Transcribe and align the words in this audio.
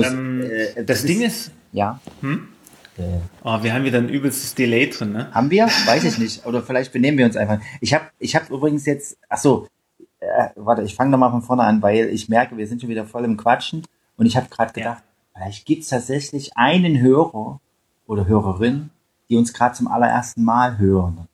Bloß, 0.00 0.12
ähm, 0.12 0.42
äh, 0.42 0.74
das, 0.76 0.86
das 0.86 1.02
Ding 1.04 1.22
ist, 1.22 1.50
ja. 1.72 2.00
Hm? 2.20 2.48
Oh, 3.44 3.62
wir 3.62 3.74
haben 3.74 3.84
wieder 3.84 3.98
ein 3.98 4.08
übelstes 4.08 4.54
Delay 4.54 4.88
drin, 4.88 5.12
ne? 5.12 5.30
Haben 5.32 5.50
wir? 5.50 5.66
Weiß 5.66 6.04
ich 6.04 6.18
nicht. 6.18 6.46
Oder 6.46 6.62
vielleicht 6.62 6.92
benehmen 6.92 7.18
wir 7.18 7.26
uns 7.26 7.36
einfach. 7.36 7.60
Ich 7.80 7.92
habe 7.92 8.06
ich 8.18 8.34
hab 8.34 8.48
übrigens 8.50 8.86
jetzt, 8.86 9.18
ach 9.28 9.36
so, 9.36 9.68
äh, 10.20 10.48
warte, 10.54 10.82
ich 10.82 10.94
fange 10.94 11.10
nochmal 11.10 11.30
von 11.30 11.42
vorne 11.42 11.64
an, 11.64 11.82
weil 11.82 12.06
ich 12.06 12.28
merke, 12.28 12.56
wir 12.56 12.66
sind 12.66 12.80
schon 12.80 12.88
wieder 12.88 13.04
voll 13.04 13.24
im 13.24 13.36
Quatschen. 13.36 13.82
Und 14.16 14.24
ich 14.24 14.36
habe 14.36 14.48
gerade 14.48 14.72
gedacht, 14.72 15.02
ja. 15.04 15.34
vielleicht 15.34 15.66
gibt 15.66 15.82
es 15.82 15.90
tatsächlich 15.90 16.56
einen 16.56 16.98
Hörer 17.00 17.60
oder 18.06 18.26
Hörerin, 18.26 18.90
die 19.28 19.36
uns 19.36 19.52
gerade 19.52 19.74
zum 19.74 19.88
allerersten 19.88 20.42
Mal 20.42 20.78
hören. 20.78 21.28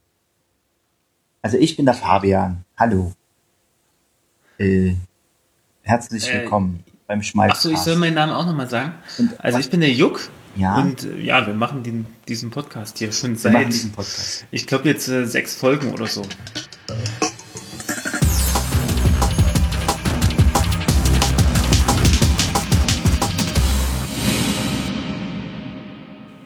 Also 1.43 1.59
ich 1.59 1.77
bin 1.77 1.87
der 1.87 1.95
Fabian. 1.95 2.65
Hallo. 2.77 3.13
Äh, 4.59 4.95
herzlich 5.83 6.29
äh, 6.29 6.41
willkommen 6.41 6.83
äh, 6.87 6.92
beim 7.13 7.23
Schmalz. 7.23 7.53
Achso, 7.53 7.69
ich 7.69 7.79
soll 7.79 7.97
meinen 7.97 8.15
Namen 8.15 8.33
auch 8.33 8.47
nochmal 8.47 8.71
sagen. 8.71 8.95
Und, 9.19 9.39
also 9.39 9.59
ich 9.59 9.69
bin 9.69 9.81
der 9.81 9.93
Juck. 9.93 10.31
Ja. 10.57 10.79
Und 10.79 11.05
äh, 11.05 11.21
ja, 11.21 11.47
wir 11.47 11.53
machen 11.53 11.83
den, 11.83 12.07
diesen 12.27 12.51
Podcast 12.51 12.97
hier 12.97 13.13
schon 13.13 13.37
seit, 13.37 13.75
ich 14.51 14.67
glaube 14.67 14.89
jetzt 14.89 15.09
äh, 15.09 15.27
sechs 15.27 15.55
Folgen 15.55 15.93
oder 15.93 16.07
so. 16.07 16.23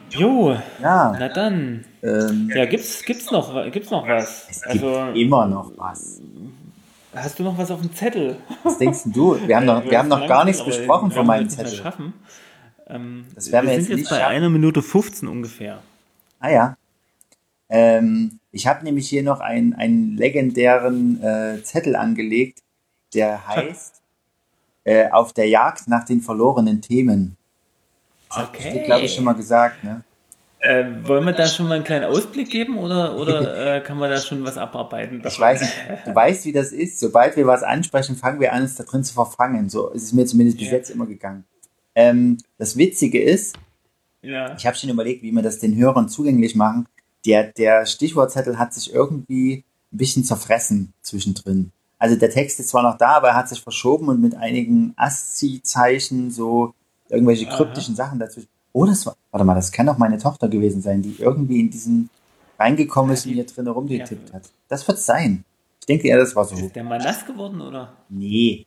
Jo, 0.09 0.57
ja. 0.81 1.15
na 1.17 1.29
dann. 1.29 1.85
Ähm, 2.03 2.51
ja, 2.53 2.65
gibt's, 2.65 3.03
gibt's 3.03 3.31
noch, 3.31 3.71
gibt's 3.71 3.89
noch 3.89 4.05
was? 4.05 4.47
Es 4.49 4.61
gibt 4.63 4.83
also, 4.83 5.13
immer 5.13 5.47
noch 5.47 5.71
was. 5.77 6.19
Hast 7.23 7.39
du 7.39 7.43
noch 7.43 7.57
was 7.57 7.71
auf 7.71 7.81
dem 7.81 7.93
Zettel? 7.93 8.37
Was 8.63 8.77
denkst 8.77 9.01
du? 9.05 9.39
Wir 9.47 9.57
haben 9.57 9.65
noch, 9.65 9.83
wir 9.83 9.97
haben 9.97 10.07
noch 10.07 10.27
gar 10.27 10.45
nichts 10.45 10.63
besprochen 10.63 11.11
von 11.11 11.25
meinem 11.25 11.49
Zettel. 11.49 11.75
Schaffen. 11.75 12.13
Ähm, 12.87 13.25
das 13.35 13.51
werden 13.51 13.65
wir, 13.65 13.71
wir 13.71 13.77
jetzt 13.79 13.87
sind 13.87 13.99
jetzt 13.99 14.09
bei 14.09 14.25
einer 14.25 14.49
Minute 14.49 14.81
15 14.81 15.27
ungefähr. 15.27 15.81
Ah 16.39 16.49
ja. 16.49 16.77
Ähm, 17.69 18.39
ich 18.51 18.67
habe 18.67 18.83
nämlich 18.83 19.09
hier 19.09 19.23
noch 19.23 19.39
einen, 19.39 19.73
einen 19.73 20.15
legendären 20.15 21.21
äh, 21.21 21.63
Zettel 21.63 21.95
angelegt, 21.95 22.63
der 23.13 23.47
heißt 23.47 24.01
äh, 24.85 25.09
Auf 25.09 25.33
der 25.33 25.49
Jagd 25.49 25.87
nach 25.87 26.05
den 26.05 26.21
verlorenen 26.21 26.81
Themen. 26.81 27.35
Das 28.29 28.47
okay. 28.47 28.69
habe 28.69 28.79
ich 28.79 28.85
glaube 28.85 29.05
ich, 29.05 29.13
schon 29.13 29.25
mal 29.25 29.33
gesagt, 29.33 29.83
ne? 29.83 30.03
Äh, 30.67 31.07
wollen 31.07 31.23
wir 31.23 31.31
da 31.31 31.47
schon 31.47 31.69
mal 31.69 31.75
einen 31.75 31.85
kleinen 31.85 32.03
Ausblick 32.03 32.49
geben 32.49 32.77
oder, 32.77 33.15
oder 33.17 33.75
äh, 33.77 33.81
kann 33.81 33.97
man 33.97 34.09
da 34.09 34.19
schon 34.19 34.43
was 34.43 34.57
abarbeiten? 34.57 35.23
Ich 35.25 35.39
weiß 35.39 35.61
nicht, 35.61 35.73
du 36.05 36.13
weißt, 36.13 36.43
wie 36.43 36.51
das 36.51 36.73
ist. 36.73 36.99
Sobald 36.99 37.37
wir 37.37 37.47
was 37.47 37.63
ansprechen, 37.63 38.17
fangen 38.17 38.41
wir 38.41 38.51
an, 38.51 38.63
uns 38.63 38.75
da 38.75 38.83
drin 38.83 39.03
zu 39.03 39.13
verfangen. 39.13 39.69
So 39.69 39.89
ist 39.89 40.03
es 40.03 40.13
mir 40.13 40.25
zumindest 40.25 40.57
bis 40.57 40.69
jetzt 40.69 40.89
immer 40.89 41.05
gegangen. 41.05 41.45
Ähm, 41.95 42.37
das 42.57 42.75
Witzige 42.75 43.21
ist, 43.21 43.55
ja. 44.21 44.55
ich 44.57 44.67
habe 44.67 44.75
schon 44.75 44.89
überlegt, 44.89 45.23
wie 45.23 45.31
wir 45.31 45.41
das 45.41 45.59
den 45.59 45.77
Hörern 45.77 46.09
zugänglich 46.09 46.55
machen. 46.55 46.85
Der, 47.25 47.45
der 47.45 47.85
Stichwortzettel 47.85 48.59
hat 48.59 48.73
sich 48.73 48.93
irgendwie 48.93 49.63
ein 49.93 49.97
bisschen 49.97 50.25
zerfressen 50.25 50.93
zwischendrin. 51.01 51.71
Also 51.97 52.17
der 52.17 52.29
Text 52.29 52.59
ist 52.59 52.69
zwar 52.69 52.83
noch 52.83 52.97
da, 52.97 53.11
aber 53.11 53.29
er 53.29 53.35
hat 53.35 53.47
sich 53.47 53.61
verschoben 53.61 54.09
und 54.09 54.21
mit 54.21 54.35
einigen 54.35 54.93
ASCII-Zeichen 54.97 56.29
so 56.29 56.73
irgendwelche 57.09 57.45
kryptischen 57.47 57.93
Aha. 57.93 58.05
Sachen 58.05 58.19
dazwischen. 58.19 58.49
Oh, 58.73 58.85
das 58.85 59.05
war, 59.05 59.15
warte 59.31 59.45
mal, 59.45 59.55
das 59.55 59.71
kann 59.71 59.85
doch 59.85 59.97
meine 59.97 60.17
Tochter 60.17 60.47
gewesen 60.49 60.81
sein, 60.81 61.01
die 61.01 61.15
irgendwie 61.19 61.59
in 61.59 61.69
diesen 61.69 62.09
reingekommen 62.59 63.13
ist 63.13 63.25
und 63.25 63.33
hier 63.33 63.45
drin 63.45 63.67
rumgetippt 63.67 64.33
hat. 64.33 64.49
Das 64.67 64.87
wird 64.87 64.99
sein. 64.99 65.43
Ich 65.79 65.85
denke 65.85 66.07
eher, 66.07 66.17
das 66.17 66.35
war 66.35 66.45
so. 66.45 66.55
Ist 66.55 66.75
der 66.75 66.83
mal 66.83 66.99
nass 66.99 67.25
geworden, 67.25 67.61
oder? 67.61 67.93
Nee. 68.09 68.65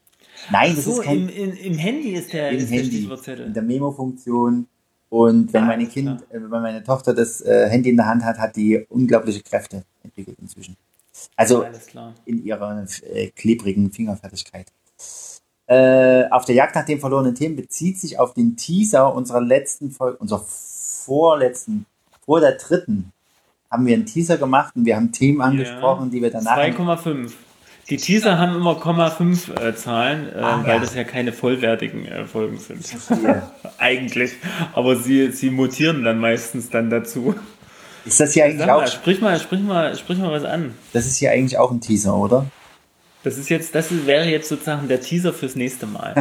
Nein, 0.51 0.75
das 0.75 0.85
so, 0.85 1.01
ist 1.01 1.03
kein. 1.03 1.29
Im, 1.29 1.51
im, 1.51 1.53
Im 1.55 1.79
Handy 1.79 2.11
ist 2.11 2.33
der, 2.33 2.51
im 2.51 2.59
ist 2.59 2.71
Handy, 2.71 3.09
der 3.27 3.47
In 3.47 3.55
der 3.55 3.63
Memo-Funktion. 3.63 4.67
Und 5.11 5.53
wenn 5.53 5.63
ja, 5.63 5.67
meine 5.67 5.87
Kind, 5.87 6.23
äh, 6.31 6.41
wenn 6.41 6.63
meine 6.63 6.85
Tochter 6.85 7.13
das 7.13 7.41
äh, 7.41 7.69
Handy 7.69 7.91
in 7.91 7.97
der 7.97 8.07
Hand 8.07 8.25
hat, 8.25 8.39
hat 8.39 8.57
die 8.57 8.87
unglaubliche 8.89 9.43
Kräfte 9.43 9.85
entwickelt 10.05 10.39
inzwischen. 10.41 10.77
Also 11.37 11.67
in 12.25 12.45
ihrer 12.45 12.87
äh, 13.03 13.29
klebrigen 13.31 13.91
Fingerfertigkeit. 13.91 14.69
Äh, 15.71 16.29
auf 16.31 16.47
der 16.47 16.57
Jagd 16.57 16.75
nach 16.75 16.85
den 16.85 16.99
verlorenen 16.99 17.37
Themen 17.37 17.55
bezieht 17.55 18.01
sich 18.01 18.19
auf 18.19 18.35
den 18.35 18.57
Teaser 18.57 19.15
unserer 19.15 19.41
letzten 19.41 19.93
Folge, 19.93 20.17
unserer 20.17 20.45
vorletzten, 20.45 21.87
vor 22.25 22.41
der 22.41 22.57
dritten, 22.57 23.13
haben 23.71 23.87
wir 23.87 23.95
einen 23.95 24.05
Teaser 24.05 24.37
gemacht 24.37 24.75
und 24.75 24.85
wir 24.85 24.97
haben 24.97 25.13
Themen 25.13 25.41
angesprochen, 25.41 26.07
ja. 26.07 26.11
die 26.11 26.23
wir 26.23 26.31
danach. 26.33 26.59
2,5. 26.59 27.31
Die 27.89 27.99
Teaser 27.99 28.37
haben 28.37 28.57
immer 28.57 28.81
0,5 28.81 29.61
äh, 29.61 29.77
Zahlen, 29.77 30.29
äh, 30.35 30.39
ah, 30.41 30.61
weil 30.65 30.75
ja. 30.75 30.81
das 30.81 30.97
ja 30.97 31.05
keine 31.05 31.33
vollwertigen 31.33 32.05
äh, 32.05 32.25
Folgen 32.25 32.59
sind. 32.59 32.85
eigentlich. 33.79 34.33
Aber 34.73 34.97
sie, 34.97 35.31
sie 35.31 35.51
mutieren 35.51 36.03
dann 36.03 36.19
meistens 36.19 36.69
dann 36.71 36.91
dazu. 36.91 37.37
Ist 38.05 38.19
das 38.19 38.33
hier 38.33 38.45
eigentlich 38.45 38.67
mal, 38.67 38.71
auch. 38.71 38.87
Sprich 38.89 39.21
mal, 39.21 39.39
sprich 39.39 39.61
mal, 39.61 39.97
sprich 39.97 40.19
mal 40.19 40.33
was 40.33 40.45
an. 40.45 40.75
Das 40.93 41.07
ist 41.07 41.19
hier 41.19 41.31
eigentlich 41.31 41.59
auch 41.59 41.71
ein 41.71 41.81
Teaser, 41.81 42.17
oder? 42.17 42.47
Das 43.23 43.37
ist 43.37 43.51
jetzt, 43.51 43.75
das 43.75 44.07
wäre 44.07 44.27
jetzt 44.27 44.49
sozusagen 44.49 44.89
der 44.89 45.01
Teaser 45.01 45.33
fürs 45.33 45.55
nächste 45.55 45.87
Mal. 45.87 46.15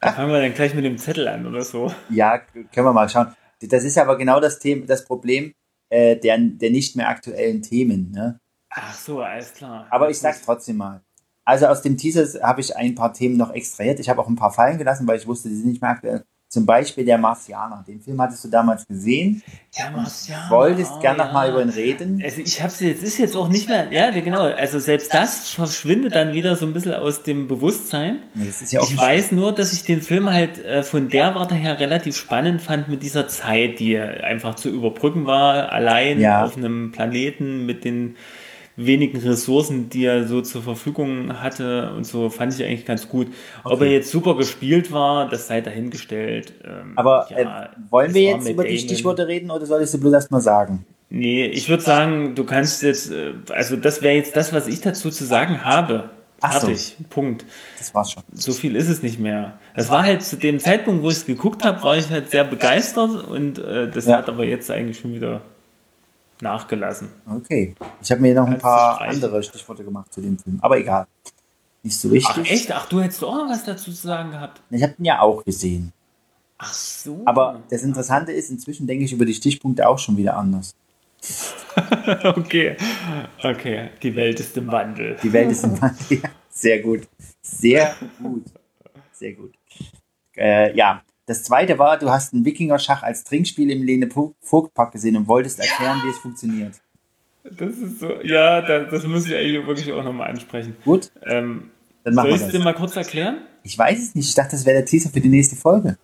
da 0.00 0.12
fangen 0.12 0.30
wir 0.30 0.40
dann 0.40 0.54
gleich 0.54 0.74
mit 0.74 0.84
dem 0.84 0.98
Zettel 0.98 1.26
an 1.26 1.46
oder 1.46 1.62
so. 1.62 1.92
Ja, 2.10 2.38
können 2.38 2.86
wir 2.86 2.92
mal 2.92 3.08
schauen. 3.08 3.34
Das 3.60 3.84
ist 3.84 3.96
aber 3.96 4.18
genau 4.18 4.40
das 4.40 4.58
Thema, 4.58 4.86
das 4.86 5.04
Problem 5.04 5.54
äh, 5.88 6.16
der, 6.16 6.38
der 6.38 6.70
nicht 6.70 6.96
mehr 6.96 7.08
aktuellen 7.08 7.62
Themen. 7.62 8.10
Ne? 8.10 8.40
Ach 8.70 8.94
so, 8.94 9.20
alles 9.20 9.54
klar. 9.54 9.86
Aber 9.90 10.10
ich 10.10 10.18
sag's 10.18 10.42
trotzdem 10.42 10.78
mal. 10.78 11.02
Also 11.44 11.66
aus 11.66 11.82
dem 11.82 11.96
Teaser 11.96 12.42
habe 12.42 12.60
ich 12.60 12.76
ein 12.76 12.94
paar 12.94 13.12
Themen 13.12 13.36
noch 13.36 13.50
extrahiert. 13.50 14.00
Ich 14.00 14.08
habe 14.08 14.20
auch 14.20 14.28
ein 14.28 14.36
paar 14.36 14.52
fallen 14.52 14.78
gelassen, 14.78 15.06
weil 15.06 15.18
ich 15.18 15.26
wusste, 15.26 15.48
die 15.48 15.56
sind 15.56 15.68
nicht 15.68 15.82
mehr 15.82 15.90
aktuell. 15.90 16.24
Zum 16.52 16.66
Beispiel 16.66 17.06
der 17.06 17.16
Marsianer. 17.16 17.82
Den 17.88 17.98
Film 18.02 18.20
hattest 18.20 18.44
du 18.44 18.48
damals 18.48 18.86
gesehen. 18.86 19.42
Der 19.74 19.90
Marsianer. 19.90 20.50
Wolltest 20.50 20.92
oh, 20.96 21.00
gern 21.00 21.16
ja. 21.16 21.24
noch 21.24 21.32
mal 21.32 21.48
über 21.48 21.62
ihn 21.62 21.70
reden. 21.70 22.20
Also 22.22 22.42
ich 22.42 22.62
habe 22.62 22.70
jetzt 22.80 23.02
ist 23.02 23.16
jetzt 23.16 23.34
auch 23.34 23.48
nicht 23.48 23.70
mehr. 23.70 23.90
Ja, 23.90 24.10
genau. 24.10 24.42
Also 24.42 24.78
selbst 24.78 25.14
das 25.14 25.48
verschwindet 25.48 26.14
dann 26.14 26.34
wieder 26.34 26.54
so 26.56 26.66
ein 26.66 26.74
bisschen 26.74 26.92
aus 26.92 27.22
dem 27.22 27.48
Bewusstsein. 27.48 28.18
Ja 28.68 28.82
ich 28.82 28.98
weiß 28.98 29.32
nur, 29.32 29.54
dass 29.54 29.72
ich 29.72 29.84
den 29.84 30.02
Film 30.02 30.28
halt 30.28 30.62
äh, 30.62 30.82
von 30.82 31.08
der 31.08 31.34
Warte 31.34 31.54
her 31.54 31.80
relativ 31.80 32.18
spannend 32.18 32.60
fand 32.60 32.86
mit 32.86 33.02
dieser 33.02 33.28
Zeit, 33.28 33.78
die 33.78 33.98
einfach 33.98 34.54
zu 34.54 34.68
überbrücken 34.68 35.24
war, 35.24 35.72
allein 35.72 36.20
ja. 36.20 36.44
auf 36.44 36.58
einem 36.58 36.92
Planeten 36.92 37.64
mit 37.64 37.84
den 37.84 38.16
wenigen 38.76 39.18
Ressourcen, 39.18 39.88
die 39.90 40.04
er 40.04 40.26
so 40.26 40.40
zur 40.40 40.62
Verfügung 40.62 41.40
hatte 41.40 41.92
und 41.96 42.04
so, 42.04 42.30
fand 42.30 42.54
ich 42.54 42.64
eigentlich 42.64 42.86
ganz 42.86 43.08
gut. 43.08 43.28
Okay. 43.64 43.74
Ob 43.74 43.80
er 43.82 43.88
jetzt 43.88 44.10
super 44.10 44.36
gespielt 44.36 44.92
war, 44.92 45.28
das 45.28 45.46
sei 45.46 45.60
dahingestellt. 45.60 46.54
Ähm, 46.64 46.92
Aber 46.96 47.26
ja, 47.30 47.64
äh, 47.64 47.68
wollen 47.90 48.14
wir 48.14 48.22
jetzt 48.22 48.48
über 48.48 48.64
die 48.64 48.78
Stichworte 48.78 49.28
reden 49.28 49.50
oder 49.50 49.66
solltest 49.66 49.94
du 49.94 50.00
bloß 50.00 50.12
erst 50.12 50.30
mal 50.30 50.40
sagen? 50.40 50.86
Nee, 51.10 51.44
ich 51.46 51.68
würde 51.68 51.82
sagen, 51.82 52.34
du 52.34 52.44
kannst 52.44 52.82
jetzt, 52.82 53.10
äh, 53.12 53.34
also 53.50 53.76
das 53.76 54.00
wäre 54.00 54.14
jetzt 54.14 54.34
das, 54.34 54.52
was 54.52 54.66
ich 54.66 54.80
dazu 54.80 55.10
zu 55.10 55.24
sagen 55.24 55.64
habe. 55.64 56.10
Ach 56.40 56.58
Fertig. 56.58 56.96
So. 56.98 57.04
Punkt. 57.08 57.44
Das 57.78 57.94
war's 57.94 58.12
schon. 58.12 58.22
So 58.32 58.52
viel 58.52 58.74
ist 58.74 58.88
es 58.88 59.02
nicht 59.02 59.20
mehr. 59.20 59.58
Das 59.76 59.90
war 59.90 60.02
halt 60.02 60.22
zu 60.22 60.36
dem 60.36 60.58
Zeitpunkt, 60.58 61.02
wo 61.02 61.08
ich 61.08 61.16
es 61.16 61.26
geguckt 61.26 61.64
habe, 61.64 61.82
war 61.82 61.96
ich 61.96 62.10
halt 62.10 62.30
sehr 62.30 62.44
begeistert 62.44 63.28
und 63.28 63.58
äh, 63.58 63.88
das 63.90 64.06
ja. 64.06 64.16
hat 64.16 64.28
aber 64.28 64.44
jetzt 64.44 64.70
eigentlich 64.70 64.98
schon 64.98 65.14
wieder 65.14 65.42
nachgelassen. 66.42 67.08
Okay. 67.26 67.74
Ich 68.02 68.10
habe 68.10 68.20
mir 68.20 68.34
noch 68.34 68.46
ein 68.46 68.58
paar 68.58 69.00
andere 69.00 69.42
Stichworte 69.42 69.84
gemacht 69.84 70.12
zu 70.12 70.20
dem 70.20 70.38
Film, 70.38 70.58
aber 70.60 70.78
egal. 70.78 71.06
Nicht 71.82 71.98
so 71.98 72.10
wichtig. 72.10 72.44
Ach 72.46 72.50
echt? 72.50 72.72
Ach, 72.72 72.88
du 72.88 73.00
hättest 73.00 73.24
auch 73.24 73.34
noch 73.34 73.48
was 73.48 73.64
dazu 73.64 73.90
zu 73.90 74.06
sagen 74.06 74.30
gehabt. 74.30 74.60
Ich 74.70 74.82
habe 74.82 74.94
ihn 74.98 75.04
ja 75.04 75.20
auch 75.20 75.44
gesehen. 75.44 75.92
Ach 76.58 76.72
so. 76.72 77.22
Aber 77.24 77.60
das 77.70 77.82
Interessante 77.82 78.30
ist, 78.30 78.50
inzwischen 78.50 78.86
denke 78.86 79.04
ich 79.04 79.12
über 79.12 79.24
die 79.24 79.34
Stichpunkte 79.34 79.88
auch 79.88 79.98
schon 79.98 80.16
wieder 80.16 80.36
anders. 80.36 80.76
okay. 82.24 82.76
Okay. 83.42 83.90
Die 84.00 84.14
Welt 84.14 84.38
ist 84.38 84.56
im 84.56 84.70
Wandel. 84.70 85.16
Die 85.22 85.32
Welt 85.32 85.50
ist 85.50 85.64
im 85.64 85.80
Wandel. 85.80 85.98
Ja. 86.22 86.28
Sehr 86.50 86.80
gut. 86.80 87.08
Sehr 87.40 87.94
gut. 88.20 88.44
Sehr 89.12 89.32
gut. 89.32 89.54
Äh, 90.36 90.76
ja, 90.76 91.02
das 91.26 91.44
zweite 91.44 91.78
war, 91.78 91.98
du 91.98 92.10
hast 92.10 92.34
einen 92.34 92.44
Wikinger-Schach 92.44 93.02
als 93.02 93.24
Trinkspiel 93.24 93.70
im 93.70 93.82
Lene 93.82 94.08
Vogtpark 94.40 94.92
gesehen 94.92 95.16
und 95.16 95.28
wolltest 95.28 95.60
erklären, 95.60 95.98
ja. 95.98 96.04
wie 96.04 96.10
es 96.10 96.18
funktioniert. 96.18 96.74
Das 97.44 97.76
ist 97.76 98.00
so, 98.00 98.20
ja, 98.22 98.60
das, 98.62 98.90
das 98.90 99.06
muss 99.06 99.26
ich 99.26 99.34
eigentlich 99.34 99.66
wirklich 99.66 99.92
auch 99.92 100.04
nochmal 100.04 100.30
ansprechen. 100.30 100.76
Gut. 100.84 101.10
Ähm, 101.24 101.70
dann 102.04 102.14
machen 102.14 102.30
soll 102.30 102.38
ich 102.38 102.46
es 102.46 102.52
dir 102.52 102.60
mal 102.60 102.74
kurz 102.74 102.96
erklären? 102.96 103.38
Ich 103.62 103.78
weiß 103.78 103.98
es 104.00 104.14
nicht. 104.14 104.28
Ich 104.28 104.34
dachte, 104.34 104.52
das 104.52 104.66
wäre 104.66 104.78
der 104.78 104.84
Teaser 104.84 105.10
für 105.10 105.20
die 105.20 105.28
nächste 105.28 105.56
Folge. 105.56 105.96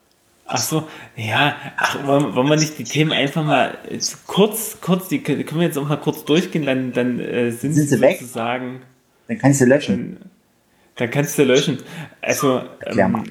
Ach 0.50 0.59
so, 0.59 0.88
ja, 1.15 1.56
ach, 1.76 2.06
wollen, 2.06 2.35
wollen 2.35 2.49
wir 2.49 2.56
nicht 2.56 2.79
die 2.79 2.85
Themen 2.85 3.12
einfach 3.12 3.44
mal 3.44 3.76
kurz, 4.26 4.79
kurz, 4.81 5.09
die 5.09 5.23
können 5.23 5.61
wir 5.61 5.67
jetzt 5.67 5.76
auch 5.76 5.87
mal 5.87 5.97
kurz 5.97 6.25
durchgehen, 6.25 6.64
dann, 6.64 6.93
dann 6.93 7.21
äh, 7.21 7.50
sind, 7.50 7.75
sind, 7.75 7.88
sie, 7.88 8.00
weg? 8.00 8.19
sozusagen. 8.19 8.81
Dann 9.26 9.37
kannst 9.37 9.61
du 9.61 9.67
löschen. 9.67 10.17
Dann, 10.19 10.31
dann 10.97 11.11
kannst 11.11 11.38
du 11.38 11.44
löschen. 11.44 11.79
Also, 12.23 12.62
ähm, 12.87 13.25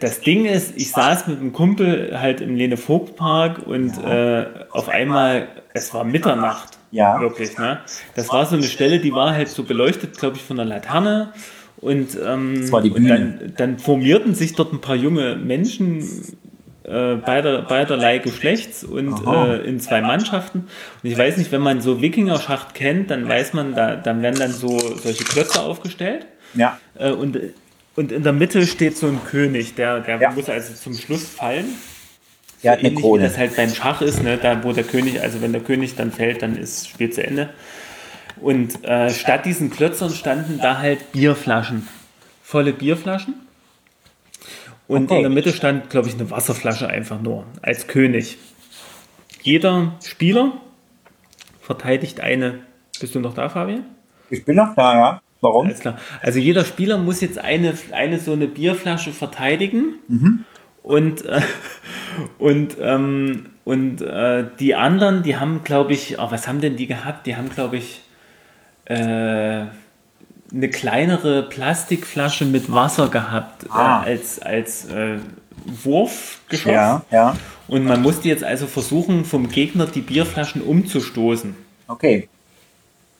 das 0.00 0.20
Ding 0.20 0.44
ist, 0.44 0.76
ich 0.76 0.90
saß 0.90 1.26
mit 1.26 1.40
einem 1.40 1.52
Kumpel 1.52 2.18
halt 2.18 2.40
im 2.40 2.56
Lene 2.56 2.76
Vogt 2.76 3.16
Park 3.16 3.66
und 3.66 3.96
ja. 3.96 4.40
äh, 4.40 4.46
auf 4.70 4.88
einmal, 4.88 5.48
es 5.74 5.92
war 5.94 6.04
Mitternacht. 6.04 6.78
Ja. 6.90 7.20
Wirklich, 7.20 7.58
ne? 7.58 7.80
Das 8.14 8.30
war 8.30 8.46
so 8.46 8.56
eine 8.56 8.64
Stelle, 8.64 9.00
die 9.00 9.12
war 9.12 9.34
halt 9.34 9.48
so 9.48 9.64
beleuchtet, 9.64 10.18
glaube 10.18 10.36
ich, 10.36 10.42
von 10.42 10.56
der 10.56 10.64
Laterne. 10.64 11.32
Und, 11.78 12.16
ähm, 12.24 12.60
das 12.60 12.72
war 12.72 12.80
die 12.80 12.90
Bühne. 12.90 13.14
und 13.14 13.18
dann, 13.18 13.52
dann 13.56 13.78
formierten 13.78 14.34
sich 14.34 14.54
dort 14.54 14.72
ein 14.72 14.80
paar 14.80 14.96
junge 14.96 15.36
Menschen 15.36 16.02
äh, 16.84 17.16
beider, 17.16 17.62
beiderlei 17.62 18.18
Geschlechts 18.18 18.82
und 18.84 19.26
äh, 19.26 19.58
in 19.66 19.80
zwei 19.80 20.00
Mannschaften. 20.00 20.68
Und 21.02 21.10
ich 21.10 21.18
weiß 21.18 21.36
nicht, 21.36 21.52
wenn 21.52 21.60
man 21.60 21.80
so 21.80 22.00
Wikinger-Schacht 22.00 22.74
kennt, 22.74 23.10
dann 23.10 23.28
weiß 23.28 23.52
man, 23.52 23.74
da, 23.74 23.96
dann 23.96 24.22
werden 24.22 24.38
dann 24.38 24.52
so 24.52 24.78
solche 24.78 25.24
Klötze 25.24 25.60
aufgestellt. 25.60 26.26
Ja. 26.54 26.78
Äh, 26.98 27.10
und, 27.10 27.38
und 27.96 28.12
in 28.12 28.22
der 28.22 28.32
Mitte 28.32 28.66
steht 28.66 28.96
so 28.96 29.06
ein 29.06 29.20
König, 29.24 29.74
der, 29.74 30.00
der 30.00 30.20
ja. 30.20 30.30
muss 30.30 30.48
also 30.48 30.74
zum 30.74 30.94
Schluss 30.94 31.26
fallen. 31.28 31.66
Hat 32.64 32.78
eine 32.78 32.88
Ähnlich 32.88 33.02
Krone. 33.02 33.22
Wie 33.22 33.26
das 33.26 33.38
halt 33.38 33.56
beim 33.56 33.72
Schach 33.72 34.02
ist, 34.02 34.22
ne? 34.22 34.38
da 34.38 34.62
wo 34.64 34.72
der 34.72 34.84
König, 34.84 35.20
also 35.20 35.40
wenn 35.40 35.52
der 35.52 35.62
König 35.62 35.94
dann 35.94 36.10
fällt, 36.12 36.42
dann 36.42 36.56
ist 36.56 36.88
Spiel 36.88 37.10
zu 37.10 37.22
Ende. 37.22 37.50
Und 38.40 38.84
äh, 38.84 39.10
statt 39.10 39.46
diesen 39.46 39.70
Klötzern 39.70 40.10
standen 40.10 40.58
da 40.58 40.78
halt 40.78 41.12
Bierflaschen. 41.12 41.88
Volle 42.42 42.72
Bierflaschen. 42.72 43.34
Und 44.88 45.06
okay. 45.06 45.16
in 45.16 45.22
der 45.22 45.30
Mitte 45.30 45.52
stand, 45.52 45.90
glaube 45.90 46.08
ich, 46.08 46.14
eine 46.14 46.30
Wasserflasche 46.30 46.88
einfach 46.88 47.20
nur 47.20 47.46
als 47.62 47.86
König. 47.86 48.38
Jeder 49.42 49.94
Spieler 50.04 50.52
verteidigt 51.60 52.20
eine. 52.20 52.60
Bist 53.00 53.14
du 53.14 53.20
noch 53.20 53.34
da, 53.34 53.48
Fabian? 53.48 53.84
Ich 54.30 54.44
bin 54.44 54.56
noch 54.56 54.74
da, 54.74 54.94
ja. 54.94 55.22
Warum? 55.46 55.66
Alles 55.66 55.80
klar. 55.80 55.98
Also 56.22 56.38
jeder 56.38 56.64
Spieler 56.64 56.98
muss 56.98 57.20
jetzt 57.20 57.38
eine, 57.38 57.74
eine 57.92 58.18
so 58.18 58.32
eine 58.32 58.46
Bierflasche 58.46 59.12
verteidigen. 59.12 59.94
Mhm. 60.08 60.44
Und, 60.82 61.24
äh, 61.24 61.40
und, 62.38 62.76
ähm, 62.80 63.46
und 63.64 64.02
äh, 64.02 64.44
die 64.60 64.74
anderen, 64.74 65.22
die 65.22 65.36
haben, 65.36 65.62
glaube 65.64 65.92
ich, 65.92 66.18
oh, 66.18 66.30
was 66.30 66.46
haben 66.46 66.60
denn 66.60 66.76
die 66.76 66.86
gehabt? 66.86 67.26
Die 67.26 67.36
haben, 67.36 67.50
glaube 67.50 67.76
ich, 67.76 68.02
äh, 68.86 68.94
eine 68.94 70.70
kleinere 70.70 71.42
Plastikflasche 71.42 72.44
mit 72.44 72.72
Wasser 72.72 73.08
gehabt 73.08 73.64
äh, 73.64 73.68
ah. 73.70 74.04
äh, 74.04 74.10
als, 74.10 74.40
als 74.40 74.84
äh, 74.86 75.18
Wurfgeschoss. 75.64 76.72
Ja, 76.72 77.02
ja. 77.10 77.36
Und 77.68 77.84
man 77.84 78.00
musste 78.00 78.28
jetzt 78.28 78.44
also 78.44 78.66
versuchen, 78.66 79.24
vom 79.24 79.48
Gegner 79.48 79.86
die 79.86 80.00
Bierflaschen 80.00 80.62
umzustoßen. 80.62 81.56
Okay. 81.88 82.28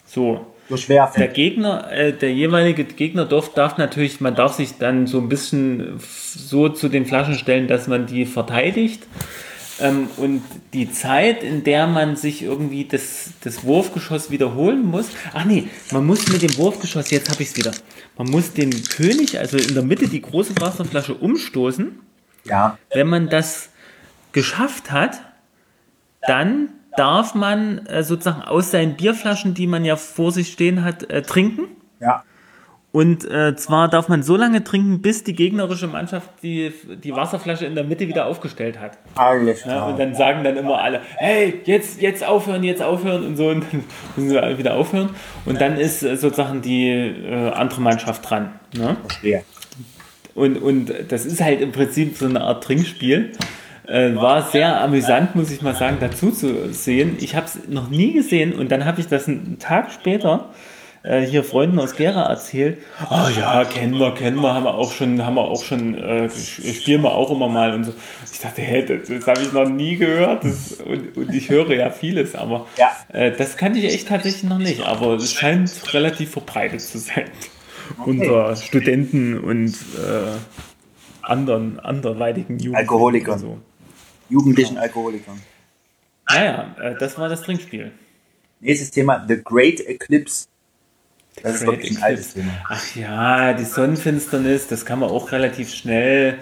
So. 0.07 0.47
Durchwerfen. 0.69 1.21
Der 1.21 1.29
Gegner, 1.29 1.91
äh, 1.93 2.13
der 2.13 2.33
jeweilige 2.33 2.85
Gegner 2.85 3.25
darf, 3.25 3.55
darf 3.55 3.79
natürlich, 3.79 4.21
man 4.21 4.35
darf 4.35 4.55
sich 4.55 4.79
dann 4.79 5.07
so 5.07 5.19
ein 5.19 5.29
bisschen 5.29 6.01
so 6.01 6.69
zu 6.69 6.89
den 6.89 7.07
Flaschen 7.07 7.35
stellen, 7.35 7.69
dass 7.69 7.87
man 7.87 8.07
die 8.07 8.27
verteidigt. 8.27 9.07
Ähm, 9.79 10.09
und 10.17 10.43
die 10.73 10.91
Zeit, 10.91 11.43
in 11.43 11.63
der 11.63 11.87
man 11.87 12.17
sich 12.17 12.43
irgendwie 12.43 12.87
das, 12.87 13.31
das 13.43 13.63
Wurfgeschoss 13.65 14.31
wiederholen 14.31 14.85
muss. 14.85 15.09
Ach 15.35 15.45
nee, 15.45 15.69
man 15.93 16.07
muss 16.07 16.29
mit 16.29 16.43
dem 16.43 16.57
Wurfgeschoss, 16.57 17.11
jetzt 17.11 17.31
habe 17.31 17.43
ich 17.43 17.51
es 17.51 17.57
wieder. 17.57 17.73
Man 18.17 18.31
muss 18.31 18.53
den 18.53 18.71
König, 18.85 19.39
also 19.39 19.59
in 19.59 19.75
der 19.75 19.83
Mitte 19.83 20.09
die 20.09 20.23
große 20.23 20.55
Wasserflasche 20.61 21.15
umstoßen. 21.15 22.01
Ja. 22.45 22.79
Wenn 22.93 23.09
man 23.09 23.29
das 23.29 23.69
geschafft 24.33 24.91
hat, 24.91 25.21
dann 26.27 26.71
darf 26.97 27.35
man 27.35 27.87
äh, 27.87 28.03
sozusagen 28.03 28.43
aus 28.43 28.71
seinen 28.71 28.97
Bierflaschen, 28.97 29.55
die 29.55 29.67
man 29.67 29.85
ja 29.85 29.97
vor 29.97 30.33
sich 30.33 30.53
stehen 30.53 30.85
hat, 30.85 31.09
äh, 31.11 31.23
trinken. 31.23 31.69
Ja. 32.01 32.25
Und 32.97 33.31
äh, 33.31 33.55
zwar 33.57 33.89
darf 33.89 34.09
man 34.09 34.23
so 34.23 34.37
lange 34.37 34.65
trinken, 34.65 35.03
bis 35.03 35.23
die 35.23 35.35
gegnerische 35.35 35.87
Mannschaft 35.87 36.31
die, 36.43 36.73
die 37.05 37.15
Wasserflasche 37.15 37.67
in 37.67 37.75
der 37.75 37.85
Mitte 37.85 38.09
wieder 38.09 38.25
aufgestellt 38.25 38.81
hat. 38.81 38.97
Alles 39.17 39.65
klar. 39.65 39.77
Ja, 39.77 39.85
und 39.85 40.01
dann 40.01 40.15
sagen 40.15 40.45
dann 40.45 40.57
immer 40.57 40.81
alle, 40.81 41.03
hey, 41.19 41.61
jetzt, 41.65 42.01
jetzt 42.01 42.25
aufhören, 42.27 42.65
jetzt 42.65 42.81
aufhören 42.81 43.27
und 43.27 43.37
so. 43.37 43.49
Und 43.49 43.65
dann 43.71 43.85
müssen 44.17 44.31
sie 44.31 44.43
alle 44.43 44.57
wieder 44.57 44.75
aufhören. 44.77 45.11
Und 45.45 45.61
dann 45.61 45.77
ist 45.77 46.03
äh, 46.03 46.17
sozusagen 46.17 46.63
die 46.63 46.89
äh, 46.89 47.51
andere 47.51 47.83
Mannschaft 47.83 48.31
dran. 48.31 48.53
Ne? 48.75 48.97
Verstehe. 49.03 49.45
Und, 50.35 50.57
und 50.57 50.91
das 51.09 51.27
ist 51.27 51.43
halt 51.43 51.61
im 51.61 51.73
Prinzip 51.73 52.17
so 52.17 52.25
eine 52.25 52.41
Art 52.41 52.65
Trinkspiel. 52.65 53.33
Äh, 53.87 54.17
war 54.17 54.43
sehr 54.43 54.81
amüsant, 54.81 55.37
muss 55.37 55.51
ich 55.51 55.63
mal 55.63 55.75
sagen, 55.75 55.99
dazu 56.01 56.31
zu 56.31 56.73
sehen. 56.73 57.17
Ich 57.21 57.37
habe 57.37 57.47
es 57.47 57.69
noch 57.69 57.89
nie 57.89 58.13
gesehen 58.13 58.53
und 58.53 58.73
dann 58.73 58.85
habe 58.85 59.01
ich 59.01 59.07
das 59.07 59.29
einen 59.29 59.59
Tag 59.59 59.93
später 59.93 60.51
äh, 61.07 61.21
hier 61.21 61.45
Freunden 61.45 61.79
aus 61.79 61.95
Gera 61.95 62.25
erzählt. 62.25 62.79
Oh 63.11 63.29
ja, 63.39 63.65
kennen 63.65 63.99
wir, 63.99 64.13
kennen 64.13 64.41
wir, 64.41 64.53
haben 64.53 64.65
wir 64.65 64.75
auch 64.75 64.93
schon, 64.93 65.25
haben 65.25 65.35
wir 65.35 65.45
auch 65.45 65.63
schon, 65.63 65.97
äh, 65.97 66.29
spielen 66.29 67.03
wir 67.03 67.13
auch 67.13 67.31
immer 67.31 67.49
mal 67.49 67.75
und 67.75 67.85
so. 67.85 67.95
Ich 68.33 68.41
dachte, 68.41 68.61
hey, 68.61 68.85
das, 68.85 69.09
das 69.09 69.27
habe 69.27 69.41
ich 69.41 69.53
noch 69.53 69.69
nie 69.69 69.97
gehört 69.97 70.45
das, 70.45 70.73
und, 70.73 71.17
und, 71.17 71.33
ich 71.33 71.49
höre 71.49 71.73
ja 71.73 71.91
vieles, 71.91 72.35
aber. 72.35 72.67
Äh, 73.13 73.31
das 73.33 73.57
kannte 73.57 73.79
ich 73.79 73.95
echt 73.95 74.09
tatsächlich 74.09 74.43
noch 74.45 74.59
nicht, 74.59 74.85
aber 74.85 75.15
es 75.15 75.33
scheint 75.33 75.95
relativ 75.95 76.33
verbreitet 76.33 76.81
zu 76.81 76.99
sein 76.99 77.31
okay. 77.99 78.11
unter 78.11 78.57
Studenten 78.57 79.39
und 79.39 79.75
äh, 79.75 80.37
anderen, 81.23 81.79
anderweitigen 81.79 82.59
Jugendlichen. 82.59 82.77
Alkoholikern. 82.77 83.39
So. 83.39 83.59
Jugendlichen 84.29 84.79
Alkoholikern. 84.79 85.41
Naja, 86.29 86.75
äh, 86.81 86.95
das 86.99 87.19
war 87.19 87.29
das 87.29 87.43
Trinkspiel. 87.43 87.93
Nächstes 88.61 88.91
Thema, 88.91 89.25
The 89.29 89.43
Great 89.43 89.81
Eclipse. 89.81 90.47
Das 91.43 91.57
ist 91.57 91.67
wirklich 91.67 91.97
ein 91.97 92.03
altes 92.03 92.35
Thema. 92.35 92.51
Ach 92.69 92.97
ja, 92.97 93.53
die 93.53 93.65
Sonnenfinsternis, 93.65 94.69
das 94.69 94.87
kann 94.87 94.99
man 95.01 95.11
auch 95.11 95.33
relativ 95.33 95.73
schnell. 95.73 96.39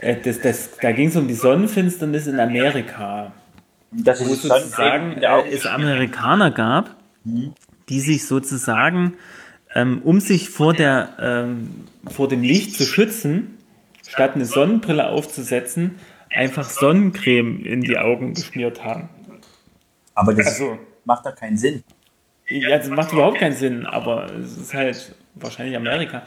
Äh, 0.00 0.16
das, 0.22 0.40
das, 0.40 0.70
da 0.80 0.92
ging 0.92 1.08
es 1.08 1.16
um 1.16 1.28
die 1.28 1.34
Sonnenfinsternis 1.34 2.26
in 2.26 2.38
Amerika. 2.38 3.32
Das 3.90 4.20
ist 4.20 4.28
wo 4.28 4.34
sozusagen 4.34 5.22
äh, 5.22 5.48
es 5.50 5.66
Amerikaner 5.66 6.50
gab, 6.50 6.96
mhm. 7.24 7.54
die 7.88 8.00
sich 8.00 8.26
sozusagen, 8.26 9.14
ähm, 9.74 10.02
um 10.04 10.20
sich 10.20 10.50
vor, 10.50 10.74
der, 10.74 11.16
ähm, 11.20 11.86
vor 12.06 12.28
dem 12.28 12.42
Licht 12.42 12.76
zu 12.76 12.84
schützen, 12.84 13.58
statt 14.06 14.32
eine 14.34 14.44
Sonnenbrille 14.44 15.08
aufzusetzen, 15.08 15.92
einfach 16.30 16.68
Sonnencreme 16.68 17.64
in 17.64 17.82
die 17.82 17.98
Augen 17.98 18.34
geschmiert 18.34 18.84
haben. 18.84 19.08
Aber 20.14 20.34
das 20.34 20.46
also, 20.46 20.78
macht 21.04 21.26
doch 21.26 21.34
keinen 21.34 21.56
Sinn. 21.56 21.82
Ja, 22.48 22.76
das 22.76 22.88
macht 22.88 23.12
überhaupt 23.12 23.38
keinen 23.38 23.56
Sinn, 23.56 23.86
aber 23.86 24.26
es 24.34 24.56
ist 24.56 24.74
halt 24.74 25.14
wahrscheinlich 25.34 25.76
Amerika. 25.76 26.22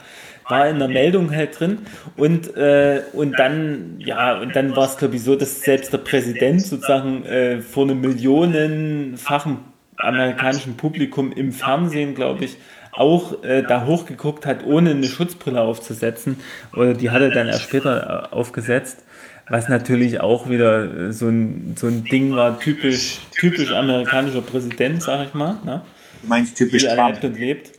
War 0.48 0.68
in 0.68 0.78
der 0.78 0.88
Meldung 0.88 1.30
halt 1.30 1.58
drin 1.58 1.78
und, 2.16 2.56
äh, 2.56 3.02
und 3.12 3.38
dann, 3.38 4.00
ja, 4.00 4.38
und 4.38 4.56
dann 4.56 4.74
war 4.74 4.86
es 4.86 4.96
glaube 4.96 5.16
ich 5.16 5.22
so, 5.22 5.36
dass 5.36 5.60
selbst 5.60 5.92
der 5.92 5.98
Präsident 5.98 6.62
sozusagen 6.62 7.24
äh, 7.24 7.60
vor 7.60 7.84
einem 7.84 8.00
millionenfachen 8.00 9.58
amerikanischen 9.98 10.76
Publikum 10.76 11.32
im 11.32 11.52
Fernsehen, 11.52 12.14
glaube 12.14 12.44
ich, 12.44 12.56
auch 12.92 13.44
äh, 13.44 13.62
da 13.62 13.84
hochgeguckt 13.84 14.46
hat, 14.46 14.64
ohne 14.64 14.90
eine 14.90 15.06
Schutzbrille 15.06 15.60
aufzusetzen. 15.60 16.40
Oder 16.74 16.94
die 16.94 17.10
hat 17.10 17.22
er 17.22 17.30
dann 17.30 17.48
erst 17.48 17.62
später 17.62 18.28
äh, 18.32 18.34
aufgesetzt. 18.34 19.04
Was 19.50 19.68
natürlich 19.68 20.20
auch 20.20 20.48
wieder 20.50 21.12
so 21.12 21.28
ein, 21.28 21.74
so 21.76 21.86
ein 21.86 22.04
Ding 22.04 22.34
war, 22.34 22.58
typisch, 22.58 23.20
typisch 23.32 23.72
amerikanischer 23.72 24.42
Präsident, 24.42 25.02
sag 25.02 25.26
ich 25.26 25.34
mal. 25.34 25.56
Ne? 25.64 25.82
Du 26.22 26.28
meinst 26.28 26.56
typisch 26.56 26.84
Trump. 26.84 26.98
erlebt 26.98 27.24
und 27.24 27.38
lebt. 27.38 27.78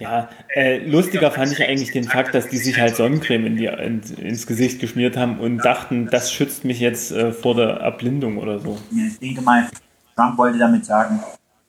Ja, 0.00 0.28
äh, 0.52 0.78
lustiger 0.78 1.30
fand 1.30 1.52
ich 1.52 1.62
eigentlich 1.62 1.92
den 1.92 2.04
Fakt, 2.04 2.34
dass 2.34 2.48
die 2.48 2.56
sich 2.56 2.80
halt 2.80 2.96
Sonnencreme 2.96 3.46
in 3.46 3.56
die, 3.56 3.66
in, 3.66 4.02
ins 4.18 4.46
Gesicht 4.46 4.80
geschmiert 4.80 5.16
haben 5.16 5.38
und 5.38 5.58
dachten, 5.58 6.08
das 6.10 6.32
schützt 6.32 6.64
mich 6.64 6.80
jetzt 6.80 7.12
äh, 7.12 7.30
vor 7.30 7.54
der 7.54 7.76
Erblindung 7.76 8.38
oder 8.38 8.58
so. 8.58 8.76
Ja, 8.90 9.04
ich 9.06 9.18
denke 9.20 9.42
mal, 9.42 9.68
Trump 10.16 10.36
wollte 10.36 10.58
damit 10.58 10.84
sagen, 10.84 11.20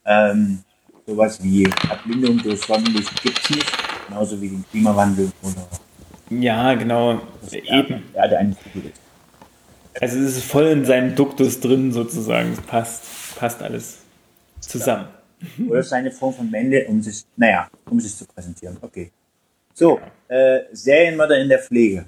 ähm, 0.04 0.58
sowas 1.06 1.38
wie 1.40 1.68
Erblindung 1.88 2.38
durch 2.38 2.60
Sonnenlicht 2.62 3.22
gibt 3.22 3.38
es 3.38 3.50
nicht, 3.50 3.72
genauso 4.08 4.40
wie 4.40 4.48
den 4.48 4.64
Klimawandel 4.72 5.30
oder. 5.42 5.85
Ja, 6.30 6.74
genau, 6.74 7.20
eben. 7.52 8.04
Er 8.14 8.22
hatte 8.22 8.38
eigentlich 8.38 8.92
Also 10.00 10.18
es 10.18 10.36
ist 10.36 10.44
voll 10.44 10.66
in 10.66 10.84
seinem 10.84 11.14
Duktus 11.14 11.60
drin 11.60 11.92
sozusagen, 11.92 12.52
es 12.52 12.60
passt, 12.60 13.04
passt 13.38 13.62
alles 13.62 13.98
zusammen. 14.60 15.08
Oder 15.68 15.82
seine 15.82 16.10
Form 16.10 16.34
von 16.34 16.50
Wende, 16.50 16.84
um 16.86 17.00
sich, 17.00 17.24
naja, 17.36 17.68
um 17.88 18.00
sich 18.00 18.14
zu 18.16 18.26
präsentieren. 18.26 18.76
Okay. 18.80 19.12
So, 19.74 20.00
äh, 20.28 20.60
Serienmörder 20.72 21.38
in 21.38 21.48
der 21.48 21.58
Pflege. 21.58 22.06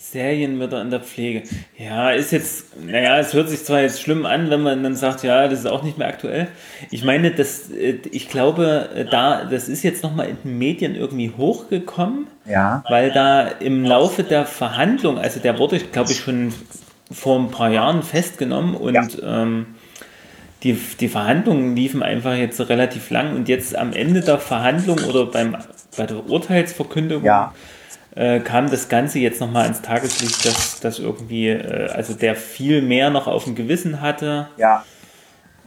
Serienmörder 0.00 0.80
in 0.80 0.90
der 0.90 1.00
Pflege. 1.00 1.42
Ja, 1.76 2.10
ist 2.10 2.32
jetzt, 2.32 2.74
naja, 2.82 3.18
es 3.18 3.34
hört 3.34 3.50
sich 3.50 3.62
zwar 3.62 3.82
jetzt 3.82 4.00
schlimm 4.00 4.24
an, 4.24 4.48
wenn 4.48 4.62
man 4.62 4.82
dann 4.82 4.96
sagt, 4.96 5.22
ja, 5.22 5.46
das 5.46 5.60
ist 5.60 5.66
auch 5.66 5.82
nicht 5.82 5.98
mehr 5.98 6.08
aktuell. 6.08 6.48
Ich 6.90 7.04
meine, 7.04 7.30
das, 7.30 7.70
äh, 7.70 7.98
ich 8.10 8.30
glaube, 8.30 8.88
äh, 8.94 9.04
da, 9.04 9.44
das 9.44 9.68
ist 9.68 9.82
jetzt 9.82 10.02
nochmal 10.02 10.30
in 10.30 10.38
den 10.42 10.58
Medien 10.58 10.96
irgendwie 10.96 11.32
hochgekommen. 11.36 12.28
Ja. 12.46 12.82
Weil 12.88 13.12
da 13.12 13.42
im 13.46 13.84
Laufe 13.84 14.24
der 14.24 14.46
Verhandlung, 14.46 15.18
also 15.18 15.38
der 15.38 15.58
wurde, 15.58 15.78
glaube 15.78 16.10
ich, 16.12 16.18
schon 16.18 16.54
vor 17.12 17.38
ein 17.38 17.50
paar 17.50 17.70
Jahren 17.70 18.02
festgenommen 18.02 18.74
und 18.74 18.94
ja. 18.94 19.42
ähm, 19.42 19.66
die, 20.62 20.78
die 20.98 21.08
Verhandlungen 21.08 21.76
liefen 21.76 22.02
einfach 22.02 22.34
jetzt 22.34 22.58
relativ 22.68 23.10
lang 23.10 23.34
und 23.36 23.48
jetzt 23.48 23.76
am 23.76 23.92
Ende 23.92 24.22
der 24.22 24.38
Verhandlung 24.38 24.98
oder 25.04 25.26
beim, 25.26 25.56
bei 25.96 26.06
der 26.06 26.28
Urteilsverkündung 26.28 27.24
ja. 27.24 27.52
Äh, 28.20 28.40
kam 28.40 28.70
das 28.70 28.90
Ganze 28.90 29.18
jetzt 29.18 29.40
nochmal 29.40 29.66
ins 29.66 29.80
Tageslicht, 29.80 30.44
dass, 30.44 30.78
dass 30.80 30.98
irgendwie, 30.98 31.48
äh, 31.48 31.88
also 31.88 32.12
der 32.12 32.36
viel 32.36 32.82
mehr 32.82 33.08
noch 33.08 33.26
auf 33.26 33.44
dem 33.44 33.54
Gewissen 33.54 34.02
hatte. 34.02 34.48
Ja. 34.58 34.84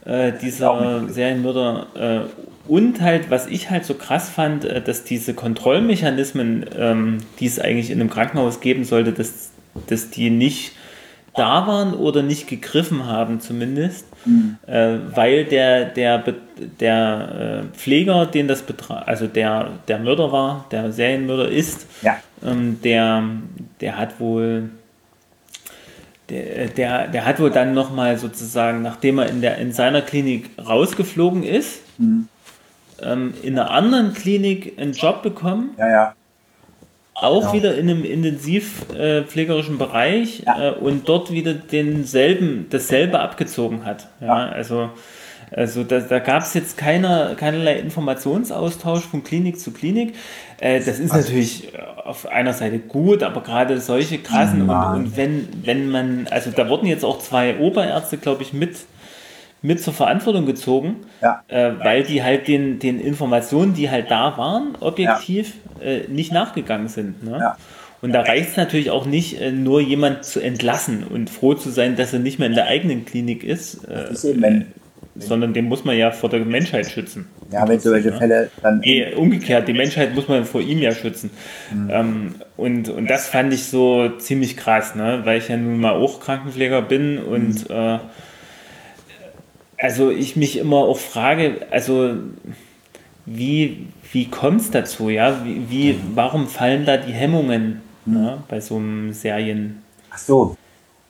äh, 0.04 0.32
dieser 0.40 1.08
Serienmörder. 1.08 1.86
Äh, 2.28 2.70
und 2.70 3.00
halt, 3.00 3.28
was 3.28 3.48
ich 3.48 3.70
halt 3.70 3.84
so 3.84 3.94
krass 3.94 4.28
fand, 4.28 4.64
äh, 4.64 4.80
dass 4.80 5.02
diese 5.02 5.34
Kontrollmechanismen, 5.34 6.66
ähm, 6.78 7.18
die 7.40 7.46
es 7.46 7.58
eigentlich 7.58 7.90
in 7.90 8.00
einem 8.00 8.10
Krankenhaus 8.10 8.60
geben 8.60 8.84
sollte, 8.84 9.12
dass, 9.12 9.50
dass 9.88 10.10
die 10.10 10.30
nicht 10.30 10.76
da 11.34 11.66
waren 11.66 11.92
oder 11.94 12.22
nicht 12.22 12.46
gegriffen 12.46 13.06
haben 13.06 13.40
zumindest, 13.40 14.06
mhm. 14.24 14.56
äh, 14.66 14.96
weil 15.14 15.44
der, 15.44 15.86
der, 15.86 16.22
der 16.80 17.64
äh, 17.72 17.76
Pfleger, 17.76 18.26
den 18.26 18.48
das 18.48 18.62
betraf, 18.62 19.02
also 19.06 19.26
der, 19.26 19.70
der 19.88 19.98
Mörder 19.98 20.32
war, 20.32 20.66
der 20.70 20.92
Serienmörder 20.92 21.48
ist, 21.48 21.86
ja. 22.02 22.18
ähm, 22.44 22.80
der, 22.82 23.22
der 23.80 23.98
hat 23.98 24.20
wohl 24.20 24.70
der, 26.30 26.68
der, 26.68 27.08
der 27.08 27.24
hat 27.26 27.38
wohl 27.40 27.50
dann 27.50 27.74
nochmal 27.74 28.16
sozusagen, 28.16 28.82
nachdem 28.82 29.18
er 29.18 29.28
in, 29.28 29.40
der, 29.40 29.58
in 29.58 29.72
seiner 29.72 30.00
Klinik 30.00 30.50
rausgeflogen 30.58 31.42
ist, 31.42 31.82
mhm. 31.98 32.28
ähm, 33.02 33.34
in 33.42 33.58
einer 33.58 33.70
anderen 33.70 34.14
Klinik 34.14 34.78
einen 34.78 34.92
Job 34.92 35.22
bekommen. 35.22 35.70
Ja, 35.76 35.88
ja. 35.88 36.14
Auch 37.24 37.40
genau. 37.40 37.52
wieder 37.52 37.74
in 37.76 37.90
einem 37.90 38.04
intensivpflegerischen 38.04 39.76
äh, 39.76 39.78
Bereich 39.78 40.42
ja. 40.46 40.70
äh, 40.70 40.72
und 40.72 41.08
dort 41.08 41.32
wieder 41.32 41.54
denselben, 41.54 42.66
dasselbe 42.70 43.20
abgezogen 43.20 43.84
hat. 43.84 44.08
Ja. 44.20 44.48
Also, 44.48 44.90
also 45.50 45.84
da, 45.84 46.00
da 46.00 46.18
gab 46.18 46.42
es 46.42 46.54
jetzt 46.54 46.76
keine, 46.76 47.36
keinerlei 47.36 47.78
Informationsaustausch 47.78 49.04
von 49.04 49.22
Klinik 49.22 49.58
zu 49.58 49.72
Klinik. 49.72 50.14
Äh, 50.58 50.80
das 50.80 50.98
ist 50.98 51.12
natürlich 51.12 51.74
äh, 51.74 51.78
auf 52.04 52.26
einer 52.26 52.52
Seite 52.52 52.78
gut, 52.78 53.22
aber 53.22 53.42
gerade 53.42 53.80
solche 53.80 54.18
krassen 54.18 54.62
und, 54.62 54.70
und, 54.70 55.16
wenn, 55.16 55.48
wenn 55.62 55.90
man, 55.90 56.26
also 56.30 56.50
da 56.50 56.68
wurden 56.68 56.86
jetzt 56.86 57.04
auch 57.04 57.18
zwei 57.18 57.58
Oberärzte, 57.58 58.18
glaube 58.18 58.42
ich, 58.42 58.52
mit, 58.52 58.76
mit 59.64 59.80
zur 59.80 59.94
Verantwortung 59.94 60.44
gezogen, 60.44 60.96
ja. 61.22 61.42
äh, 61.48 61.72
weil 61.82 62.02
die 62.02 62.22
halt 62.22 62.48
den, 62.48 62.78
den 62.78 63.00
Informationen, 63.00 63.72
die 63.72 63.90
halt 63.90 64.10
da 64.10 64.36
waren, 64.36 64.76
objektiv 64.78 65.54
ja. 65.80 65.86
äh, 65.86 66.08
nicht 66.08 66.32
nachgegangen 66.32 66.88
sind. 66.88 67.24
Ne? 67.24 67.38
Ja. 67.40 67.56
Und 68.02 68.12
da 68.12 68.20
reicht 68.20 68.50
es 68.50 68.56
natürlich 68.58 68.90
auch 68.90 69.06
nicht, 69.06 69.40
äh, 69.40 69.52
nur 69.52 69.80
jemand 69.80 70.22
zu 70.26 70.40
entlassen 70.40 71.02
und 71.02 71.30
froh 71.30 71.54
zu 71.54 71.70
sein, 71.70 71.96
dass 71.96 72.12
er 72.12 72.18
nicht 72.18 72.38
mehr 72.38 72.48
in 72.48 72.54
der 72.54 72.66
eigenen 72.66 73.06
Klinik 73.06 73.42
ist. 73.42 73.88
Äh, 73.88 74.12
ist 74.12 74.24
eben, 74.24 74.42
wenn, 74.42 74.66
sondern 75.16 75.54
den 75.54 75.64
muss 75.64 75.86
man 75.86 75.96
ja 75.96 76.10
vor 76.10 76.28
der 76.28 76.44
Menschheit 76.44 76.84
schützen. 76.84 77.26
Ja, 77.50 77.66
wenn 77.66 77.80
solche 77.80 78.10
ja. 78.10 78.18
Fälle 78.18 78.50
dann. 78.60 78.80
Nee, 78.80 79.14
umgekehrt, 79.14 79.66
die 79.66 79.72
Menschheit 79.72 80.14
muss 80.14 80.28
man 80.28 80.44
vor 80.44 80.60
ihm 80.60 80.80
ja 80.80 80.92
schützen. 80.92 81.30
Mhm. 81.72 81.90
Ähm, 81.90 82.34
und, 82.58 82.90
und 82.90 83.08
das 83.08 83.28
fand 83.28 83.54
ich 83.54 83.64
so 83.64 84.10
ziemlich 84.18 84.58
krass, 84.58 84.94
ne? 84.94 85.20
weil 85.24 85.38
ich 85.38 85.48
ja 85.48 85.56
nun 85.56 85.80
mal 85.80 85.92
auch 85.92 86.20
Krankenpfleger 86.20 86.82
bin 86.82 87.18
und 87.18 87.70
mhm. 87.70 87.74
äh, 87.74 87.98
also 89.84 90.10
ich 90.10 90.34
mich 90.34 90.56
immer 90.56 90.78
auch 90.78 90.96
frage, 90.96 91.66
also 91.70 92.14
wie, 93.26 93.86
wie 94.12 94.30
kommt 94.30 94.62
es 94.62 94.70
dazu, 94.70 95.10
ja? 95.10 95.44
Wie, 95.44 95.68
wie, 95.68 96.00
warum 96.14 96.48
fallen 96.48 96.86
da 96.86 96.96
die 96.96 97.12
Hemmungen 97.12 97.82
mhm. 98.06 98.14
ne? 98.14 98.42
bei 98.48 98.60
so 98.60 98.76
einem 98.76 99.12
Serien? 99.12 99.82
Ach 100.10 100.16
so, 100.16 100.56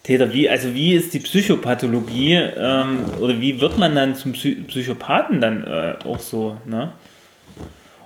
Täter, 0.03 0.33
wie, 0.33 0.51
also 0.51 0.75
wie 0.75 0.93
ist 0.93 1.15
die 1.15 1.21
Psychopathologie 1.21 2.35
ähm, 2.35 3.05
oder 3.21 3.41
wie 3.41 3.61
wird 3.61 3.79
man 3.79 3.95
dann 3.95 4.17
zum 4.17 4.33
Psy 4.33 4.57
Psychopathen 4.67 5.41
dann 5.41 5.65
äh, 5.65 5.95
auch 6.05 6.19
so, 6.19 6.57
ne? 6.67 6.93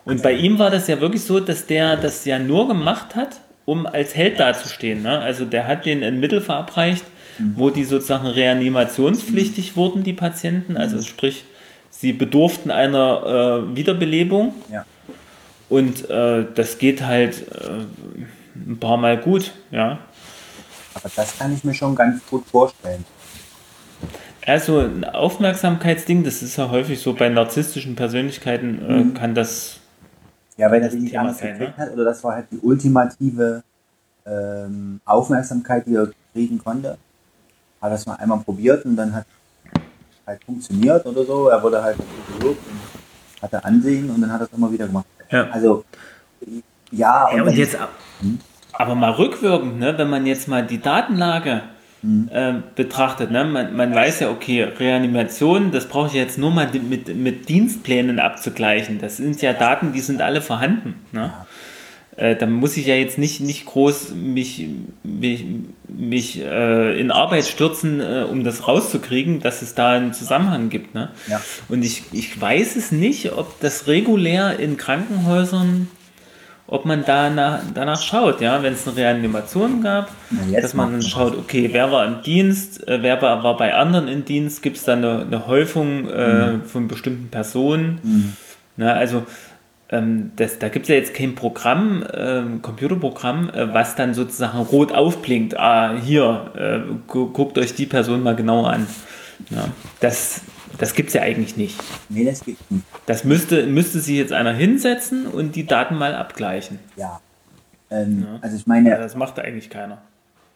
Und 0.04 0.22
bei 0.22 0.32
ihm 0.32 0.58
war 0.58 0.70
das 0.70 0.86
ja 0.86 1.00
wirklich 1.00 1.22
so, 1.22 1.40
dass 1.40 1.66
der 1.66 1.96
das 1.96 2.26
ja 2.26 2.38
nur 2.38 2.68
gemacht 2.68 3.14
hat, 3.14 3.40
um 3.64 3.86
als 3.86 4.14
Held 4.14 4.38
dazustehen. 4.38 5.02
Ne? 5.02 5.18
Also 5.18 5.44
der 5.44 5.66
hat 5.66 5.84
den 5.84 6.02
ein 6.02 6.20
Mittel 6.20 6.40
verabreicht. 6.40 7.04
Wo 7.38 7.70
die 7.70 7.84
sozusagen 7.84 8.26
reanimationspflichtig 8.26 9.76
wurden, 9.76 10.02
die 10.02 10.12
Patienten. 10.12 10.76
Also 10.76 11.02
sprich, 11.02 11.44
sie 11.90 12.12
bedurften 12.12 12.70
einer 12.70 13.66
äh, 13.72 13.76
Wiederbelebung. 13.76 14.54
Ja. 14.70 14.84
Und 15.68 16.08
äh, 16.08 16.46
das 16.54 16.78
geht 16.78 17.02
halt 17.02 17.46
äh, 17.52 17.84
ein 18.54 18.78
paar 18.80 18.96
Mal 18.96 19.18
gut, 19.18 19.52
ja. 19.70 19.98
Aber 20.94 21.10
das 21.14 21.38
kann 21.38 21.54
ich 21.54 21.62
mir 21.64 21.74
schon 21.74 21.94
ganz 21.94 22.24
gut 22.26 22.46
vorstellen. 22.46 23.04
Also 24.46 24.80
ein 24.80 25.04
Aufmerksamkeitsding, 25.04 26.24
das 26.24 26.42
ist 26.42 26.56
ja 26.56 26.70
häufig 26.70 27.00
so 27.00 27.12
bei 27.12 27.28
narzisstischen 27.28 27.94
Persönlichkeiten, 27.96 28.80
äh, 28.82 28.92
mhm. 28.92 29.14
kann 29.14 29.34
das. 29.34 29.80
Ja, 30.56 30.70
wenn 30.70 30.82
er 30.82 30.90
sich 30.90 31.02
nicht 31.02 31.18
anders 31.18 31.38
sein, 31.38 31.58
ne? 31.58 31.74
hat, 31.76 31.92
oder 31.92 32.04
das 32.04 32.24
war 32.24 32.34
halt 32.34 32.46
die 32.50 32.58
ultimative 32.58 33.62
ähm, 34.26 35.00
Aufmerksamkeit, 35.04 35.86
die 35.86 35.94
er 35.94 36.10
kriegen 36.32 36.58
konnte. 36.58 36.96
Hat 37.80 37.92
das 37.92 38.06
mal 38.06 38.16
einmal 38.16 38.40
probiert 38.40 38.84
und 38.84 38.96
dann 38.96 39.14
hat 39.14 39.26
halt 40.26 40.44
funktioniert 40.44 41.04
oder 41.06 41.24
so. 41.24 41.48
Er 41.48 41.62
wurde 41.62 41.82
halt 41.82 41.96
gelobt 42.38 42.60
und 42.66 43.42
hatte 43.42 43.64
Ansehen 43.64 44.10
und 44.10 44.20
dann 44.20 44.32
hat 44.32 44.40
er 44.40 44.46
es 44.46 44.52
immer 44.52 44.70
wieder 44.70 44.86
gemacht. 44.86 45.06
Ja. 45.30 45.48
Also, 45.50 45.84
ja. 46.90 47.26
Und, 47.26 47.36
ja, 47.36 47.42
und 47.42 47.56
jetzt, 47.56 47.78
hm? 48.20 48.38
Aber 48.72 48.94
mal 48.94 49.10
rückwirkend, 49.10 49.78
ne, 49.80 49.98
wenn 49.98 50.08
man 50.08 50.24
jetzt 50.24 50.46
mal 50.46 50.64
die 50.64 50.80
Datenlage 50.80 51.62
mhm. 52.02 52.28
äh, 52.32 52.54
betrachtet, 52.76 53.30
ne, 53.30 53.44
man, 53.44 53.74
man 53.74 53.94
weiß 53.94 54.20
ja, 54.20 54.30
okay, 54.30 54.62
Reanimation, 54.62 55.72
das 55.72 55.86
brauche 55.86 56.08
ich 56.08 56.12
jetzt 56.14 56.38
nur 56.38 56.52
mal 56.52 56.68
mit, 56.72 57.14
mit 57.16 57.48
Dienstplänen 57.48 58.20
abzugleichen. 58.20 59.00
Das 59.00 59.16
sind 59.16 59.42
ja 59.42 59.52
Daten, 59.52 59.92
die 59.92 60.00
sind 60.00 60.22
alle 60.22 60.40
vorhanden. 60.40 60.94
Ne? 61.10 61.32
Äh, 62.18 62.34
da 62.36 62.46
muss 62.46 62.76
ich 62.76 62.86
ja 62.86 62.96
jetzt 62.96 63.16
nicht, 63.16 63.40
nicht 63.40 63.64
groß 63.66 64.10
mich, 64.14 64.66
mich, 65.04 65.44
mich 65.88 66.40
äh, 66.40 66.98
in 66.98 67.12
Arbeit 67.12 67.44
stürzen, 67.44 68.00
äh, 68.00 68.26
um 68.28 68.42
das 68.42 68.66
rauszukriegen, 68.66 69.40
dass 69.40 69.62
es 69.62 69.74
da 69.74 69.92
einen 69.92 70.12
Zusammenhang 70.12 70.68
gibt. 70.68 70.94
Ne? 70.94 71.10
Ja. 71.28 71.40
Und 71.68 71.84
ich, 71.84 72.02
ich 72.12 72.40
weiß 72.40 72.74
es 72.74 72.90
nicht, 72.90 73.32
ob 73.32 73.60
das 73.60 73.86
regulär 73.86 74.58
in 74.58 74.76
Krankenhäusern 74.76 75.88
ob 76.70 76.84
man 76.84 77.02
danach, 77.06 77.62
danach 77.72 78.02
schaut, 78.02 78.42
ja, 78.42 78.62
wenn 78.62 78.74
es 78.74 78.86
eine 78.86 78.94
Reanimation 78.94 79.80
gab, 79.80 80.10
dass 80.52 80.74
man 80.74 80.92
dann 80.92 81.02
schaut, 81.02 81.34
okay, 81.34 81.70
wer 81.72 81.90
war 81.90 82.04
im 82.04 82.22
Dienst, 82.22 82.86
äh, 82.86 83.02
wer 83.02 83.22
war, 83.22 83.42
war 83.42 83.56
bei 83.56 83.74
anderen 83.74 84.06
im 84.06 84.26
Dienst, 84.26 84.60
gibt 84.60 84.76
es 84.76 84.84
da 84.84 84.92
eine, 84.92 85.22
eine 85.22 85.46
Häufung 85.46 86.10
äh, 86.10 86.52
mhm. 86.52 86.64
von 86.64 86.86
bestimmten 86.86 87.28
Personen. 87.30 88.00
Mhm. 88.02 88.32
Na, 88.76 88.92
also 88.92 89.24
ähm, 89.90 90.32
das, 90.36 90.58
da 90.58 90.68
gibt 90.68 90.84
es 90.84 90.88
ja 90.88 90.96
jetzt 90.96 91.14
kein 91.14 91.34
Programm, 91.34 92.02
äh, 92.02 92.42
Computerprogramm, 92.60 93.50
äh, 93.50 93.72
was 93.72 93.96
dann 93.96 94.14
sozusagen 94.14 94.58
rot 94.58 94.92
aufblinkt. 94.92 95.58
Ah, 95.58 95.96
hier, 95.96 96.52
äh, 96.56 96.94
gu 97.06 97.30
guckt 97.30 97.58
euch 97.58 97.74
die 97.74 97.86
Person 97.86 98.22
mal 98.22 98.36
genauer 98.36 98.70
an. 98.70 98.86
Ja, 99.50 99.68
das 100.00 100.42
das 100.76 100.94
gibt 100.94 101.08
es 101.08 101.14
ja 101.14 101.22
eigentlich 101.22 101.56
nicht. 101.56 101.80
Nee, 102.08 102.24
das 102.24 102.44
gibt 102.44 102.70
nicht. 102.70 102.84
Das 103.06 103.24
müsste, 103.24 103.66
müsste 103.66 104.00
sich 104.00 104.16
jetzt 104.16 104.32
einer 104.32 104.52
hinsetzen 104.52 105.26
und 105.26 105.56
die 105.56 105.66
Daten 105.66 105.96
mal 105.96 106.14
abgleichen. 106.14 106.78
Ja. 106.96 107.20
Ähm, 107.90 108.26
ja. 108.26 108.38
Also 108.42 108.56
ich 108.56 108.66
meine. 108.66 108.90
Ja, 108.90 108.98
das 108.98 109.16
macht 109.16 109.38
eigentlich 109.38 109.70
keiner. 109.70 109.98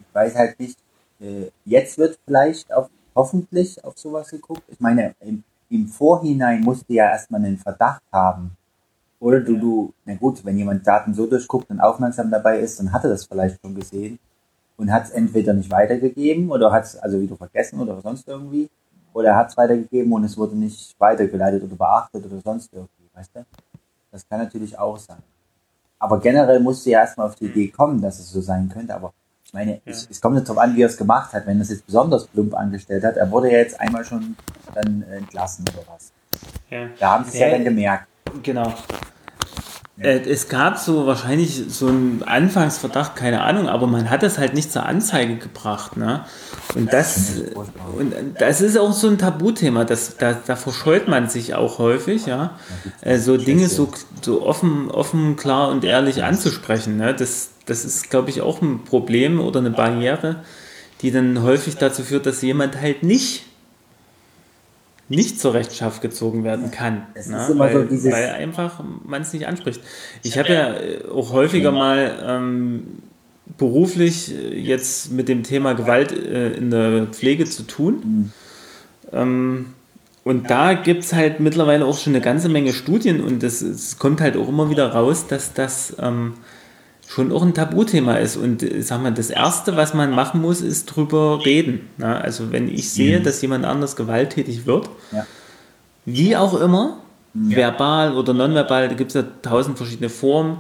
Ich 0.01 0.15
weiß 0.15 0.35
halt 0.37 0.61
nicht, 0.61 0.79
äh, 1.21 1.51
jetzt 1.65 1.99
wird 1.99 2.19
vielleicht 2.25 2.73
auf, 2.73 2.89
hoffentlich 3.15 3.83
auf 3.85 3.99
sowas 3.99 4.31
geguckt. 4.31 4.63
Ich 4.69 4.81
meine, 4.81 5.15
im, 5.21 5.43
im 5.71 5.89
Vorhinein 5.89 6.61
musst 6.61 6.89
du 6.89 6.95
ja 6.95 7.11
erstmal 7.11 7.43
einen 7.45 7.59
Verdacht 7.59 8.03
haben. 8.13 8.53
Oder 9.23 9.39
du, 9.39 9.57
du, 9.57 9.95
na 10.05 10.17
gut, 10.17 10.45
wenn 10.45 10.59
jemand 10.59 10.85
Daten 10.85 11.15
so 11.15 11.27
durchguckt 11.27 11.71
und 11.71 11.79
aufmerksam 11.79 12.29
dabei 12.29 12.59
ist, 12.59 12.81
dann 12.81 12.93
hat 12.93 13.05
er 13.05 13.11
das 13.11 13.25
vielleicht 13.25 13.61
schon 13.63 13.73
gesehen 13.73 14.19
und 14.77 14.93
hat 14.93 15.05
es 15.05 15.11
entweder 15.11 15.53
nicht 15.53 15.71
weitergegeben 15.71 16.51
oder 16.51 16.73
hat 16.73 16.87
es 16.87 16.97
also 16.97 17.21
wieder 17.21 17.37
vergessen 17.37 17.79
oder 17.79 18.01
sonst 18.01 18.27
irgendwie 18.27 18.69
oder 19.13 19.29
er 19.29 19.37
hat 19.37 19.51
es 19.51 19.57
weitergegeben 19.57 20.13
und 20.13 20.25
es 20.25 20.37
wurde 20.37 20.57
nicht 20.57 20.99
weitergeleitet 20.99 21.63
oder 21.63 21.77
beachtet 21.77 22.27
oder 22.27 22.41
sonst 22.41 22.73
irgendwie, 22.73 23.09
weißt 23.15 23.37
du? 23.37 23.45
Das 24.11 24.29
kann 24.29 24.41
natürlich 24.41 24.77
auch 24.77 24.99
sein. 24.99 25.23
Aber 26.01 26.19
generell 26.19 26.59
musst 26.59 26.85
du 26.85 26.91
ja 26.91 27.03
erstmal 27.03 27.29
auf 27.29 27.37
die 27.37 27.45
Idee 27.45 27.69
kommen, 27.69 28.01
dass 28.01 28.19
es 28.19 28.29
so 28.29 28.41
sein 28.41 28.69
könnte. 28.69 28.93
Aber 28.93 29.13
ich 29.45 29.55
meine, 29.55 29.75
ja. 29.75 29.81
es, 29.85 30.09
es, 30.11 30.21
kommt 30.21 30.35
nicht 30.35 30.49
darauf 30.49 30.61
an, 30.61 30.75
wie 30.75 30.83
er 30.83 30.89
es 30.89 30.97
gemacht 30.97 31.33
hat. 31.33 31.47
Wenn 31.47 31.59
er 31.59 31.63
es 31.63 31.71
jetzt 31.71 31.87
besonders 31.87 32.27
plump 32.27 32.55
angestellt 32.55 33.05
hat, 33.05 33.17
er 33.17 33.31
wurde 33.31 33.53
ja 33.53 33.59
jetzt 33.59 33.79
einmal 33.79 34.05
schon 34.05 34.37
dann 34.75 35.03
entlassen 35.03 35.65
oder 35.73 35.87
was. 35.95 36.13
Ja. 36.71 36.89
Da 36.99 37.13
haben 37.13 37.25
sie 37.25 37.31
es 37.31 37.39
ja, 37.39 37.47
ja 37.47 37.53
dann 37.53 37.65
gemerkt. 37.65 38.09
Genau. 38.43 38.75
Äh, 39.99 40.21
es 40.21 40.49
gab 40.49 40.79
so 40.79 41.07
wahrscheinlich 41.07 41.65
so 41.69 41.89
einen 41.89 42.23
Anfangsverdacht, 42.25 43.15
keine 43.15 43.43
Ahnung, 43.43 43.69
aber 43.69 43.87
man 43.87 44.11
hat 44.11 44.23
es 44.23 44.39
halt 44.39 44.55
nicht 44.55 44.73
zur 44.73 44.87
Anzeige 44.87 45.37
gebracht. 45.37 45.97
Ne? 45.97 46.25
Und 46.75 46.93
das, 46.93 47.43
und 47.97 48.15
das 48.39 48.61
ist 48.63 48.79
auch 48.79 48.93
so 48.93 49.09
ein 49.09 49.19
Tabuthema, 49.19 49.85
das, 49.85 50.17
da, 50.17 50.33
da 50.33 50.57
verscheut 50.57 51.09
man 51.09 51.29
sich 51.29 51.55
auch 51.55 51.79
häufig, 51.79 52.27
ja. 52.27 52.59
Äh, 53.03 53.19
so 53.19 53.37
Dinge 53.37 53.69
so, 53.69 53.91
so 54.23 54.47
offen, 54.47 54.91
offen, 54.91 55.37
klar 55.37 55.69
und 55.69 55.85
ehrlich 55.85 56.25
anzusprechen. 56.25 56.97
Ne? 56.97 57.15
Das, 57.15 57.51
das 57.67 57.85
ist, 57.85 58.11
glaube 58.11 58.31
ich, 58.31 58.41
auch 58.41 58.63
ein 58.63 58.85
Problem 58.85 59.41
oder 59.41 59.61
eine 59.61 59.71
Barriere, 59.71 60.43
die 61.03 61.11
dann 61.11 61.43
häufig 61.43 61.77
dazu 61.77 62.03
führt, 62.03 62.27
dass 62.27 62.41
jemand 62.43 62.81
halt 62.81 63.03
nicht 63.03 63.45
nicht 65.17 65.39
zur 65.39 65.53
Rechenschaft 65.55 66.01
gezogen 66.01 66.43
werden 66.43 66.71
kann. 66.71 67.07
Ne? 67.15 67.47
Weil, 67.57 67.89
so 67.91 68.11
weil, 68.11 68.31
einfach 68.31 68.83
man 69.05 69.23
es 69.23 69.33
nicht 69.33 69.47
anspricht. 69.47 69.81
Ich 70.23 70.39
habe 70.39 70.53
ja 70.53 70.75
äh, 70.75 71.05
auch 71.13 71.33
häufiger 71.33 71.71
mal 71.71 72.19
ähm, 72.27 73.03
beruflich 73.59 74.35
äh, 74.35 74.59
jetzt 74.59 75.13
mit 75.13 75.29
dem 75.29 75.43
Thema 75.43 75.75
Gewalt 75.75 76.13
äh, 76.13 76.53
in 76.53 76.71
der 76.71 77.07
Pflege 77.09 77.45
zu 77.45 77.65
tun. 77.65 77.95
Mhm. 78.03 78.33
Ähm, 79.13 79.67
und 80.25 80.51
da 80.51 80.73
gibt 80.73 81.05
es 81.05 81.13
halt 81.13 81.41
mittlerweile 81.41 81.85
auch 81.85 81.99
schon 81.99 82.15
eine 82.15 82.23
ganze 82.23 82.49
Menge 82.49 82.73
Studien 82.73 83.21
und 83.21 83.43
es 83.43 83.99
kommt 83.99 84.21
halt 84.21 84.37
auch 84.37 84.49
immer 84.49 84.71
wieder 84.71 84.93
raus, 84.93 85.27
dass 85.27 85.53
das 85.53 85.97
ähm, 85.99 86.35
schon 87.13 87.31
auch 87.31 87.43
ein 87.43 87.53
Tabuthema 87.53 88.15
ist. 88.15 88.37
Und 88.37 88.63
ich 88.63 88.87
sag 88.87 89.03
mal, 89.03 89.13
das 89.13 89.29
Erste, 89.29 89.77
was 89.77 89.93
man 89.93 90.13
machen 90.13 90.41
muss, 90.41 90.63
ist 90.63 90.87
drüber 90.87 91.45
reden. 91.45 91.91
Na, 91.99 92.19
also 92.19 92.53
wenn 92.53 92.69
ich 92.69 92.91
sehe, 92.91 93.21
mhm. 93.21 93.25
dass 93.25 93.43
jemand 93.43 93.67
anders 93.67 93.97
gewalttätig 93.97 94.65
wird, 94.65 94.89
ja. 95.13 95.27
wie 96.07 96.37
auch 96.37 96.59
immer, 96.59 97.01
ja. 97.35 97.57
verbal 97.57 98.17
oder 98.17 98.33
nonverbal, 98.33 98.89
da 98.89 98.95
gibt 98.95 99.11
es 99.11 99.15
ja 99.15 99.25
tausend 99.43 99.77
verschiedene 99.77 100.09
Formen, 100.09 100.59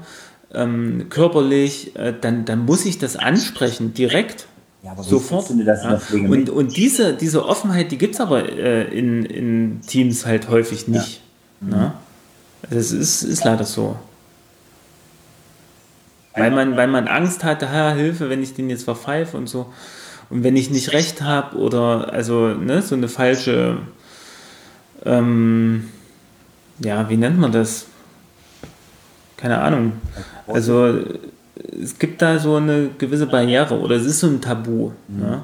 ähm, 0.52 1.06
körperlich, 1.08 1.96
äh, 1.96 2.12
dann, 2.20 2.44
dann 2.44 2.66
muss 2.66 2.84
ich 2.84 2.98
das 2.98 3.16
ansprechen, 3.16 3.94
direkt. 3.94 4.46
Ja, 4.82 4.92
aber 4.92 5.04
sofort. 5.04 5.46
Das 5.64 5.84
ja. 5.84 5.98
und, 6.12 6.50
und 6.50 6.76
diese, 6.76 7.14
diese 7.14 7.46
Offenheit, 7.46 7.92
die 7.92 7.98
gibt 7.98 8.14
es 8.14 8.20
aber 8.20 8.46
äh, 8.46 8.82
in, 8.82 9.24
in 9.24 9.80
Teams 9.86 10.26
halt 10.26 10.50
häufig 10.50 10.86
nicht. 10.86 11.22
Ja. 11.62 11.66
Mhm. 11.66 11.70
Ne? 11.70 11.92
Also 12.64 12.76
es 12.76 12.92
ist, 12.92 13.22
ist 13.22 13.44
leider 13.44 13.64
so. 13.64 13.96
Weil 16.34 16.50
man, 16.50 16.76
weil 16.76 16.88
man 16.88 17.08
Angst 17.08 17.44
hatte, 17.44 17.70
ha, 17.70 17.92
Hilfe, 17.92 18.30
wenn 18.30 18.42
ich 18.42 18.54
den 18.54 18.70
jetzt 18.70 18.84
verpfeife 18.84 19.36
und 19.36 19.48
so. 19.48 19.66
Und 20.30 20.44
wenn 20.44 20.56
ich 20.56 20.70
nicht 20.70 20.92
recht 20.92 21.20
habe 21.20 21.58
oder 21.58 22.12
also 22.12 22.48
ne, 22.48 22.80
so 22.80 22.94
eine 22.94 23.08
falsche, 23.08 23.78
ähm, 25.04 25.88
ja, 26.78 27.08
wie 27.10 27.18
nennt 27.18 27.38
man 27.38 27.52
das? 27.52 27.86
Keine 29.36 29.60
Ahnung. 29.60 29.92
Also 30.46 31.00
es 31.80 31.98
gibt 31.98 32.22
da 32.22 32.38
so 32.38 32.56
eine 32.56 32.90
gewisse 32.96 33.26
Barriere 33.26 33.78
oder 33.78 33.96
es 33.96 34.06
ist 34.06 34.20
so 34.20 34.26
ein 34.26 34.40
Tabu. 34.40 34.92
Mhm. 35.08 35.20
Ne? 35.20 35.42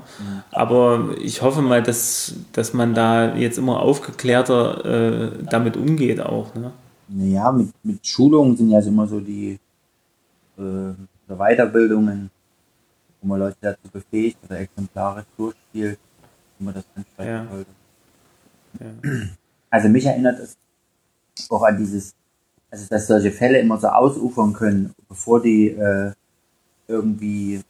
Aber 0.53 1.11
ich 1.21 1.43
hoffe 1.43 1.63
mal, 1.63 1.83
dass, 1.83 2.35
dass 2.53 2.73
man 2.73 2.95
da 2.95 3.35
jetzt 3.35 3.59
immer 3.59 3.81
aufgeklärter 3.81 4.85
äh, 4.85 5.31
damit 5.51 5.77
umgeht 5.77 6.21
auch. 6.21 6.55
Ne? 6.55 6.71
Naja, 7.09 7.53
mit, 7.53 7.69
mit 7.83 8.07
Schulungen 8.07 8.57
sind 8.57 8.71
ja 8.71 8.81
immer 8.81 9.07
so 9.07 9.21
die 9.21 9.59
äh, 10.59 10.95
Weiterbildungen, 11.29 12.31
wo 13.21 13.29
man 13.29 13.41
Leute 13.41 13.57
dazu 13.61 13.89
befähigt 13.93 14.39
oder 14.45 14.61
exemplarisch 14.61 15.27
durchspielt, 15.37 15.99
wie 16.59 16.65
man 16.65 16.75
das 16.75 16.85
ansprechen 16.95 17.31
ja. 17.31 17.47
sollte. 17.51 17.71
Ja. 18.81 19.29
Also 19.71 19.89
mich 19.89 20.07
erinnert 20.07 20.39
es 20.39 20.57
auch 21.51 21.63
an 21.63 21.77
dieses 21.77 22.15
also 22.71 22.87
dass 22.89 23.07
solche 23.07 23.31
Fälle 23.31 23.59
immer 23.59 23.79
so 23.79 23.89
ausufern 23.89 24.53
können, 24.53 24.95
bevor 25.09 25.43
die 25.43 25.69
äh, 25.69 26.13
irgendwie 26.87 27.63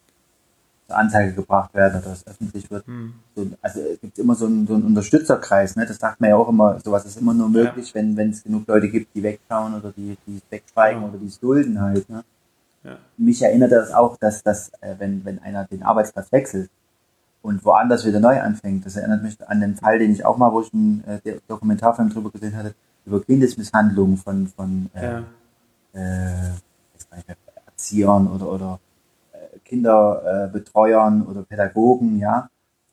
zur 0.87 0.97
Anzeige 0.97 1.35
gebracht 1.35 1.75
werden 1.75 2.01
oder 2.01 2.13
es 2.13 2.27
öffentlich 2.27 2.71
wird. 2.71 2.87
Hm. 2.87 3.15
So, 3.37 3.47
also 3.61 3.81
es 3.81 4.01
gibt 4.01 4.19
immer 4.19 4.35
so 4.35 4.47
einen, 4.47 4.67
so 4.67 4.75
einen 4.75 4.85
Unterstützerkreis, 4.85 5.77
ne? 5.77 5.87
Das 5.87 5.99
sagt 5.99 6.21
man 6.21 6.31
ja 6.31 6.37
auch 6.37 6.49
immer, 6.49 6.81
sowas 6.81 7.05
ist 7.05 7.21
immer 7.21 7.35
nur 7.35 7.49
möglich, 7.49 7.89
ja. 7.89 7.95
wenn 7.95 8.17
wenn 8.17 8.31
es 8.31 8.43
genug 8.43 8.67
Leute 8.67 8.89
gibt, 8.89 9.15
die 9.15 9.23
wegschauen 9.23 9.75
oder 9.75 9.93
die, 9.93 10.17
die 10.27 10.37
es 10.37 10.43
wegschweigen 10.51 11.03
ja. 11.03 11.09
oder 11.09 11.19
die 11.19 11.27
es 11.27 11.39
dulden 11.39 11.81
halt. 11.81 12.09
Ne? 12.09 12.25
Ja. 12.89 12.99
Mich 13.19 13.43
erinnert 13.43 13.73
das 13.73 13.93
auch, 13.93 14.17
dass, 14.17 14.43
dass 14.43 14.71
äh, 14.81 14.95
wenn, 14.99 15.25
wenn 15.25 15.39
einer 15.41 15.65
den 15.65 15.83
Arbeitsplatz 15.83 16.33
wechselt 16.33 16.71
und 17.43 17.65
woanders 17.65 18.07
wieder 18.07 18.21
neu 18.21 18.41
anfängt, 18.41 18.87
das 18.87 18.97
erinnert 18.97 19.23
mich 19.23 19.37
an 19.47 19.61
den 19.61 19.77
Fall, 19.77 19.99
den 19.99 20.13
ich 20.13 20.25
auch 20.25 20.39
mal, 20.39 20.53
wo 20.53 20.63
ich 20.63 20.73
einen 20.73 21.05
äh, 21.05 21.39
Dokumentarfilm 21.49 22.11
drüber 22.11 22.31
gesehen 22.31 22.57
hatte, 22.57 22.75
über 23.05 23.23
Kindesmisshandlungen 23.23 24.17
von, 24.17 24.49
von 24.49 24.91
äh, 24.95 25.05
ja. 25.05 25.25
äh, 25.95 26.53
Erziehern 27.67 28.27
oder, 28.29 28.51
oder 28.51 28.81
äh, 29.33 29.59
Kinderbetreuern 29.65 31.27
oder 31.27 31.43
Pädagogen, 31.43 32.19
ja, 32.19 32.49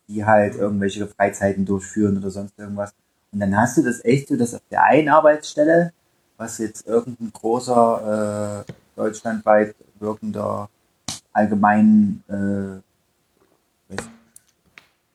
die 0.07 0.25
halt 0.25 0.55
irgendwelche 0.55 1.07
Freizeiten 1.07 1.65
durchführen 1.65 2.17
oder 2.17 2.29
sonst 2.29 2.57
irgendwas. 2.57 2.93
Und 3.31 3.39
dann 3.39 3.57
hast 3.57 3.77
du 3.77 3.81
das 3.81 4.03
echt 4.05 4.27
so, 4.27 4.37
dass 4.37 4.53
auf 4.53 4.61
der 4.69 4.83
einen 4.83 5.09
Arbeitsstelle, 5.09 5.91
was 6.37 6.57
jetzt 6.57 6.87
irgendein 6.87 7.31
großer 7.33 8.63
äh, 8.67 8.71
deutschlandweit 8.95 9.75
wirkender 9.99 10.69
allgemein, 11.33 12.23
äh, 12.27 13.95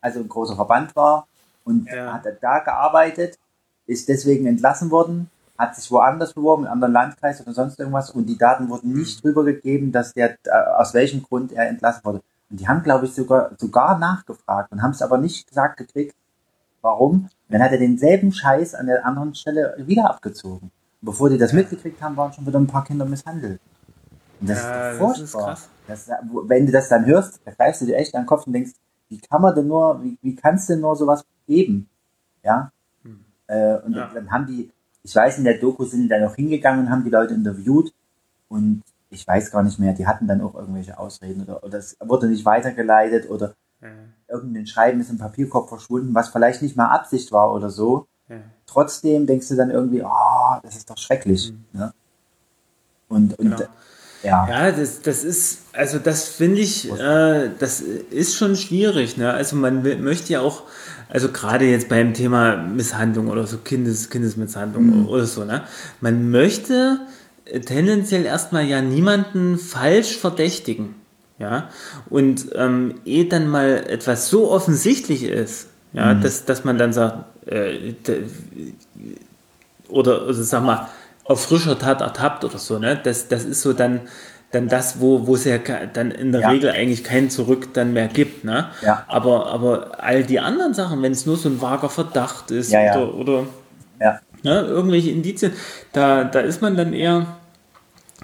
also 0.01 0.21
ein 0.21 0.29
großer 0.29 0.57
Verband 0.57 0.95
war 0.97 1.27
und 1.65 1.87
ja. 1.91 2.13
hat 2.13 2.27
er 2.27 2.33
da 2.33 2.61
gearbeitet 2.61 3.39
ist 3.91 4.09
deswegen 4.09 4.47
entlassen 4.47 4.91
worden, 4.91 5.29
hat 5.59 5.75
sich 5.75 5.91
woanders 5.91 6.33
beworben, 6.33 6.63
in 6.63 6.69
einem 6.69 6.75
anderen 6.75 6.93
Landkreis 6.93 7.41
oder 7.41 7.53
sonst 7.53 7.79
irgendwas 7.79 8.11
und 8.11 8.27
die 8.27 8.39
Daten 8.39 8.71
wurden 8.71 8.95
nicht 8.95 9.23
mhm. 9.23 9.29
drüber 9.29 9.45
gegeben, 9.45 9.93
dass 9.93 10.15
der, 10.15 10.37
äh, 10.45 10.51
aus 10.79 10.95
welchem 10.95 11.23
Grund 11.23 11.53
er 11.53 11.69
entlassen 11.69 12.05
wurde. 12.05 12.23
Und 12.49 12.61
die 12.61 12.69
haben, 12.69 12.83
glaube 12.83 13.07
ich, 13.07 13.15
sogar, 13.15 13.51
sogar 13.59 13.99
nachgefragt 13.99 14.73
und 14.73 14.83
haben 14.83 14.93
es 14.93 15.03
aber 15.03 15.19
nicht 15.19 15.49
gesagt 15.49 15.77
gekriegt, 15.77 16.15
warum. 16.81 17.15
Und 17.15 17.31
dann 17.49 17.63
hat 17.63 17.73
er 17.73 17.79
denselben 17.79 18.33
Scheiß 18.33 18.75
an 18.75 18.87
der 18.87 19.05
anderen 19.05 19.35
Stelle 19.35 19.75
wieder 19.79 20.09
abgezogen. 20.09 20.71
Und 21.01 21.07
bevor 21.07 21.29
die 21.29 21.39
das 21.39 21.53
mitgekriegt 21.53 22.01
haben, 22.01 22.17
waren 22.17 22.33
schon 22.33 22.47
wieder 22.47 22.59
ein 22.59 22.67
paar 22.67 22.85
Kinder 22.85 23.05
misshandelt. 23.05 23.61
Und 24.41 24.49
das 24.49 24.63
ja, 24.63 24.91
ist 24.91 24.99
furchtbar. 24.99 25.59
Das 25.87 26.09
ist 26.09 26.13
wenn 26.45 26.67
du 26.67 26.73
das 26.73 26.89
dann 26.89 27.05
hörst, 27.07 27.41
da 27.45 27.53
greifst 27.53 27.83
du 27.83 27.87
dir 27.87 27.97
echt 27.97 28.15
an 28.15 28.23
den 28.23 28.27
Kopf 28.27 28.47
und 28.47 28.53
denkst, 28.53 28.73
wie 29.09 29.19
kann 29.19 29.43
man 29.43 29.55
denn 29.55 29.67
nur, 29.67 30.03
wie, 30.03 30.17
wie 30.23 30.35
kannst 30.35 30.69
du 30.69 30.75
denn 30.75 30.83
nur 30.83 30.97
sowas 30.97 31.25
geben? 31.47 31.89
Ja, 32.43 32.73
äh, 33.51 33.79
und 33.85 33.95
ja. 33.95 34.09
dann 34.15 34.31
haben 34.31 34.47
die, 34.47 34.71
ich 35.03 35.15
weiß, 35.15 35.39
in 35.39 35.45
der 35.45 35.59
Doku 35.59 35.85
sind 35.85 36.03
die 36.03 36.09
dann 36.09 36.23
auch 36.25 36.37
hingegangen 36.37 36.87
und 36.87 36.91
haben 36.91 37.03
die 37.03 37.11
Leute 37.11 37.35
interviewt 37.35 37.93
und 38.49 38.83
ich 39.11 39.27
weiß 39.27 39.51
gar 39.51 39.65
nicht 39.65 39.81
mehr, 39.81 39.93
die 39.93 40.07
hatten 40.07 40.29
dann 40.29 40.41
auch 40.41 40.55
irgendwelche 40.55 40.97
Ausreden 40.97 41.43
oder, 41.43 41.65
oder 41.65 41.79
es 41.79 41.97
wurde 41.99 42.29
nicht 42.29 42.45
weitergeleitet 42.45 43.29
oder 43.29 43.55
ja. 43.83 43.89
irgendein 44.29 44.69
Schreiben 44.69 45.01
ist 45.01 45.11
im 45.11 45.19
Papierkorb 45.19 45.69
verschwunden, 45.69 46.15
was 46.15 46.29
vielleicht 46.29 46.63
nicht 46.63 46.77
mal 46.77 46.91
Absicht 46.91 47.33
war 47.33 47.53
oder 47.53 47.71
so. 47.71 48.07
Ja. 48.29 48.37
Trotzdem 48.67 49.27
denkst 49.27 49.49
du 49.49 49.57
dann 49.57 49.71
irgendwie, 49.71 50.03
oh, 50.03 50.61
das 50.63 50.77
ist 50.77 50.89
doch 50.89 50.99
schrecklich. 50.99 51.53
Mhm. 51.53 51.81
Ne? 51.81 51.93
Und, 53.09 53.37
und 53.37 53.57
genau. 53.57 53.69
Ja, 54.23 54.49
ja 54.49 54.73
das, 54.73 55.03
das 55.03 55.25
ist, 55.25 55.63
also 55.73 55.99
das 55.99 56.29
finde 56.29 56.61
ich, 56.61 56.91
äh, 56.91 57.51
das 57.59 57.81
ist 57.81 58.37
schon 58.37 58.57
schwierig. 58.57 59.17
Ne? 59.17 59.33
Also 59.33 59.57
man 59.57 59.83
möchte 60.03 60.33
ja 60.33 60.41
auch, 60.41 60.63
also 61.09 61.31
gerade 61.31 61.65
jetzt 61.65 61.89
beim 61.89 62.15
Thema 62.15 62.57
Misshandlung 62.57 63.29
oder 63.29 63.47
so 63.47 63.59
Kindes, 63.59 64.11
Kindesmisshandlung 64.11 65.03
mhm. 65.03 65.09
oder 65.09 65.27
so, 65.27 65.45
ne? 65.45 65.63
man 66.01 66.31
möchte 66.31 67.01
tendenziell 67.65 68.25
erstmal 68.25 68.65
ja 68.65 68.81
niemanden 68.81 69.59
falsch 69.59 70.17
verdächtigen. 70.17 70.95
Ja, 71.39 71.71
und 72.11 72.51
ähm, 72.55 72.97
eh 73.07 73.25
dann 73.25 73.49
mal 73.49 73.87
etwas 73.89 74.29
so 74.29 74.51
offensichtlich 74.51 75.23
ist, 75.23 75.69
ja, 75.95 76.13
mhm. 76.13 76.21
dass, 76.21 76.45
dass 76.45 76.65
man 76.65 76.77
dann 76.77 76.93
sagt, 76.93 77.25
äh, 77.47 77.95
oder, 79.89 80.23
also 80.27 80.43
sag 80.43 80.63
mal, 80.63 80.91
auf 81.31 81.45
frischer 81.45 81.79
Tat 81.79 82.01
ertappt 82.01 82.45
oder 82.45 82.59
so, 82.59 82.81
ne? 82.81 82.99
Das, 83.01 83.29
das 83.29 83.45
ist 83.45 83.63
so 83.63 83.73
dann, 83.73 84.01
dann 84.51 84.69
das, 84.69 85.01
wo, 85.01 85.29
wo 85.29 85.37
es 85.37 85.45
ja 85.45 85.59
dann 85.59 86.11
in 86.11 86.33
der 86.33 86.41
ja. 86.41 86.49
Regel 86.49 86.71
eigentlich 86.71 87.05
kein 87.05 87.31
Zurück 87.31 87.73
dann 87.73 87.93
mehr 87.93 88.09
gibt, 88.09 88.43
ne? 88.43 88.71
Ja. 88.83 89.05
Aber, 89.07 89.47
aber 89.47 90.03
all 90.03 90.25
die 90.25 90.41
anderen 90.41 90.75
Sachen, 90.75 91.01
wenn 91.03 91.13
es 91.13 91.27
nur 91.27 91.37
so 91.37 91.49
ein 91.49 91.63
vager 91.63 91.89
Verdacht 91.89 92.51
ist 92.51 92.73
ja, 92.73 92.97
oder, 92.97 93.15
oder 93.15 93.47
ne, 94.43 94.61
irgendwelche 94.63 95.11
Indizien, 95.11 95.53
da, 95.93 96.25
da 96.25 96.41
ist 96.41 96.63
man 96.63 96.77
dann 96.77 96.93
eher, 96.93 97.27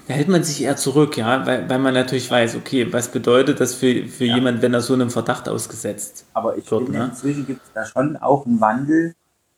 da 0.09 0.13
hält 0.13 0.27
man 0.27 0.43
sich 0.43 0.61
eher 0.63 0.75
zurück, 0.75 1.15
ja, 1.15 1.45
weil, 1.45 1.69
weil 1.69 1.79
man 1.79 1.93
natürlich 1.93 2.29
weiß, 2.29 2.57
okay, 2.57 2.91
was 2.91 3.07
bedeutet 3.07 3.61
das 3.61 3.73
für, 3.73 4.05
für 4.07 4.25
jemand, 4.25 4.61
wenn 4.61 4.73
er 4.73 4.81
so 4.81 4.95
einem 4.95 5.11
Verdacht 5.11 5.47
ausgesetzt 5.47 6.25
Aber 6.33 6.57
ich 6.57 6.69
wird, 6.69 6.83
finde, 6.83 6.99
ne? 6.99 7.05
inzwischen 7.05 7.47
gibt 7.47 7.61
es 7.63 7.71
da 7.73 7.85
schon 7.85 8.17
auch 8.17 8.45
einen 8.45 8.59
Wandel, 8.59 9.15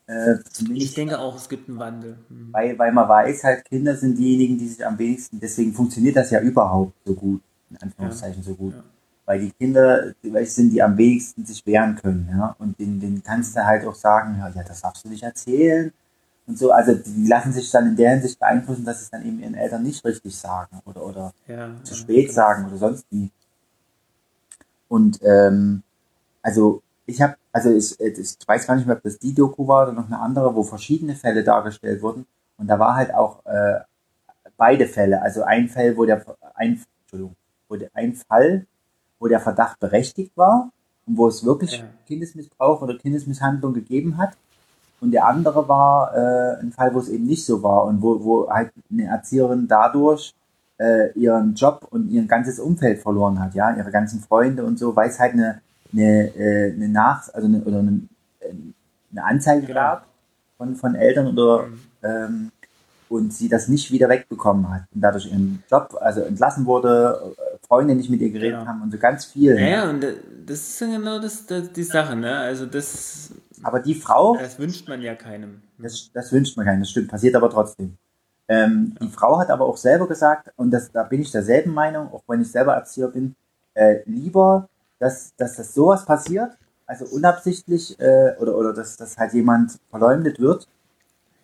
äh, 0.10 0.40
ich 0.74 0.96
denke 0.96 1.20
auch, 1.20 1.36
es 1.36 1.48
gibt 1.48 1.70
einen 1.70 1.78
Wandel. 1.78 2.18
Mhm. 2.30 2.52
Weil, 2.52 2.80
weil 2.80 2.92
man 2.92 3.08
weiß 3.08 3.44
halt, 3.44 3.66
Kinder 3.66 3.96
sind 3.96 4.18
diejenigen, 4.18 4.58
die 4.58 4.68
sich 4.68 4.86
am 4.86 4.98
wenigsten, 4.98 5.40
deswegen 5.40 5.74
funktioniert 5.74 6.16
das 6.16 6.32
ja 6.32 6.42
überhaupt 6.42 6.94
so 7.06 7.14
gut, 7.14 7.42
in 7.70 7.78
Anführungszeichen 7.78 8.42
ja. 8.42 8.50
so 8.50 8.56
gut. 8.56 8.74
Ja. 8.74 8.84
Weil 9.26 9.42
die 9.42 9.52
Kinder 9.52 10.14
die 10.24 10.46
sind, 10.46 10.72
die 10.72 10.82
am 10.82 10.98
wenigsten 10.98 11.46
sich 11.46 11.64
wehren 11.68 11.96
können, 11.96 12.28
ja. 12.32 12.56
Und 12.58 12.80
den, 12.80 13.00
den 13.00 13.22
kannst 13.22 13.56
du 13.56 13.64
halt 13.64 13.86
auch 13.86 13.94
sagen, 13.94 14.38
ja, 14.40 14.50
ja, 14.50 14.64
das 14.64 14.82
darfst 14.82 15.06
du 15.06 15.10
nicht 15.10 15.22
erzählen. 15.22 15.94
Und 16.48 16.58
so, 16.58 16.72
also 16.72 16.96
die 16.96 17.28
lassen 17.28 17.54
sich 17.54 17.70
dann 17.70 17.90
in 17.90 17.96
der 17.96 18.10
Hinsicht 18.10 18.40
beeinflussen, 18.40 18.84
dass 18.84 18.98
sie 18.98 19.04
es 19.04 19.10
dann 19.12 19.24
eben 19.24 19.40
ihren 19.40 19.54
Eltern 19.54 19.84
nicht 19.84 20.04
richtig 20.04 20.36
sagen 20.36 20.82
oder, 20.86 21.06
oder 21.06 21.34
ja, 21.46 21.70
zu 21.84 21.94
spät 21.94 22.34
sagen 22.34 22.66
oder 22.66 22.78
sonst 22.78 23.06
wie. 23.12 23.30
Und 24.88 25.20
ähm, 25.22 25.84
also 26.42 26.82
ich 27.06 27.22
habe, 27.22 27.36
also 27.52 27.72
ich, 27.72 28.00
ich 28.00 28.48
weiß 28.48 28.68
gar 28.68 28.76
nicht 28.76 28.86
mehr, 28.86 28.98
ob 28.98 29.04
das 29.04 29.18
die 29.18 29.34
Doku 29.34 29.68
war 29.68 29.84
oder 29.84 29.94
noch 29.94 30.08
eine 30.08 30.20
andere, 30.20 30.56
wo 30.56 30.64
verschiedene 30.64 31.16
Fälle 31.16 31.44
dargestellt 31.44 32.02
wurden. 32.02 32.26
Und 32.58 32.68
da 32.68 32.78
war 32.78 32.96
halt 32.96 33.14
auch 33.14 33.46
äh, 33.46 33.80
beide 34.58 34.86
Fälle. 34.86 35.22
Also 35.22 35.44
ein 35.44 35.70
Fall, 35.70 35.98
wo 35.98 36.06
der 36.06 36.24
ein, 36.54 36.84
Entschuldigung, 37.02 37.36
wo 37.68 37.76
der, 37.76 37.90
ein 37.94 38.14
Fall, 38.14 38.68
wo 39.20 39.28
der 39.28 39.40
Verdacht 39.40 39.80
berechtigt 39.80 40.36
war 40.36 40.72
und 41.08 41.18
wo 41.18 41.28
es 41.28 41.44
wirklich 41.44 41.80
ja. 41.80 41.86
Kindesmissbrauch 42.06 42.82
oder 42.82 42.98
Kindesmisshandlung 42.98 43.74
gegeben 43.74 44.18
hat. 44.18 44.38
Und 45.02 45.12
der 45.12 45.26
andere 45.26 45.68
war 45.68 46.14
äh, 46.14 46.60
ein 46.60 46.72
Fall, 46.72 46.94
wo 46.94 47.00
es 47.00 47.08
eben 47.08 47.26
nicht 47.26 47.46
so 47.46 47.64
war 47.64 47.86
und 47.86 48.02
wo, 48.02 48.24
wo 48.24 48.50
halt 48.50 48.72
eine 48.92 49.06
Erzieherin 49.06 49.68
dadurch 49.68 50.34
äh, 50.78 51.12
ihren 51.14 51.56
Job 51.56 51.88
und 51.90 52.10
ihr 52.10 52.26
ganzes 52.26 52.60
Umfeld 52.60 53.00
verloren 53.00 53.40
hat, 53.40 53.56
ja, 53.56 53.76
ihre 53.76 53.92
ganzen 53.92 54.20
Freunde 54.20 54.66
und 54.66 54.78
so, 54.78 54.96
weil 54.96 55.10
es 55.10 55.20
halt 55.20 55.34
eine 55.34 55.62
eine, 55.94 56.36
äh, 56.36 56.74
eine 56.74 56.90
Nach-, 56.90 57.34
also 57.34 57.48
eine, 57.48 57.62
oder 57.62 57.80
eine, 57.80 58.02
eine 59.12 59.24
Anzeige 59.24 59.66
genau. 59.66 59.80
gab 59.80 60.06
von, 60.58 60.76
von 60.76 60.96
Eltern 60.96 61.28
oder 61.28 61.68
mhm. 61.68 61.80
ähm, 62.04 62.52
und 63.10 63.34
sie 63.34 63.50
das 63.50 63.68
nicht 63.68 63.92
wieder 63.92 64.08
wegbekommen 64.08 64.70
hat 64.70 64.84
und 64.94 65.02
dadurch 65.02 65.26
ihren 65.26 65.64
Job 65.70 65.98
also 66.00 66.22
entlassen 66.22 66.66
wurde, 66.66 67.36
Freunde 67.68 67.96
nicht 67.96 68.10
mit 68.10 68.22
ihr 68.22 68.32
geredet 68.32 68.62
ja. 68.62 68.66
haben 68.66 68.82
und 68.82 68.92
so 68.92 68.98
ganz 68.98 69.26
viel. 69.26 69.58
Ja, 69.60 69.68
ja, 69.68 69.90
und 69.90 70.04
das 70.46 70.60
ist 70.60 70.80
genau 70.80 71.20
das, 71.20 71.46
das, 71.46 71.72
die 71.72 71.84
Sache, 71.84 72.16
ne? 72.16 72.36
Also 72.38 72.66
das. 72.66 73.32
Aber 73.62 73.80
die 73.80 73.96
Frau. 73.96 74.38
Das 74.38 74.58
wünscht 74.58 74.88
man 74.88 75.02
ja 75.02 75.16
keinem. 75.16 75.62
Das, 75.78 76.12
das 76.14 76.32
wünscht 76.32 76.58
man 76.58 76.66
keinem, 76.66 76.80
das 76.80 76.90
stimmt, 76.90 77.10
passiert 77.10 77.36
aber 77.36 77.50
trotzdem. 77.50 77.98
Ähm, 78.48 78.96
ja. 79.00 79.06
Die 79.06 79.12
Frau 79.12 79.38
hat 79.40 79.52
aber 79.52 79.66
auch 79.66 79.78
selber 79.78 80.08
gesagt, 80.08 80.52
und 80.56 80.72
das, 80.72 80.92
da 80.92 81.04
bin 81.04 81.22
ich 81.22 81.32
derselben 81.32 81.74
Meinung, 81.74 82.12
auch 82.12 82.24
wenn 82.28 82.42
ich 82.42 82.52
selber 82.52 82.74
Erzieher 82.74 83.10
bin, 83.10 83.36
äh, 83.76 84.00
lieber, 84.06 84.68
dass, 85.00 85.36
dass 85.36 85.56
das 85.56 85.74
sowas 85.74 86.06
passiert, 86.06 86.52
also 86.86 87.06
unabsichtlich, 87.06 88.00
äh, 88.00 88.36
oder, 88.40 88.56
oder 88.56 88.74
dass, 88.74 88.98
dass 88.98 89.18
halt 89.18 89.34
jemand 89.34 89.80
verleumdet 89.90 90.40
wird, 90.40 90.68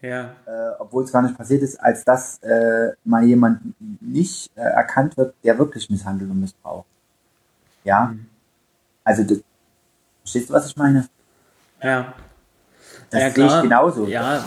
ja. 0.01 0.35
Äh, 0.45 0.75
obwohl 0.79 1.03
es 1.03 1.11
gar 1.11 1.23
nicht 1.23 1.35
passiert 1.35 1.63
ist, 1.63 1.79
als 1.81 2.03
dass 2.03 2.37
äh, 2.43 2.91
mal 3.03 3.23
jemand 3.23 3.73
nicht 4.01 4.51
äh, 4.55 4.61
erkannt 4.61 5.17
wird, 5.17 5.33
der 5.43 5.57
wirklich 5.57 5.89
misshandelt 5.89 6.29
und 6.29 6.41
missbraucht. 6.41 6.85
Ja. 7.83 8.07
Mhm. 8.07 8.27
Also, 9.03 9.23
das, 9.23 9.39
verstehst 10.21 10.49
du, 10.49 10.53
was 10.53 10.67
ich 10.67 10.77
meine? 10.77 11.07
Ja. 11.81 12.13
Das 13.09 13.21
ja, 13.21 13.29
sehe 13.31 13.45
ich 13.47 13.61
genauso. 13.61 14.05
Ja. 14.05 14.45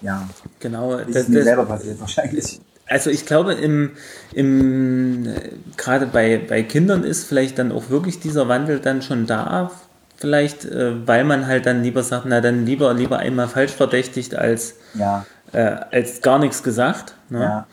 Ja. 0.00 0.28
Genau. 0.60 0.96
Das, 0.96 1.06
das 1.06 1.16
ist 1.22 1.28
mir 1.28 1.42
selber 1.42 1.64
passiert, 1.66 1.98
wahrscheinlich. 1.98 2.60
Also 2.90 3.08
ich 3.08 3.24
glaube, 3.24 3.54
im, 3.54 3.92
im, 4.34 5.32
gerade 5.76 6.06
bei, 6.06 6.40
bei 6.46 6.64
Kindern 6.64 7.04
ist 7.04 7.24
vielleicht 7.24 7.58
dann 7.60 7.70
auch 7.70 7.88
wirklich 7.88 8.18
dieser 8.18 8.48
Wandel 8.48 8.80
dann 8.80 9.00
schon 9.00 9.26
da, 9.26 9.70
vielleicht, 10.16 10.64
äh, 10.64 11.06
weil 11.06 11.22
man 11.22 11.46
halt 11.46 11.66
dann 11.66 11.84
lieber 11.84 12.02
sagt, 12.02 12.26
na 12.26 12.40
dann 12.40 12.66
lieber, 12.66 12.92
lieber 12.92 13.20
einmal 13.20 13.46
falsch 13.46 13.70
verdächtigt 13.70 14.34
als, 14.34 14.74
ja. 14.94 15.24
äh, 15.52 15.76
als 15.92 16.20
gar 16.20 16.40
nichts 16.40 16.64
gesagt. 16.64 17.14
Ne? 17.28 17.40
Ja. 17.40 17.66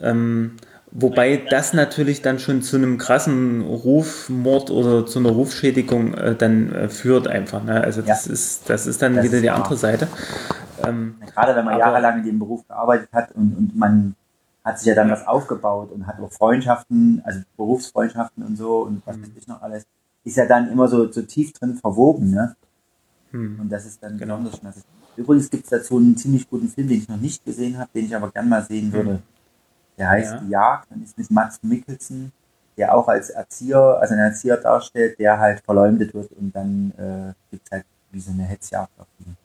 Ähm, 0.00 0.58
wobei 0.90 1.42
das 1.48 1.72
natürlich 1.72 2.20
dann 2.20 2.38
schon 2.38 2.60
zu 2.60 2.76
einem 2.76 2.98
krassen 2.98 3.62
Rufmord 3.62 4.70
oder 4.70 5.06
zu 5.06 5.18
einer 5.18 5.30
Rufschädigung 5.30 6.12
äh, 6.12 6.34
dann 6.34 6.74
äh, 6.74 6.88
führt 6.90 7.26
einfach. 7.26 7.64
Ne? 7.64 7.82
Also 7.82 8.02
das 8.02 8.26
ja. 8.26 8.32
ist, 8.34 8.68
das 8.68 8.86
ist 8.86 9.00
dann 9.00 9.16
das 9.16 9.24
wieder 9.24 9.40
die 9.40 9.50
andere 9.50 9.78
Seite. 9.78 10.08
Ähm, 10.86 11.16
Gerade 11.34 11.56
wenn 11.56 11.64
man 11.64 11.74
aber, 11.74 11.84
jahrelang 11.84 12.18
in 12.18 12.24
dem 12.24 12.38
Beruf 12.38 12.68
gearbeitet 12.68 13.08
hat 13.14 13.32
und, 13.34 13.56
und 13.56 13.74
man 13.74 14.14
hat 14.68 14.78
sich 14.78 14.86
ja 14.88 14.94
dann 14.94 15.10
was 15.10 15.26
aufgebaut 15.26 15.90
und 15.92 16.06
hat 16.06 16.20
auch 16.20 16.30
Freundschaften, 16.30 17.22
also 17.24 17.40
Berufsfreundschaften 17.56 18.44
und 18.44 18.56
so 18.56 18.82
und 18.82 19.02
was 19.06 19.16
mhm. 19.16 19.22
weiß 19.22 19.30
ich 19.36 19.48
noch 19.48 19.62
alles 19.62 19.84
ist 20.28 20.36
ja 20.36 20.46
dann 20.46 20.70
immer 20.70 20.88
so, 20.88 21.10
so 21.10 21.22
tief 21.22 21.52
drin 21.52 21.76
verwoben, 21.76 22.30
ne? 22.30 22.54
Hm. 23.30 23.60
Und 23.60 23.68
das 23.70 23.86
ist 23.86 24.02
dann 24.02 24.18
genau 24.18 24.38
das 24.38 24.58
Schmerz. 24.58 24.82
Übrigens 25.16 25.50
gibt 25.50 25.64
es 25.64 25.70
dazu 25.70 25.96
einen 25.96 26.16
ziemlich 26.16 26.48
guten 26.48 26.68
Film, 26.68 26.88
den 26.88 26.98
ich 26.98 27.08
noch 27.08 27.16
nicht 27.16 27.44
gesehen 27.44 27.78
habe, 27.78 27.90
den 27.94 28.06
ich 28.06 28.14
aber 28.14 28.30
gern 28.30 28.48
mal 28.48 28.64
sehen 28.64 28.86
hm. 28.86 28.92
würde. 28.92 29.22
Der 29.96 30.10
heißt 30.10 30.32
ja. 30.34 30.40
Die 30.40 30.48
Jagd 30.50 30.90
und 30.92 31.02
ist 31.02 31.18
mit 31.18 31.30
Mats 31.30 31.58
Mikkelsen, 31.62 32.32
der 32.76 32.94
auch 32.94 33.08
als 33.08 33.30
Erzieher, 33.30 33.98
also 34.00 34.14
einen 34.14 34.30
Erzieher 34.30 34.56
darstellt, 34.56 35.18
der 35.18 35.38
halt 35.38 35.60
verleumdet 35.60 36.14
wird 36.14 36.30
und 36.32 36.54
dann 36.54 36.92
äh, 36.96 37.32
gibt 37.50 37.66
es 37.66 37.72
halt 37.72 37.84
wie 38.12 38.20
so 38.20 38.30
eine 38.30 38.44
Hetzjagd 38.44 38.92
auf 38.98 39.08
ihn. 39.20 39.36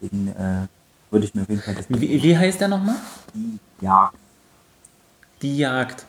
Deswegen 0.00 0.28
äh, 0.28 0.66
würde 1.10 1.26
ich 1.26 1.34
mir 1.34 1.42
auf 1.42 1.48
jeden 1.48 1.62
Fall 1.62 1.74
das. 1.74 1.86
Wie, 1.88 2.22
wie 2.22 2.38
heißt 2.38 2.60
der 2.60 2.68
nochmal? 2.68 2.96
Die 3.34 3.58
Jagd. 3.80 4.16
Die 5.42 5.56
Jagd. 5.56 6.04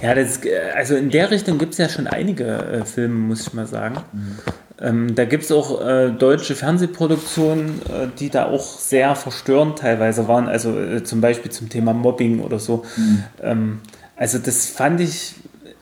Ja, 0.00 0.14
das, 0.14 0.40
also 0.74 0.94
in 0.94 1.10
der 1.10 1.30
Richtung 1.30 1.58
gibt 1.58 1.72
es 1.72 1.78
ja 1.78 1.88
schon 1.88 2.06
einige 2.06 2.44
äh, 2.44 2.84
Filme, 2.84 3.14
muss 3.14 3.40
ich 3.42 3.52
mal 3.52 3.66
sagen. 3.66 3.96
Mhm. 4.12 4.38
Ähm, 4.78 5.14
da 5.14 5.24
gibt 5.24 5.44
es 5.44 5.52
auch 5.52 5.80
äh, 5.84 6.10
deutsche 6.10 6.54
Fernsehproduktionen, 6.54 7.80
äh, 7.88 8.08
die 8.18 8.28
da 8.28 8.44
auch 8.44 8.78
sehr 8.78 9.16
verstörend 9.16 9.78
teilweise 9.78 10.28
waren, 10.28 10.48
also 10.48 10.78
äh, 10.78 11.02
zum 11.02 11.20
Beispiel 11.20 11.50
zum 11.50 11.68
Thema 11.68 11.94
Mobbing 11.94 12.40
oder 12.40 12.58
so. 12.58 12.84
Mhm. 12.96 13.24
Ähm, 13.42 13.80
also 14.16 14.38
das 14.38 14.66
fand 14.66 15.00
ich, 15.00 15.34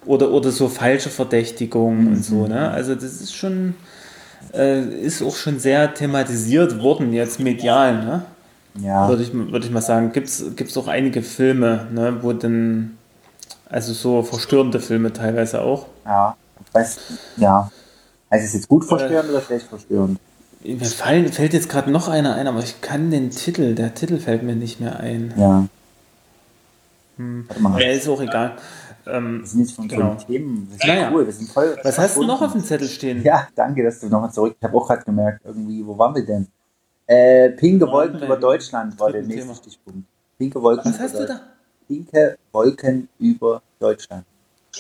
oder, 0.07 0.31
oder 0.31 0.51
so 0.51 0.69
falsche 0.69 1.11
Verdächtigungen 1.11 2.05
mhm. 2.05 2.09
und 2.09 2.25
so, 2.25 2.47
ne? 2.47 2.71
Also 2.71 2.95
das 2.95 3.21
ist 3.21 3.35
schon, 3.35 3.75
äh, 4.55 4.81
ist 4.81 5.23
auch 5.23 5.35
schon 5.35 5.59
sehr 5.59 5.93
thematisiert 5.93 6.81
worden 6.81 7.13
jetzt 7.13 7.41
medial, 7.41 8.05
ne? 8.05 8.25
Ja. 8.81 9.09
Würde 9.09 9.23
ich, 9.23 9.33
würd 9.33 9.65
ich 9.65 9.71
mal 9.71 9.81
sagen. 9.81 10.13
Gibt 10.13 10.29
es 10.29 10.77
auch 10.77 10.89
einige 10.89 11.23
Filme, 11.23 11.87
ne, 11.93 12.19
wo 12.23 12.33
dann, 12.33 12.99
also 13.69 13.93
so 13.93 14.23
verstörende 14.23 14.81
Filme 14.81 15.13
teilweise 15.13 15.63
auch. 15.63 15.87
Ja, 16.05 16.37
weiß, 16.73 16.99
ja. 17.37 17.71
Heißt 18.31 18.45
es 18.45 18.55
jetzt 18.55 18.69
gut 18.69 18.85
verstörend 18.85 19.31
äh, 19.31 19.33
oder 19.33 19.43
schlecht 19.43 19.67
verstörend? 19.67 20.19
Mir 20.65 20.85
fallen, 20.87 21.31
fällt 21.33 21.53
jetzt 21.53 21.69
gerade 21.69 21.91
noch 21.91 22.09
einer 22.09 22.35
ein, 22.35 22.47
aber 22.47 22.61
ich 22.61 22.81
kann 22.81 23.11
den 23.11 23.31
Titel, 23.31 23.75
der 23.75 23.95
Titel 23.95 24.19
fällt 24.19 24.43
mir 24.43 24.57
nicht 24.57 24.81
mehr 24.81 24.99
ein. 24.99 25.35
Ja. 25.37 25.69
Hm. 27.17 27.47
Ja, 27.79 27.91
ist 27.91 28.09
auch 28.09 28.21
egal. 28.21 28.57
Ähm, 29.07 29.41
wir 29.41 29.47
sind 29.47 29.61
jetzt 29.61 29.73
von 29.73 29.87
genau. 29.87 30.17
so 30.19 30.27
Themen. 30.27 30.67
Das 30.71 30.79
ist 30.79 30.85
ja, 30.85 31.11
cool. 31.13 31.27
Wir 31.27 31.33
sind 31.33 31.51
voll 31.51 31.77
Was 31.83 31.99
hast 31.99 32.17
du 32.17 32.25
noch 32.25 32.41
auf 32.41 32.53
dem 32.53 32.65
Zettel 32.65 32.89
stehen? 32.89 33.23
Ja, 33.23 33.49
danke, 33.55 33.85
dass 33.85 34.01
du 34.01 34.09
nochmal 34.09 34.33
zurück. 34.33 34.57
Ich 34.59 34.65
habe 34.65 34.77
auch 34.77 34.87
gerade 34.87 35.05
gemerkt, 35.05 35.43
irgendwie, 35.45 35.87
wo 35.87 35.97
waren 35.99 36.15
wir 36.15 36.25
denn? 36.25 36.49
Äh, 37.07 37.51
pinke 37.51 37.87
Wolken 37.87 38.23
über 38.23 38.37
Deutschland 38.37 38.99
war 38.99 39.13
der 39.13 39.23
nächste 39.23 39.43
Thema. 39.43 39.55
Stichpunkt. 39.55 40.09
Pinke 40.39 40.63
Wolken 40.63 40.93
Was 40.93 41.01
hast 41.01 41.19
du 41.19 41.27
da? 41.27 41.41
Pinke 41.87 42.39
Wolken 42.53 43.09
über 43.19 43.63
Deutschland. 43.79 44.25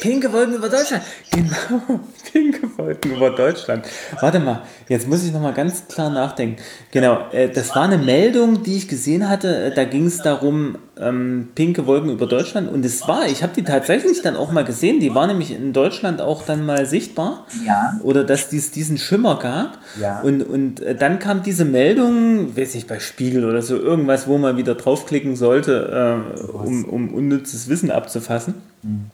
Pinke 0.00 0.32
Wolken 0.32 0.54
über 0.54 0.68
Deutschland. 0.68 1.02
Genau, 1.30 2.00
pinke 2.32 2.78
Wolken 2.78 3.12
über 3.12 3.30
Deutschland. 3.30 3.87
Warte 4.20 4.40
mal, 4.40 4.62
jetzt 4.88 5.06
muss 5.06 5.24
ich 5.24 5.32
nochmal 5.32 5.52
ganz 5.52 5.87
klar 5.87 6.10
nachdenken. 6.10 6.60
Genau, 6.90 7.30
äh, 7.30 7.48
das 7.48 7.74
war 7.76 7.82
eine 7.82 7.98
Meldung, 7.98 8.62
die 8.62 8.76
ich 8.76 8.88
gesehen 8.88 9.28
hatte. 9.28 9.66
Äh, 9.66 9.74
da 9.74 9.84
ging 9.84 10.06
es 10.06 10.18
darum, 10.18 10.78
ähm, 11.00 11.48
pinke 11.54 11.87
Wolken 11.87 12.11
über 12.11 12.26
Deutschland. 12.26 12.70
Und 12.70 12.85
es 12.85 13.07
war, 13.09 13.26
ich 13.26 13.42
habe 13.42 13.52
die 13.54 13.62
tatsächlich 13.62 14.22
dann 14.22 14.37
auch 14.37 14.52
mal 14.52 14.64
gesehen. 14.64 15.00
Die 15.00 15.14
war 15.14 15.26
nämlich 15.26 15.50
in 15.50 15.72
Deutschland 15.72 16.20
auch 16.20 16.44
dann 16.44 16.64
mal 16.64 16.87
sichtbar. 16.87 17.46
Ja. 17.66 17.98
Oder 18.02 18.24
dass 18.24 18.52
es 18.52 18.70
diesen 18.70 18.98
Schimmer 18.98 19.38
gab. 19.38 19.78
Ja. 20.00 20.20
Und, 20.20 20.42
und 20.42 20.80
äh, 20.80 20.94
dann 20.94 21.18
kam 21.18 21.42
diese 21.42 21.64
Meldung, 21.64 22.57
weiß 22.57 22.74
ich, 22.74 22.87
bei 22.87 23.00
Spiegel 23.00 23.44
oder 23.44 23.62
so, 23.62 23.76
irgendwas, 23.76 24.26
wo 24.26 24.38
man 24.38 24.57
wieder 24.57 24.74
draufklicken 24.74 25.37
sollte, 25.37 26.22
äh, 26.38 26.52
um, 26.52 26.85
um 26.85 27.14
unnützes 27.14 27.68
Wissen 27.68 27.90
abzufassen. 27.90 28.54
Mhm. 28.83 29.11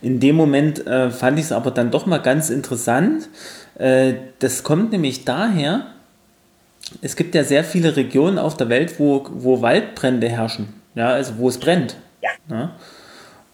In 0.00 0.20
dem 0.20 0.36
Moment 0.36 0.86
äh, 0.86 1.10
fand 1.10 1.38
ich 1.38 1.46
es 1.46 1.52
aber 1.52 1.70
dann 1.70 1.90
doch 1.90 2.06
mal 2.06 2.18
ganz 2.18 2.50
interessant. 2.50 3.28
Äh, 3.76 4.14
das 4.38 4.62
kommt 4.62 4.92
nämlich 4.92 5.24
daher, 5.24 5.86
es 7.02 7.16
gibt 7.16 7.34
ja 7.34 7.44
sehr 7.44 7.64
viele 7.64 7.96
Regionen 7.96 8.38
auf 8.38 8.56
der 8.56 8.68
Welt, 8.68 8.98
wo, 8.98 9.26
wo 9.30 9.60
Waldbrände 9.60 10.28
herrschen, 10.28 10.68
ja, 10.98 11.08
also 11.08 11.38
wo 11.38 11.48
es 11.48 11.58
brennt. 11.58 11.96
Ja. 12.22 12.30
ja? 12.50 12.76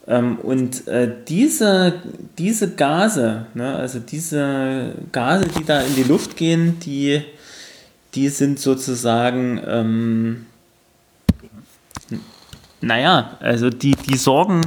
Ähm, 0.07 0.37
und 0.39 0.87
äh, 0.87 1.11
diese, 1.27 2.01
diese 2.37 2.75
Gase, 2.75 3.47
ne, 3.53 3.75
also 3.75 3.99
diese 3.99 4.95
Gase, 5.11 5.47
die 5.47 5.63
da 5.63 5.81
in 5.81 5.95
die 5.95 6.03
Luft 6.03 6.35
gehen, 6.35 6.79
die, 6.79 7.23
die 8.13 8.29
sind 8.29 8.59
sozusagen, 8.59 9.61
ähm, 9.65 10.45
naja, 12.81 13.37
also 13.39 13.69
die, 13.69 13.95
die 13.95 14.17
sorgen 14.17 14.61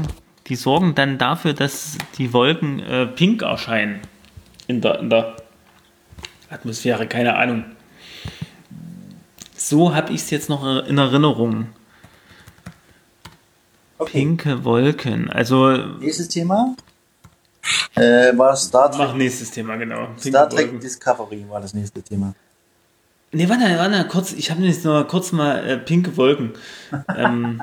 die 0.49 0.57
sorgen 0.57 0.95
dann 0.95 1.19
dafür, 1.19 1.53
dass 1.53 1.99
die 2.17 2.33
Wolken 2.33 2.81
äh, 2.81 3.07
pink 3.07 3.43
erscheinen 3.43 4.01
in 4.67 4.81
der, 4.81 5.01
in 5.01 5.11
der 5.11 5.37
Atmosphäre, 6.49 7.07
keine 7.07 7.37
Ahnung. 7.37 7.65
So 9.55 9.95
habe 9.95 10.13
ich 10.13 10.23
es 10.23 10.31
jetzt 10.31 10.49
noch 10.49 10.87
in 10.87 10.97
Erinnerung. 10.97 11.67
Okay. 13.99 14.13
Pinke 14.13 14.65
Wolken. 14.65 15.29
Also. 15.31 15.77
Nächstes 15.99 16.29
Thema? 16.29 16.77
Äh, 17.95 18.37
war 18.37 18.57
Star 18.57 18.91
Trek. 18.91 19.09
Mach 19.09 19.15
nächstes 19.15 19.51
Thema, 19.51 19.77
genau. 19.77 20.07
Pinke 20.07 20.29
Star 20.29 20.49
Trek 20.49 20.67
Wolken. 20.67 20.81
Discovery 20.81 21.45
war 21.49 21.61
das 21.61 21.75
nächste 21.75 22.03
Thema. 22.03 22.35
Ne, 23.33 23.49
warte, 23.49 23.65
warte, 23.65 24.09
kurz, 24.09 24.33
ich 24.33 24.51
habe 24.51 24.63
jetzt 24.63 24.85
noch 24.85 25.07
kurz 25.07 25.33
mal 25.33 25.59
äh, 25.69 25.77
pinke 25.77 26.17
Wolken. 26.17 26.53
ähm, 27.17 27.61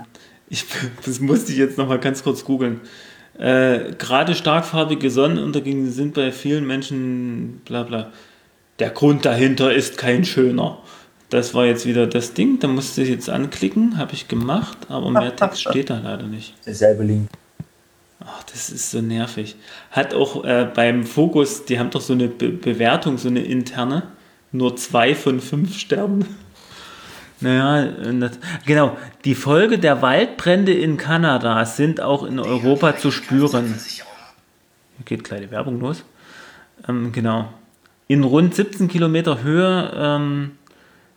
ich, 0.48 0.66
das 1.04 1.20
musste 1.20 1.52
ich 1.52 1.58
jetzt 1.58 1.78
noch 1.78 1.88
mal 1.88 2.00
ganz 2.00 2.22
kurz 2.22 2.44
googeln. 2.44 2.82
Äh, 3.38 3.94
gerade 3.98 4.36
starkfarbige 4.36 5.10
Sonnenuntergänge 5.10 5.90
sind 5.90 6.14
bei 6.14 6.32
vielen 6.32 6.68
Menschen 6.68 7.62
bla 7.66 7.84
bla. 7.84 8.12
Der 8.80 8.92
Grund 8.92 9.26
dahinter 9.26 9.74
ist 9.74 9.98
kein 9.98 10.24
schöner. 10.24 10.80
Das 11.30 11.54
war 11.54 11.66
jetzt 11.66 11.86
wieder 11.86 12.08
das 12.08 12.34
Ding, 12.34 12.60
da 12.60 12.68
musste 12.68 13.02
ich 13.02 13.10
jetzt 13.10 13.30
anklicken, 13.30 13.98
habe 13.98 14.14
ich 14.14 14.28
gemacht, 14.28 14.78
aber 14.90 15.10
mehr 15.10 15.36
Text 15.36 15.62
steht 15.62 15.90
da 15.90 16.00
leider 16.00 16.28
nicht. 16.28 16.54
Derselbe 16.66 17.04
Link. 17.04 17.30
Ach, 18.20 18.44
das 18.44 18.70
ist 18.70 18.92
so 18.92 19.02
nervig. 19.02 19.56
Hat 19.92 20.14
auch 20.14 20.44
äh, 20.44 20.70
beim 20.74 21.04
Fokus, 21.04 21.66
die 21.66 21.80
haben 21.80 21.90
doch 21.90 22.02
so 22.02 22.14
eine 22.14 22.28
Be 22.28 22.50
Bewertung, 22.50 23.18
so 23.18 23.28
eine 23.28 23.42
interne, 23.42 24.04
nur 24.52 24.76
zwei 24.78 25.14
von 25.16 25.40
fünf 25.40 25.78
Sternen. 25.78 26.26
Naja, 27.42 27.92
das, 28.14 28.40
genau. 28.66 28.98
Die 29.26 29.36
Folge 29.36 29.78
der 29.78 30.02
Waldbrände 30.02 30.74
in 30.74 30.96
Kanada 30.96 31.66
sind 31.66 32.00
auch 32.00 32.24
in 32.24 32.40
Europa 32.40 32.96
zu 32.96 33.12
spüren. 33.12 33.76
Hier 33.78 34.06
geht 35.04 35.26
gleich 35.26 35.42
die 35.42 35.52
Werbung 35.52 35.82
los. 35.82 36.06
Ähm, 36.88 37.12
genau. 37.12 37.50
In 38.08 38.24
rund 38.24 38.56
17 38.56 38.88
Kilometer 38.88 39.44
Höhe 39.44 39.92
ähm, 39.94 40.52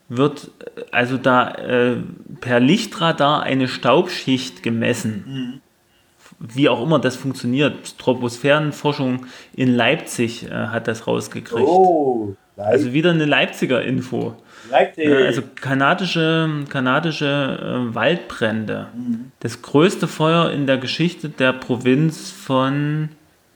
wird 0.09 0.51
also 0.90 1.18
da 1.18 1.51
äh, 1.53 1.97
per 2.40 2.61
Lichtradar 2.61 3.42
eine 3.42 3.68
Staubschicht 3.68 4.62
gemessen. 4.62 5.25
Mhm. 5.27 5.61
Wie 6.40 6.68
auch 6.68 6.83
immer 6.83 6.99
das 6.99 7.16
funktioniert. 7.16 7.99
Troposphärenforschung 7.99 9.27
in 9.55 9.75
Leipzig 9.75 10.47
äh, 10.47 10.51
hat 10.51 10.88
das 10.88 11.07
rausgekriegt. 11.07 11.68
Oh, 11.68 12.35
also 12.57 12.92
wieder 12.92 13.11
eine 13.11 13.25
Leipziger 13.25 13.83
Info. 13.83 14.37
Leipzig. 14.71 15.07
Äh, 15.07 15.27
also 15.27 15.42
kanadische, 15.55 16.64
kanadische 16.68 17.27
äh, 17.90 17.94
Waldbrände. 17.94 18.88
Mhm. 18.94 19.33
Das 19.40 19.62
größte 19.62 20.07
Feuer 20.07 20.51
in 20.51 20.66
der 20.66 20.79
Geschichte 20.79 21.29
der 21.29 21.53
Provinz 21.53 22.31
von 22.31 23.11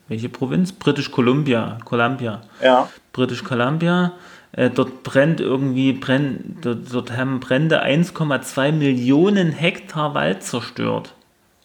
welche 0.08 0.28
Provinz? 0.28 0.72
British 0.72 1.10
Columbia. 1.10 1.78
Columbia. 1.86 2.42
Ja. 2.62 2.88
British 3.12 3.42
Columbia. 3.42 4.12
Äh, 4.52 4.70
dort 4.70 5.02
brennt 5.02 5.40
irgendwie, 5.40 5.92
brennt, 5.92 6.64
dort, 6.64 6.92
dort 6.92 7.16
haben 7.16 7.40
Brände 7.40 7.82
1,2 7.84 8.72
Millionen 8.72 9.50
Hektar 9.50 10.14
Wald 10.14 10.42
zerstört. 10.42 11.14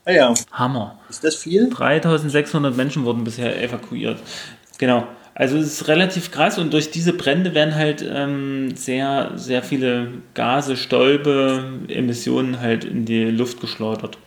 Ah 0.06 0.12
ja. 0.12 0.34
Hammer. 0.54 0.98
Ist 1.10 1.24
das 1.24 1.36
viel? 1.36 1.70
3600 1.70 2.76
Menschen 2.78 3.04
wurden 3.04 3.26
bisher 3.26 3.62
evakuiert. 3.62 4.20
Genau. 4.78 5.06
Also 5.36 5.58
es 5.58 5.68
ist 5.68 5.88
relativ 5.88 6.32
krass 6.32 6.58
und 6.58 6.74
durch 6.74 6.90
diese 6.90 7.14
Brände 7.14 7.54
werden 7.54 7.76
halt 7.76 8.04
ähm, 8.10 8.76
sehr, 8.76 9.34
sehr 9.36 9.62
viele 9.62 10.14
Gase, 10.34 10.78
Stäube, 10.78 11.82
Emissionen 11.90 12.60
halt 12.60 12.86
in 12.86 13.06
die 13.06 13.26
Luft 13.26 13.60
geschleudert. 13.60 14.18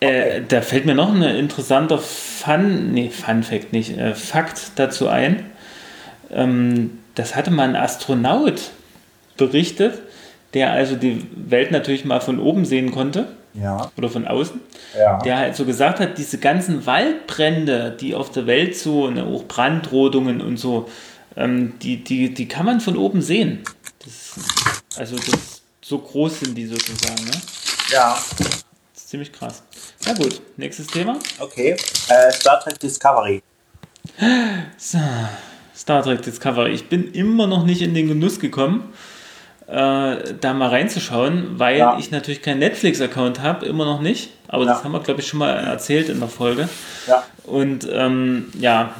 Äh, 0.00 0.42
da 0.48 0.62
fällt 0.62 0.86
mir 0.86 0.94
noch 0.94 1.12
ein 1.12 1.22
interessanter 1.22 1.98
Fun, 1.98 2.92
nee, 2.92 3.10
Fun 3.10 3.42
Fact 3.42 3.72
nicht, 3.72 3.98
äh, 3.98 4.14
Fakt 4.14 4.72
dazu 4.76 5.08
ein 5.08 5.44
das 7.14 7.36
hatte 7.36 7.50
mal 7.50 7.68
ein 7.68 7.76
Astronaut 7.76 8.70
berichtet, 9.36 10.00
der 10.52 10.72
also 10.72 10.96
die 10.96 11.26
Welt 11.34 11.70
natürlich 11.70 12.04
mal 12.04 12.20
von 12.20 12.38
oben 12.38 12.64
sehen 12.64 12.90
konnte. 12.90 13.28
Ja. 13.54 13.92
Oder 13.96 14.08
von 14.08 14.26
außen. 14.26 14.60
Ja. 14.98 15.18
Der 15.18 15.38
halt 15.38 15.54
so 15.54 15.64
gesagt 15.64 16.00
hat, 16.00 16.18
diese 16.18 16.38
ganzen 16.38 16.86
Waldbrände, 16.86 17.96
die 18.00 18.14
auf 18.16 18.32
der 18.32 18.46
Welt 18.46 18.76
so, 18.76 19.10
ne, 19.10 19.24
auch 19.24 19.44
Brandrodungen 19.44 20.40
und 20.40 20.56
so, 20.56 20.88
ähm, 21.36 21.74
die, 21.80 22.02
die, 22.02 22.34
die 22.34 22.48
kann 22.48 22.66
man 22.66 22.80
von 22.80 22.96
oben 22.96 23.22
sehen. 23.22 23.62
Das, 24.04 24.98
also 24.98 25.16
das, 25.16 25.62
so 25.80 25.98
groß 25.98 26.40
sind 26.40 26.56
die 26.56 26.66
sozusagen. 26.66 27.24
Ne? 27.24 27.40
Ja. 27.92 28.18
Das 28.38 28.64
ist 28.96 29.08
ziemlich 29.08 29.32
krass. 29.32 29.62
Na 30.04 30.14
gut, 30.14 30.42
nächstes 30.56 30.88
Thema. 30.88 31.16
Okay, 31.38 31.76
äh, 32.08 32.32
Star 32.32 32.58
Trek 32.58 32.80
Discovery. 32.80 33.40
So. 34.76 34.98
Star 35.84 36.02
Trek 36.02 36.22
Discovery. 36.22 36.70
Ich 36.70 36.88
bin 36.88 37.12
immer 37.12 37.46
noch 37.46 37.66
nicht 37.66 37.82
in 37.82 37.92
den 37.92 38.08
Genuss 38.08 38.40
gekommen, 38.40 38.94
äh, 39.66 40.16
da 40.40 40.54
mal 40.54 40.70
reinzuschauen, 40.70 41.58
weil 41.58 41.76
ja. 41.76 41.98
ich 41.98 42.10
natürlich 42.10 42.40
keinen 42.40 42.60
Netflix-Account 42.60 43.42
habe, 43.42 43.66
immer 43.66 43.84
noch 43.84 44.00
nicht. 44.00 44.30
Aber 44.48 44.64
ja. 44.64 44.72
das 44.72 44.82
haben 44.82 44.92
wir, 44.92 45.00
glaube 45.00 45.20
ich, 45.20 45.28
schon 45.28 45.40
mal 45.40 45.50
erzählt 45.50 46.08
in 46.08 46.20
der 46.20 46.30
Folge. 46.30 46.70
Ja. 47.06 47.22
Und 47.44 47.86
ähm, 47.92 48.46
ja, 48.58 48.94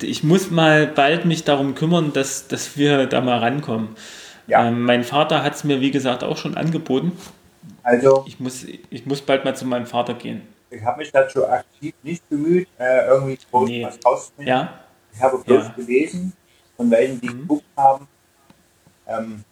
ich 0.00 0.24
muss 0.24 0.50
mal 0.50 0.88
bald 0.88 1.24
mich 1.24 1.44
darum 1.44 1.76
kümmern, 1.76 2.12
dass, 2.12 2.48
dass 2.48 2.76
wir 2.76 3.06
da 3.06 3.20
mal 3.20 3.38
rankommen. 3.38 3.90
Ja. 4.48 4.66
Ähm, 4.66 4.82
mein 4.82 5.04
Vater 5.04 5.44
hat 5.44 5.54
es 5.54 5.62
mir, 5.62 5.80
wie 5.80 5.92
gesagt, 5.92 6.24
auch 6.24 6.36
schon 6.36 6.56
angeboten. 6.56 7.12
Also. 7.84 8.24
Ich 8.26 8.40
muss, 8.40 8.66
ich 8.90 9.06
muss 9.06 9.20
bald 9.20 9.44
mal 9.44 9.54
zu 9.54 9.66
meinem 9.66 9.86
Vater 9.86 10.14
gehen. 10.14 10.42
Ich 10.68 10.82
habe 10.82 10.98
mich 10.98 11.12
dazu 11.12 11.46
aktiv 11.46 11.94
nicht 12.02 12.28
bemüht, 12.28 12.66
äh, 12.78 13.06
irgendwie 13.06 13.38
groß 13.52 13.68
nee. 13.68 13.84
was 13.86 14.00
rauszufinden. 14.04 14.48
Ja. 14.48 14.72
Ich 15.14 15.20
habe 15.20 15.38
bloß 15.38 15.64
ja. 15.64 15.74
gelesen, 15.76 16.32
von 16.76 16.90
welchen 16.90 17.20
die 17.20 17.28
mhm. 17.28 17.40
geguckt 17.42 17.64
haben, 17.76 18.08
ähm, 19.06 19.44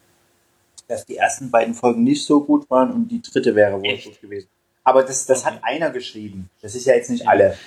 dass 0.87 1.05
die 1.05 1.17
ersten 1.17 1.51
beiden 1.51 1.73
Folgen 1.73 2.03
nicht 2.03 2.25
so 2.25 2.43
gut 2.43 2.69
waren 2.69 2.91
und 2.91 3.07
die 3.07 3.21
dritte 3.21 3.55
wäre 3.55 3.79
wohl 3.79 3.85
Echt? 3.85 4.05
gut 4.05 4.21
gewesen. 4.21 4.47
Aber 4.83 5.03
das, 5.03 5.25
das 5.25 5.45
okay. 5.45 5.55
hat 5.55 5.63
einer 5.63 5.91
geschrieben. 5.91 6.49
Das 6.61 6.75
ist 6.75 6.85
ja 6.85 6.95
jetzt 6.95 7.09
nicht 7.09 7.27
alle. 7.27 7.57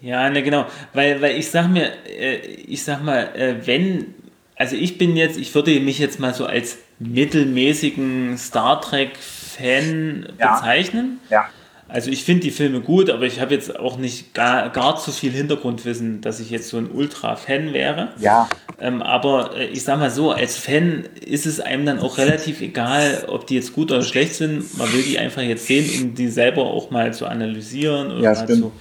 Ja, 0.00 0.30
ne, 0.30 0.42
genau. 0.42 0.66
Weil, 0.92 1.20
weil 1.20 1.36
ich 1.36 1.50
sag 1.50 1.68
mir, 1.68 1.92
äh, 2.06 2.36
ich 2.36 2.82
sag 2.84 3.02
mal, 3.02 3.34
äh, 3.36 3.66
wenn, 3.66 4.14
also 4.56 4.76
ich 4.76 4.98
bin 4.98 5.16
jetzt, 5.16 5.38
ich 5.38 5.54
würde 5.54 5.78
mich 5.80 5.98
jetzt 5.98 6.18
mal 6.18 6.34
so 6.34 6.46
als 6.46 6.78
mittelmäßigen 6.98 8.38
Star 8.38 8.80
Trek-Fan 8.80 10.34
ja. 10.38 10.54
bezeichnen. 10.54 11.20
Ja. 11.30 11.48
Also 11.92 12.10
ich 12.10 12.24
finde 12.24 12.44
die 12.44 12.50
Filme 12.50 12.80
gut, 12.80 13.10
aber 13.10 13.26
ich 13.26 13.38
habe 13.38 13.52
jetzt 13.52 13.78
auch 13.78 13.98
nicht 13.98 14.32
gar, 14.32 14.70
gar 14.70 14.98
zu 14.98 15.12
viel 15.12 15.30
Hintergrundwissen, 15.30 16.22
dass 16.22 16.40
ich 16.40 16.48
jetzt 16.48 16.70
so 16.70 16.78
ein 16.78 16.90
Ultra-Fan 16.90 17.74
wäre. 17.74 18.12
Ja. 18.18 18.48
Ähm, 18.80 19.02
aber 19.02 19.54
äh, 19.54 19.66
ich 19.66 19.84
sag 19.84 19.98
mal 19.98 20.10
so, 20.10 20.30
als 20.30 20.56
Fan 20.56 21.04
ist 21.20 21.44
es 21.44 21.60
einem 21.60 21.84
dann 21.84 21.98
auch 21.98 22.16
relativ 22.16 22.62
egal, 22.62 23.26
ob 23.28 23.46
die 23.46 23.56
jetzt 23.56 23.74
gut 23.74 23.92
oder 23.92 24.02
schlecht 24.02 24.36
sind. 24.36 24.78
Man 24.78 24.90
will 24.90 25.02
die 25.02 25.18
einfach 25.18 25.42
jetzt 25.42 25.66
sehen, 25.66 26.02
um 26.02 26.14
die 26.14 26.28
selber 26.28 26.62
auch 26.64 26.90
mal 26.90 27.12
zu 27.12 27.26
analysieren 27.26 28.10
oder 28.10 28.22
ja, 28.22 28.32
mal 28.32 28.46
zu, 28.46 28.72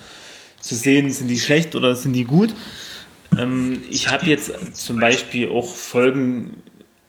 zu 0.62 0.76
sehen, 0.76 1.12
sind 1.12 1.28
die 1.28 1.40
schlecht 1.40 1.76
oder 1.76 1.96
sind 1.96 2.14
die 2.14 2.24
gut. 2.24 2.56
Ähm, 3.38 3.84
ich 3.90 4.10
habe 4.10 4.26
jetzt 4.26 4.54
zum 4.74 5.02
Beispiel 5.02 5.50
auch 5.50 5.68
Folgen 5.68 6.64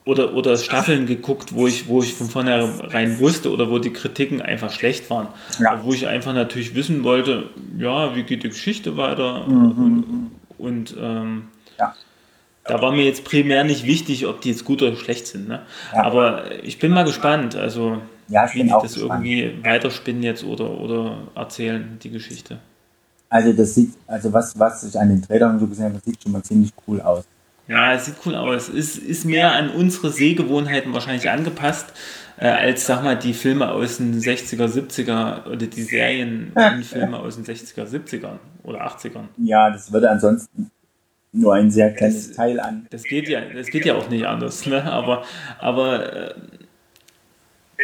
oder, 0.05 0.35
oder 0.35 0.57
Staffeln 0.57 1.07
geguckt, 1.07 1.55
wo 1.55 1.67
ich, 1.67 1.89
wo 1.89 2.03
ich 2.03 2.15
von 2.15 2.29
vornherein 2.29 3.21
wusste 3.21 3.53
oder 3.53 3.71
wo 3.71 3.79
die 3.79 3.93
Kritiken 3.93 4.43
einfach 4.43 4.73
schlecht 4.73 5.09
waren. 5.11 5.29
Ja. 5.61 5.81
Wo 5.85 5.93
ich 5.93 6.09
einfach 6.09 6.35
natürlich 6.35 6.75
wissen 6.75 7.05
wollte, 7.05 7.51
ja, 7.79 8.17
wie 8.17 8.25
geht 8.25 8.43
die 8.43 8.49
Geschichte 8.49 8.97
weiter 8.97 9.47
mhm. 9.47 9.71
und, 9.79 10.31
und 10.59 10.97
ähm, 11.01 11.45
ja. 11.79 11.95
da 12.65 12.83
war 12.83 12.93
mir 12.93 13.05
jetzt 13.05 13.25
primär 13.25 13.63
nicht 13.63 13.87
wichtig, 13.87 14.27
ob 14.27 14.41
die 14.41 14.51
jetzt 14.51 14.65
gut 14.65 14.83
oder 14.83 14.97
schlecht 14.97 15.29
sind. 15.29 15.49
Ne? 15.49 15.63
Ja. 15.95 16.03
Aber 16.03 16.45
ich 16.65 16.81
bin 16.81 16.93
mal 16.93 17.05
gespannt, 17.05 17.55
also 17.55 17.99
ja, 18.29 18.53
wie 18.55 18.65
die 18.65 18.69
das 18.71 18.95
gespannt. 18.95 19.25
irgendwie 19.25 19.65
weiterspinnen 19.65 20.25
jetzt 20.25 20.43
oder, 20.43 20.69
oder 20.69 21.19
erzählen, 21.37 21.99
die 22.03 22.11
Geschichte. 22.11 22.59
Also 23.29 23.53
das 23.53 23.75
sieht, 23.75 23.95
also 24.07 24.33
was, 24.33 24.59
was 24.59 24.83
ich 24.83 24.99
an 24.99 25.09
den 25.09 25.23
Trailern 25.23 25.59
so 25.59 25.67
gesehen 25.67 25.87
habe, 25.87 25.95
das 25.95 26.05
sieht 26.05 26.23
schon 26.23 26.33
mal 26.33 26.43
ziemlich 26.43 26.71
cool 26.87 27.01
aus. 27.01 27.25
Ja, 27.69 27.95
es 27.95 28.07
sieht 28.07 28.17
cool 28.27 28.35
aus. 28.35 28.69
Es 28.69 28.99
ist 28.99 29.25
mehr 29.25 29.53
an 29.53 29.71
unsere 29.71 30.11
Sehgewohnheiten 30.11 30.93
wahrscheinlich 30.93 31.31
angepasst, 31.31 31.93
äh, 32.39 32.49
als, 32.49 32.87
sag 32.87 33.05
mal, 33.05 33.17
die 33.17 33.35
Filme 33.35 33.71
aus 33.71 33.99
den 33.99 34.21
60er, 34.21 34.67
70er 34.67 35.47
oder 35.47 35.67
die 35.67 35.83
Serienfilme 35.83 37.19
aus 37.19 37.37
den 37.37 37.45
60er, 37.45 37.87
70er 37.87 38.39
oder 38.65 38.87
80ern. 38.87 39.29
Ja, 39.37 39.71
das 39.71 39.93
würde 39.93 40.11
ansonsten 40.11 40.71
nur 41.33 41.55
ein 41.55 41.71
sehr 41.71 41.93
kleines 41.93 42.29
das, 42.29 42.37
Teil 42.37 42.61
an. 42.61 42.87
Das 42.91 43.05
geht 43.05 43.29
ja, 43.29 43.41
das 43.41 43.69
geht 43.69 43.87
ja 43.87 43.95
auch 43.95 44.11
nicht 44.11 44.27
anders, 44.27 44.67
ne? 44.67 44.85
Aber, 44.85 45.25
aber 45.59 46.31
äh, 46.31 46.35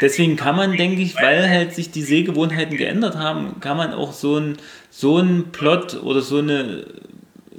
deswegen 0.02 0.36
kann 0.36 0.56
man, 0.56 0.76
denke 0.76 1.00
ich, 1.00 1.16
weil 1.16 1.48
halt 1.48 1.74
sich 1.74 1.90
die 1.90 2.02
Sehgewohnheiten 2.02 2.76
geändert 2.76 3.16
haben, 3.16 3.60
kann 3.60 3.76
man 3.76 3.92
auch 3.94 4.12
so 4.12 4.38
ein 4.38 4.56
so 4.90 5.18
ein 5.18 5.50
Plot 5.52 6.02
oder 6.02 6.20
so 6.20 6.38
eine 6.38 6.84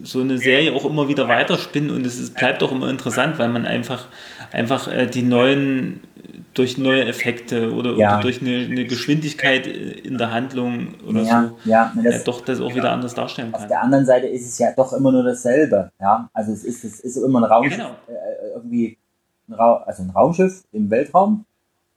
so 0.04 0.22
eine 0.22 0.38
Serie 0.38 0.74
auch 0.74 0.86
immer 0.86 1.08
wieder 1.08 1.28
weiterspinnen 1.28 1.92
und 1.92 2.06
es 2.06 2.30
bleibt 2.32 2.64
auch 2.64 2.72
immer 2.72 2.90
interessant, 2.90 3.40
weil 3.40 3.50
man 3.50 3.66
einfach, 3.66 4.08
einfach 4.52 4.88
äh, 4.88 5.08
die 5.08 5.24
neuen, 5.24 6.02
durch 6.54 6.78
neue 6.78 7.06
Effekte 7.06 7.74
oder, 7.74 7.94
ja. 7.96 8.14
oder 8.14 8.22
durch 8.22 8.42
eine, 8.42 8.66
eine, 8.66 8.86
Geschwindigkeit 8.86 9.68
in 9.68 10.18
der 10.18 10.32
Handlung 10.32 10.96
oder 11.08 11.22
ja, 11.22 11.52
so 11.64 11.70
ja, 11.70 11.94
das, 12.04 12.22
äh, 12.22 12.24
doch 12.24 12.42
das 12.42 12.60
auch 12.60 12.74
wieder 12.74 12.92
anders 12.92 13.14
darstellen 13.14 13.52
kann. 13.52 13.62
Auf 13.62 13.68
der 13.68 13.82
anderen 13.82 14.06
Seite 14.06 14.28
ist 14.28 14.48
es 14.48 14.58
ja 14.58 14.72
doch 14.76 14.94
immer 14.94 15.12
nur 15.12 15.24
dasselbe. 15.24 15.92
Ja? 16.00 16.30
Also 16.34 16.52
es 16.52 16.64
ist, 16.64 16.84
es 16.84 17.00
ist 17.00 17.18
immer 17.18 17.40
ein 17.40 17.46
Raumschiff, 17.46 17.78
genau. 17.78 17.92
äh, 18.08 18.56
irgendwie 18.56 18.98
ein, 19.48 19.54
Ra 19.54 19.84
also 19.86 20.04
ein 20.04 20.10
Raumschiff 20.10 20.64
im 20.72 20.90
Weltraum 20.90 21.46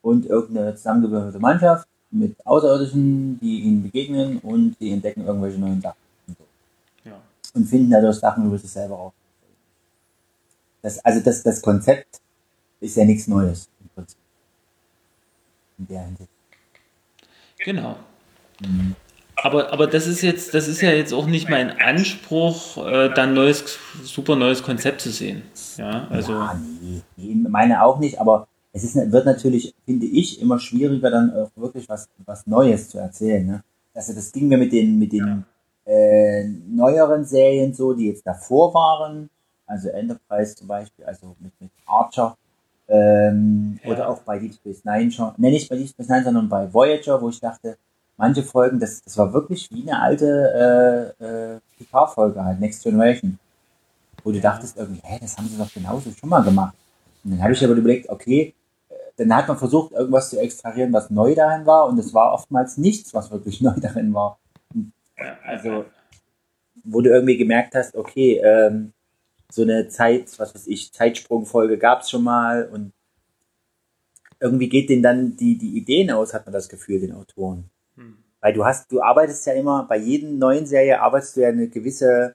und 0.03 0.27
irgendeine 0.27 0.75
zusammengewürfelte 0.75 1.39
Mannschaft 1.39 1.89
mit 2.11 2.37
Außerirdischen, 2.45 3.41
die 3.41 3.61
ihnen 3.61 3.83
begegnen 3.83 4.39
und 4.39 4.77
die 4.81 4.93
entdecken 4.93 5.25
irgendwelche 5.27 5.59
neuen 5.59 5.81
Sachen 5.81 6.02
und 7.55 7.67
finden 7.67 7.91
dadurch 7.91 8.17
Sachen 8.17 8.47
über 8.47 8.59
sich 8.59 8.71
selber 8.71 8.97
raus. 8.97 9.13
Das, 10.83 10.99
also 11.05 11.21
das, 11.21 11.43
das 11.43 11.63
Konzept 11.63 12.21
ist 12.81 12.97
ja 12.97 13.05
nichts 13.05 13.29
Neues 13.29 13.69
im 13.81 13.89
Prinzip. 13.91 14.19
In 15.79 15.87
der 15.87 16.03
Hinsicht. 16.03 16.31
Genau. 17.65 17.97
Mhm. 18.61 18.97
Aber, 19.37 19.73
aber 19.73 19.87
das 19.87 20.07
ist 20.07 20.23
jetzt, 20.23 20.55
das 20.55 20.69
ist 20.69 20.81
ja 20.83 20.91
jetzt 20.91 21.13
auch 21.13 21.27
nicht 21.27 21.49
mein 21.49 21.81
Anspruch, 21.81 22.77
äh, 22.87 23.13
dann 23.13 23.35
neues, 23.35 23.79
super 24.05 24.37
neues 24.37 24.63
Konzept 24.63 25.01
zu 25.01 25.11
sehen. 25.11 25.43
Ja, 25.79 26.07
also. 26.11 26.33
Ja, 26.33 26.61
nee, 26.81 27.03
nee, 27.17 27.49
meine 27.49 27.83
auch 27.83 27.99
nicht, 27.99 28.21
aber 28.21 28.47
es 28.73 28.85
ist, 28.85 28.95
wird 28.95 29.27
natürlich, 29.27 29.75
finde 29.85 30.07
ich, 30.07 30.41
immer 30.41 30.59
schwieriger, 30.59 31.11
dann 31.11 31.33
auch 31.35 31.51
wirklich 31.57 31.89
was, 31.89 32.09
was 32.25 32.47
Neues 32.47 32.89
zu 32.89 32.99
erzählen. 32.99 33.45
Ne? 33.45 33.65
Also 33.95 34.15
das 34.15 34.33
ging 34.33 34.49
mir 34.49 34.59
mit 34.59 34.73
den, 34.73 34.99
mit 34.99 35.13
den 35.13 35.45
äh, 35.85 36.45
neueren 36.45 37.25
Serien 37.25 37.75
so, 37.75 37.93
die 37.93 38.09
jetzt 38.09 38.27
davor 38.27 38.73
waren, 38.75 39.31
also 39.67 39.89
Enterprise 39.89 40.55
zum 40.55 40.69
Beispiel, 40.69 41.05
also 41.05 41.35
mit, 41.41 41.53
mit 41.61 41.71
Archer, 41.87 42.37
ähm, 42.89 43.79
ja. 43.83 43.91
oder 43.91 44.09
auch 44.09 44.21
bei 44.21 44.39
Deep 44.39 44.55
Space 44.55 44.85
Nine 44.85 45.11
schon, 45.11 45.33
ne, 45.37 45.51
nicht 45.51 45.69
bei 45.69 45.77
Deep 45.77 45.89
Space 45.89 46.09
Nine, 46.09 46.25
sondern 46.25 46.49
bei 46.49 46.73
Voyager, 46.73 47.21
wo 47.21 47.29
ich 47.29 47.41
dachte, 47.41 47.79
manche 48.17 48.43
Folgen, 48.43 48.79
das, 48.79 49.03
das 49.03 49.17
war 49.19 49.33
wirklich 49.33 49.71
wie 49.73 49.83
eine 49.83 50.01
alte 50.01 51.15
äh, 51.21 51.25
äh, 51.25 51.61
Picard-Folge 51.79 52.45
halt, 52.45 52.61
Next 52.61 52.83
Generation, 52.83 53.39
wo 54.23 54.31
du 54.31 54.41
dachtest 54.41 54.77
irgendwie, 54.77 55.01
hä, 55.03 55.19
das 55.21 55.37
haben 55.37 55.49
sie 55.49 55.59
doch 55.59 55.73
genauso 55.73 56.11
schon 56.11 56.29
mal 56.29 56.43
gemacht. 56.43 56.75
Und 57.25 57.33
dann 57.33 57.43
habe 57.43 57.53
ich 57.53 57.65
aber 57.65 57.75
überlegt, 57.75 58.09
okay, 58.09 58.55
äh, 58.89 58.95
dann 59.17 59.35
hat 59.35 59.49
man 59.49 59.57
versucht, 59.57 59.93
irgendwas 59.93 60.31
zu 60.31 60.39
extrahieren, 60.39 60.93
was 60.93 61.11
neu 61.11 61.35
darin 61.35 61.67
war, 61.67 61.89
und 61.89 61.99
es 61.99 62.13
war 62.13 62.33
oftmals 62.33 62.77
nichts, 62.77 63.15
was 63.15 63.31
wirklich 63.31 63.61
neu 63.63 63.75
darin 63.77 64.13
war. 64.13 64.39
Also, 65.45 65.87
wo 66.85 67.01
du 67.01 67.11
irgendwie 67.11 67.37
gemerkt 67.37 67.75
hast, 67.75 67.95
okay, 67.95 68.41
ähm, 68.43 68.93
so 69.51 69.63
eine 69.63 69.89
Zeit, 69.89 70.39
was 70.39 70.55
weiß 70.55 70.67
ich, 70.67 70.93
Zeitsprungfolge 70.93 71.77
gab 71.79 72.01
es 72.01 72.11
schon 72.11 72.25
mal 72.25 72.69
und 72.73 72.93
irgendwie 74.41 74.69
geht 74.69 74.89
denen 74.89 75.03
dann 75.03 75.37
die, 75.37 75.57
die 75.57 75.77
Ideen 75.77 76.11
aus, 76.11 76.35
hat 76.35 76.47
man 76.47 76.53
das 76.53 76.69
Gefühl, 76.69 77.01
den 77.01 77.13
Autoren. 77.13 77.71
Hm. 77.97 78.17
Weil 78.41 78.53
du 78.55 78.65
hast, 78.65 78.91
du 78.91 79.01
arbeitest 79.03 79.47
ja 79.47 79.53
immer, 79.53 79.87
bei 79.87 79.99
jedem 79.99 80.39
neuen 80.39 80.67
Serie 80.67 81.01
arbeitest 81.01 81.37
du 81.37 81.43
ja 81.43 81.49
eine 81.49 81.69
gewisse, 81.69 82.35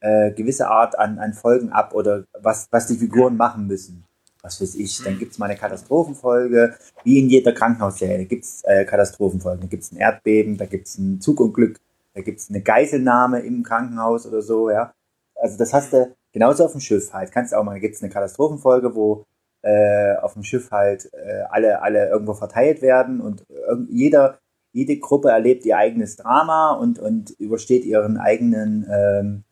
äh, 0.00 0.32
gewisse 0.32 0.68
Art 0.68 0.98
an, 0.98 1.18
an 1.18 1.34
Folgen 1.34 1.70
ab 1.70 1.94
oder 1.94 2.24
was, 2.40 2.66
was 2.70 2.88
die 2.88 2.96
Figuren 2.96 3.36
machen 3.36 3.66
müssen. 3.66 4.04
Was 4.42 4.60
weiß 4.60 4.74
ich, 4.74 5.00
dann 5.04 5.20
gibt's 5.20 5.38
mal 5.38 5.46
eine 5.46 5.56
Katastrophenfolge, 5.56 6.76
wie 7.04 7.20
in 7.20 7.28
jeder 7.28 7.52
Krankenhausserie, 7.52 8.18
da 8.18 8.24
gibt's 8.24 8.62
äh, 8.64 8.84
Katastrophenfolgen, 8.84 9.60
da 9.60 9.66
gibt's 9.68 9.92
ein 9.92 9.98
Erdbeben, 9.98 10.56
da 10.56 10.66
gibt's 10.66 10.98
ein 10.98 11.20
Zugunglück, 11.20 11.78
da 12.14 12.20
gibt's 12.20 12.50
eine 12.50 12.62
Geiselnahme 12.62 13.40
im 13.40 13.62
Krankenhaus 13.62 14.26
oder 14.26 14.42
so, 14.42 14.70
ja. 14.70 14.92
Also 15.34 15.58
das 15.58 15.72
hast 15.72 15.92
du 15.92 16.14
genauso 16.32 16.64
auf 16.64 16.72
dem 16.72 16.80
Schiff 16.80 17.12
halt. 17.12 17.32
Kannst 17.32 17.54
auch 17.54 17.64
mal, 17.64 17.74
da 17.74 17.78
gibt's 17.78 18.02
eine 18.02 18.12
Katastrophenfolge, 18.12 18.94
wo 18.94 19.26
äh, 19.62 20.16
auf 20.16 20.34
dem 20.34 20.44
Schiff 20.44 20.70
halt 20.70 21.10
äh, 21.12 21.42
alle, 21.48 21.82
alle 21.82 22.08
irgendwo 22.08 22.34
verteilt 22.34 22.82
werden 22.82 23.20
und 23.20 23.44
jeder, 23.88 24.38
jede 24.72 24.98
Gruppe 24.98 25.30
erlebt 25.30 25.64
ihr 25.64 25.76
eigenes 25.76 26.16
Drama 26.16 26.72
und, 26.72 26.98
und 26.98 27.30
übersteht 27.38 27.84
ihren 27.84 28.18
eigenen 28.18 28.86
ähm, 28.90 29.44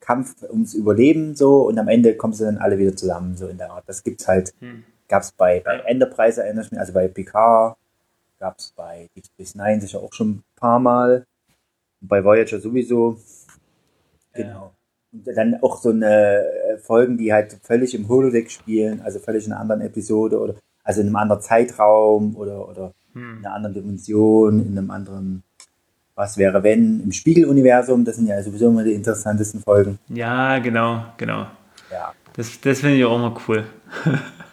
Kampf 0.00 0.42
ums 0.42 0.74
Überleben 0.74 1.34
so 1.34 1.66
und 1.66 1.78
am 1.78 1.88
Ende 1.88 2.16
kommen 2.16 2.32
sie 2.32 2.44
dann 2.44 2.58
alle 2.58 2.78
wieder 2.78 2.96
zusammen, 2.96 3.36
so 3.36 3.46
in 3.46 3.58
der 3.58 3.70
Art. 3.70 3.84
Das 3.86 4.02
gibt's 4.02 4.26
halt, 4.26 4.54
hm. 4.60 4.84
gab's 5.08 5.32
bei, 5.32 5.60
bei 5.60 5.78
Enterprise, 5.80 6.42
erinnere 6.42 6.64
ich 6.64 6.70
mich, 6.70 6.80
also 6.80 6.92
bei 6.92 7.08
Picard, 7.08 7.76
gab's 8.38 8.72
bei 8.76 9.08
Deep 9.14 9.26
Space 9.26 9.54
Nine 9.54 9.80
sicher 9.80 10.00
auch 10.00 10.12
schon 10.12 10.30
ein 10.30 10.44
paar 10.56 10.78
Mal, 10.78 11.26
bei 12.00 12.24
Voyager 12.24 12.60
sowieso. 12.60 13.18
Genau. 14.32 14.72
Und 15.12 15.26
dann 15.26 15.56
auch 15.62 15.78
so 15.78 15.90
eine 15.90 16.44
äh, 16.44 16.78
Folgen, 16.78 17.16
die 17.16 17.32
halt 17.32 17.58
völlig 17.62 17.94
im 17.94 18.08
Holodeck 18.08 18.50
spielen, 18.50 19.00
also 19.00 19.18
völlig 19.18 19.46
in 19.46 19.52
einer 19.52 19.60
anderen 19.60 19.80
Episode 19.80 20.38
oder 20.38 20.54
also 20.84 21.00
in 21.00 21.06
einem 21.08 21.16
anderen 21.16 21.42
Zeitraum 21.42 22.36
oder, 22.36 22.68
oder 22.68 22.94
hm. 23.12 23.38
in 23.38 23.46
einer 23.46 23.54
anderen 23.54 23.74
Dimension, 23.74 24.64
in 24.64 24.76
einem 24.76 24.90
anderen 24.90 25.42
was 26.18 26.36
wäre 26.36 26.64
wenn 26.64 27.00
im 27.00 27.12
Spiegeluniversum, 27.12 28.04
das 28.04 28.16
sind 28.16 28.26
ja 28.26 28.42
sowieso 28.42 28.70
immer 28.70 28.82
die 28.82 28.92
interessantesten 28.92 29.60
Folgen. 29.60 30.00
Ja, 30.08 30.58
genau, 30.58 31.04
genau. 31.16 31.46
Ja. 31.92 32.12
Das, 32.32 32.60
das 32.60 32.80
finde 32.80 32.96
ich 32.96 33.04
auch 33.04 33.14
immer 33.14 33.36
cool. 33.46 33.64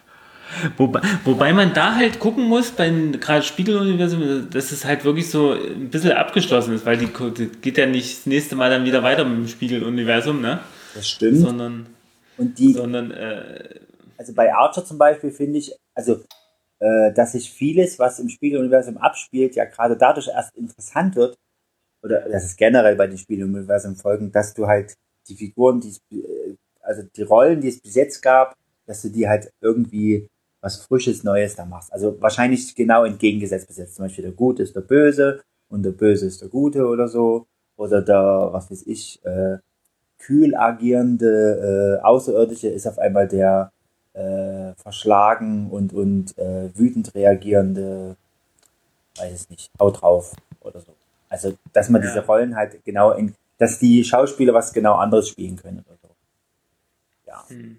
Wobei, 0.78 1.02
wobei 1.24 1.54
man 1.54 1.74
da 1.74 1.96
halt 1.96 2.20
gucken 2.20 2.48
muss, 2.48 2.72
beim 2.72 3.14
gerade 3.14 3.44
Spiegeluniversum, 3.44 4.50
dass 4.50 4.72
es 4.72 4.86
halt 4.86 5.04
wirklich 5.06 5.30
so 5.30 5.52
ein 5.52 5.90
bisschen 5.90 6.12
abgeschlossen 6.12 6.76
ist, 6.76 6.86
weil 6.86 6.98
die, 6.98 7.10
die, 7.38 7.48
geht 7.48 7.78
ja 7.78 7.86
nicht 7.86 8.20
das 8.20 8.26
nächste 8.26 8.56
Mal 8.56 8.70
dann 8.70 8.86
wieder 8.86 9.04
weiter 9.04 9.26
mit 9.26 9.38
dem 9.38 9.48
Spiegeluniversum, 9.48 10.42
ne? 10.42 10.60
Das 10.94 11.08
stimmt. 11.10 11.40
Sondern, 11.40 11.88
und 12.38 12.58
die, 12.58 12.74
sondern 12.74 13.12
äh, 13.12 13.80
also 14.18 14.34
bei 14.34 14.54
Archer 14.54 14.86
zum 14.86 14.98
Beispiel 14.98 15.32
finde 15.32 15.60
ich, 15.60 15.74
also 15.94 16.24
äh, 16.80 17.14
dass 17.14 17.34
sich 17.34 17.52
vieles, 17.52 18.00
was 18.00 18.20
im 18.20 18.30
Spiegeluniversum 18.30 18.98
abspielt, 18.98 19.56
ja 19.56 19.66
gerade 19.66 19.98
dadurch 19.98 20.28
erst 20.28 20.56
interessant 20.56 21.16
wird, 21.16 21.38
oder 22.04 22.30
das 22.30 22.46
ist 22.46 22.58
generell 22.58 22.96
bei 22.96 23.08
den 23.08 23.18
Spiegeluniversum 23.18 23.96
folgen, 23.96 24.32
dass 24.32 24.54
du 24.54 24.68
halt 24.68 24.94
die 25.28 25.36
Figuren, 25.36 25.82
die 25.82 25.90
es, 25.90 26.00
äh, 26.12 26.56
also 26.82 27.04
die 27.04 27.24
Rollen, 27.24 27.62
die 27.62 27.70
es 27.70 27.82
bis 27.82 27.96
jetzt 27.96 28.22
gab, 28.22 28.56
dass 28.86 29.02
du 29.02 29.10
die 29.10 29.28
halt 29.28 29.50
irgendwie 29.62 30.28
was 30.66 30.78
Frisches, 30.78 31.24
Neues 31.24 31.56
da 31.56 31.64
machst. 31.64 31.94
Also 31.94 32.20
wahrscheinlich 32.20 32.74
genau 32.74 33.06
entgegengesetzt 33.06 33.68
bis 33.68 33.78
jetzt. 33.78 33.96
Zum 33.96 34.06
Beispiel 34.06 34.24
der 34.24 34.34
Gute 34.34 34.64
ist 34.64 34.76
der 34.76 34.82
Böse 34.82 35.42
und 35.70 35.84
der 35.84 35.92
Böse 35.92 36.26
ist 36.26 36.42
der 36.42 36.50
Gute 36.50 36.88
oder 36.88 37.08
so. 37.08 37.46
Oder 37.78 38.02
der, 38.02 38.50
was 38.52 38.72
weiß 38.72 38.84
ich, 38.88 39.24
äh, 39.26 39.58
kühl 40.18 40.56
agierende 40.56 42.00
äh, 42.02 42.04
Außerirdische 42.04 42.70
ist 42.70 42.88
auf 42.88 42.98
einmal 42.98 43.28
der 43.28 43.72
äh, 44.14 44.74
verschlagen 44.76 45.70
und, 45.70 45.94
und 45.94 46.36
äh, 46.38 46.76
wütend 46.76 47.14
reagierende, 47.14 48.16
weiß 49.18 49.34
es 49.34 49.50
nicht, 49.50 49.70
haut 49.80 50.02
drauf 50.02 50.34
oder 50.62 50.80
so. 50.80 50.94
Also, 51.30 51.54
dass 51.74 51.90
man 51.90 52.02
ja. 52.02 52.08
diese 52.08 52.26
Rollen 52.26 52.56
halt 52.56 52.84
genau 52.86 53.12
in, 53.12 53.36
dass 53.60 53.78
die 53.78 54.04
Schauspieler 54.04 54.54
was 54.54 54.74
genau 54.74 54.96
anderes 54.96 55.30
spielen 55.30 55.58
können 55.58 55.86
oder 55.86 55.98
so. 56.02 56.10
Ja. 57.28 57.44
Hm. 57.50 57.78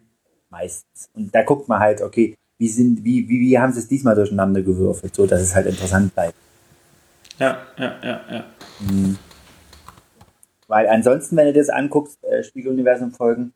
Meistens. 0.50 1.08
Und 1.14 1.34
da 1.34 1.42
guckt 1.42 1.68
man 1.68 1.80
halt, 1.80 2.00
okay, 2.00 2.35
wie 2.58 2.68
sind, 2.68 3.04
wie, 3.04 3.28
wie, 3.28 3.40
wie 3.40 3.58
haben 3.58 3.72
sie 3.72 3.80
es 3.80 3.88
diesmal 3.88 4.14
durcheinander 4.14 4.62
gewürfelt, 4.62 5.14
so 5.14 5.26
dass 5.26 5.40
es 5.42 5.54
halt 5.54 5.66
interessant 5.66 6.14
bleibt. 6.14 6.34
Ja, 7.38 7.58
ja, 7.76 7.94
ja, 8.02 8.20
ja. 8.30 8.44
Mhm. 8.80 9.18
Weil 10.68 10.88
ansonsten, 10.88 11.36
wenn 11.36 11.46
du 11.46 11.52
das 11.52 11.68
anguckst, 11.68 12.22
äh, 12.24 12.42
Spiegeluniversum-Folgen, 12.42 13.52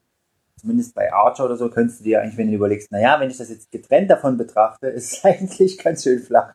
zumindest 0.56 0.94
bei 0.94 1.12
Archer 1.12 1.46
oder 1.46 1.56
so, 1.56 1.70
könntest 1.70 2.00
du 2.00 2.04
dir 2.04 2.20
eigentlich, 2.20 2.36
wenn 2.36 2.48
du 2.48 2.54
überlegst, 2.54 2.92
naja, 2.92 3.18
wenn 3.18 3.30
ich 3.30 3.38
das 3.38 3.48
jetzt 3.48 3.70
getrennt 3.72 4.10
davon 4.10 4.36
betrachte, 4.36 4.86
ist 4.88 5.12
es 5.12 5.24
eigentlich 5.24 5.78
ganz 5.78 6.04
schön 6.04 6.20
flach. 6.20 6.54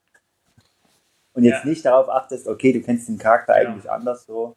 Und 1.34 1.44
jetzt 1.44 1.64
ja. 1.64 1.70
nicht 1.70 1.84
darauf 1.84 2.08
achtest, 2.10 2.48
okay, 2.48 2.72
du 2.72 2.82
kennst 2.82 3.10
den 3.10 3.18
Charakter 3.18 3.62
ja. 3.62 3.70
eigentlich 3.70 3.90
anders 3.92 4.26
so, 4.26 4.56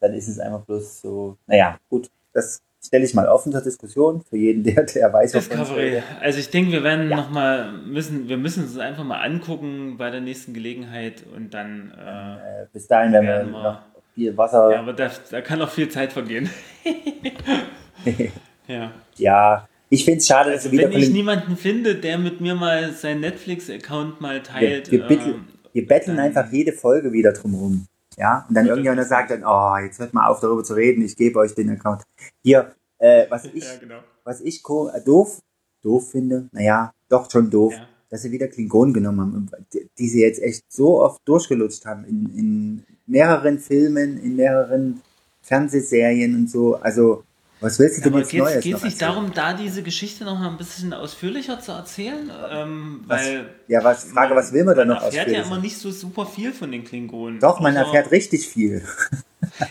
dann 0.00 0.14
ist 0.14 0.28
es 0.28 0.38
einfach 0.38 0.62
bloß 0.62 1.02
so, 1.02 1.36
naja, 1.46 1.78
gut, 1.90 2.10
das 2.32 2.62
stelle 2.84 3.04
ich 3.04 3.14
mal 3.14 3.28
offen 3.28 3.52
zur 3.52 3.62
Diskussion 3.62 4.22
für 4.28 4.36
jeden, 4.36 4.62
der, 4.62 4.84
der 4.84 5.12
weiß, 5.12 5.32
Discovery. 5.32 6.02
Also 6.20 6.38
ich 6.38 6.50
denke, 6.50 6.72
wir 6.72 6.84
werden 6.84 7.10
ja. 7.10 7.16
noch 7.16 7.30
mal 7.30 7.72
müssen, 7.72 8.28
wir 8.28 8.36
müssen 8.36 8.64
uns 8.64 8.78
einfach 8.78 9.04
mal 9.04 9.20
angucken 9.20 9.96
bei 9.96 10.10
der 10.10 10.20
nächsten 10.20 10.52
Gelegenheit 10.52 11.24
und 11.34 11.54
dann. 11.54 11.92
Äh, 11.98 12.62
äh, 12.62 12.66
bis 12.72 12.86
dahin 12.86 13.12
werden, 13.12 13.26
werden 13.26 13.52
wir 13.52 13.62
noch 13.62 13.78
viel 14.14 14.36
Wasser. 14.36 14.70
Ja, 14.72 14.80
aber 14.80 14.92
da, 14.92 15.10
da 15.30 15.40
kann 15.40 15.58
noch 15.58 15.70
viel 15.70 15.88
Zeit 15.88 16.12
vergehen. 16.12 16.50
ja. 18.68 18.92
Ja. 19.16 19.68
Ich 19.90 20.04
finde 20.04 20.18
es 20.18 20.26
schade, 20.26 20.50
also 20.50 20.64
dass 20.64 20.72
wir 20.72 20.78
wieder. 20.80 20.90
Wenn 20.90 21.00
ich 21.00 21.10
niemanden 21.10 21.56
finde, 21.56 21.94
der 21.94 22.18
mit 22.18 22.40
mir 22.40 22.54
mal 22.54 22.92
seinen 22.92 23.20
Netflix-Account 23.20 24.20
mal 24.20 24.42
teilt. 24.42 24.90
Wir, 24.90 25.08
wir, 25.08 25.20
ähm, 25.20 25.44
wir 25.72 25.86
betteln 25.86 26.18
einfach 26.18 26.50
jede 26.50 26.72
Folge 26.72 27.12
wieder 27.12 27.32
drumherum. 27.32 27.86
Ja, 28.16 28.46
und 28.48 28.54
dann 28.54 28.66
irgendjemand 28.66 29.06
sagt 29.08 29.30
dann, 29.30 29.44
oh, 29.44 29.76
jetzt 29.76 29.98
hört 29.98 30.14
mal 30.14 30.28
auf 30.28 30.40
darüber 30.40 30.62
zu 30.62 30.74
reden, 30.74 31.02
ich 31.02 31.16
gebe 31.16 31.38
euch 31.38 31.54
den 31.54 31.70
Account. 31.70 32.02
Hier, 32.42 32.74
äh, 32.98 33.26
was 33.28 33.44
ich, 33.52 33.64
ja, 33.64 33.76
genau. 33.80 34.00
was 34.24 34.40
ich 34.40 34.62
äh, 34.62 35.00
doof, 35.04 35.40
doof 35.82 36.10
finde, 36.10 36.48
naja, 36.52 36.92
doch 37.08 37.30
schon 37.30 37.50
doof, 37.50 37.74
ja. 37.74 37.86
dass 38.10 38.22
sie 38.22 38.30
wieder 38.30 38.48
Klingonen 38.48 38.94
genommen 38.94 39.20
haben, 39.20 39.50
die, 39.72 39.88
die 39.98 40.08
sie 40.08 40.22
jetzt 40.22 40.40
echt 40.42 40.64
so 40.68 41.02
oft 41.02 41.20
durchgelutscht 41.24 41.84
haben 41.86 42.04
in, 42.04 42.30
in 42.36 42.84
mehreren 43.06 43.58
Filmen, 43.58 44.18
in 44.18 44.36
mehreren 44.36 45.02
Fernsehserien 45.42 46.34
und 46.34 46.50
so. 46.50 46.76
Also 46.76 47.24
was 47.64 47.78
willst 47.78 47.98
du 47.98 48.02
ja, 48.02 48.10
denn 48.10 48.18
jetzt 48.20 48.34
Neues 48.34 48.62
Geht 48.62 48.76
es 48.76 48.82
nicht 48.82 49.02
darum, 49.02 49.32
da 49.34 49.54
diese 49.54 49.82
Geschichte 49.82 50.24
noch 50.24 50.38
mal 50.38 50.50
ein 50.50 50.56
bisschen 50.56 50.92
ausführlicher 50.92 51.60
zu 51.60 51.72
erzählen? 51.72 52.30
Ähm, 52.50 53.00
weil 53.06 53.46
ja, 53.68 53.82
was, 53.82 54.04
Frage, 54.04 54.36
was 54.36 54.52
will 54.52 54.64
man 54.64 54.76
da 54.76 54.84
noch 54.84 54.96
ausführlich? 54.96 55.16
Man 55.16 55.26
erfährt 55.26 55.46
ja 55.46 55.52
immer 55.52 55.62
nicht 55.62 55.78
so 55.78 55.90
super 55.90 56.26
viel 56.26 56.52
von 56.52 56.70
den 56.70 56.84
Klingonen. 56.84 57.40
Doch, 57.40 57.60
man 57.60 57.76
also, 57.76 57.90
erfährt 57.90 58.12
richtig 58.12 58.48
viel. 58.48 58.82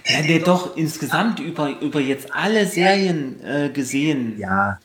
Ja, 0.05 0.21
nee, 0.21 0.37
doch 0.37 0.77
insgesamt 0.77 1.39
über, 1.39 1.81
über 1.81 1.99
jetzt 1.99 2.31
alle 2.31 2.67
Serien 2.67 3.43
äh, 3.43 3.69
gesehen. 3.69 4.37
Ja. 4.37 4.79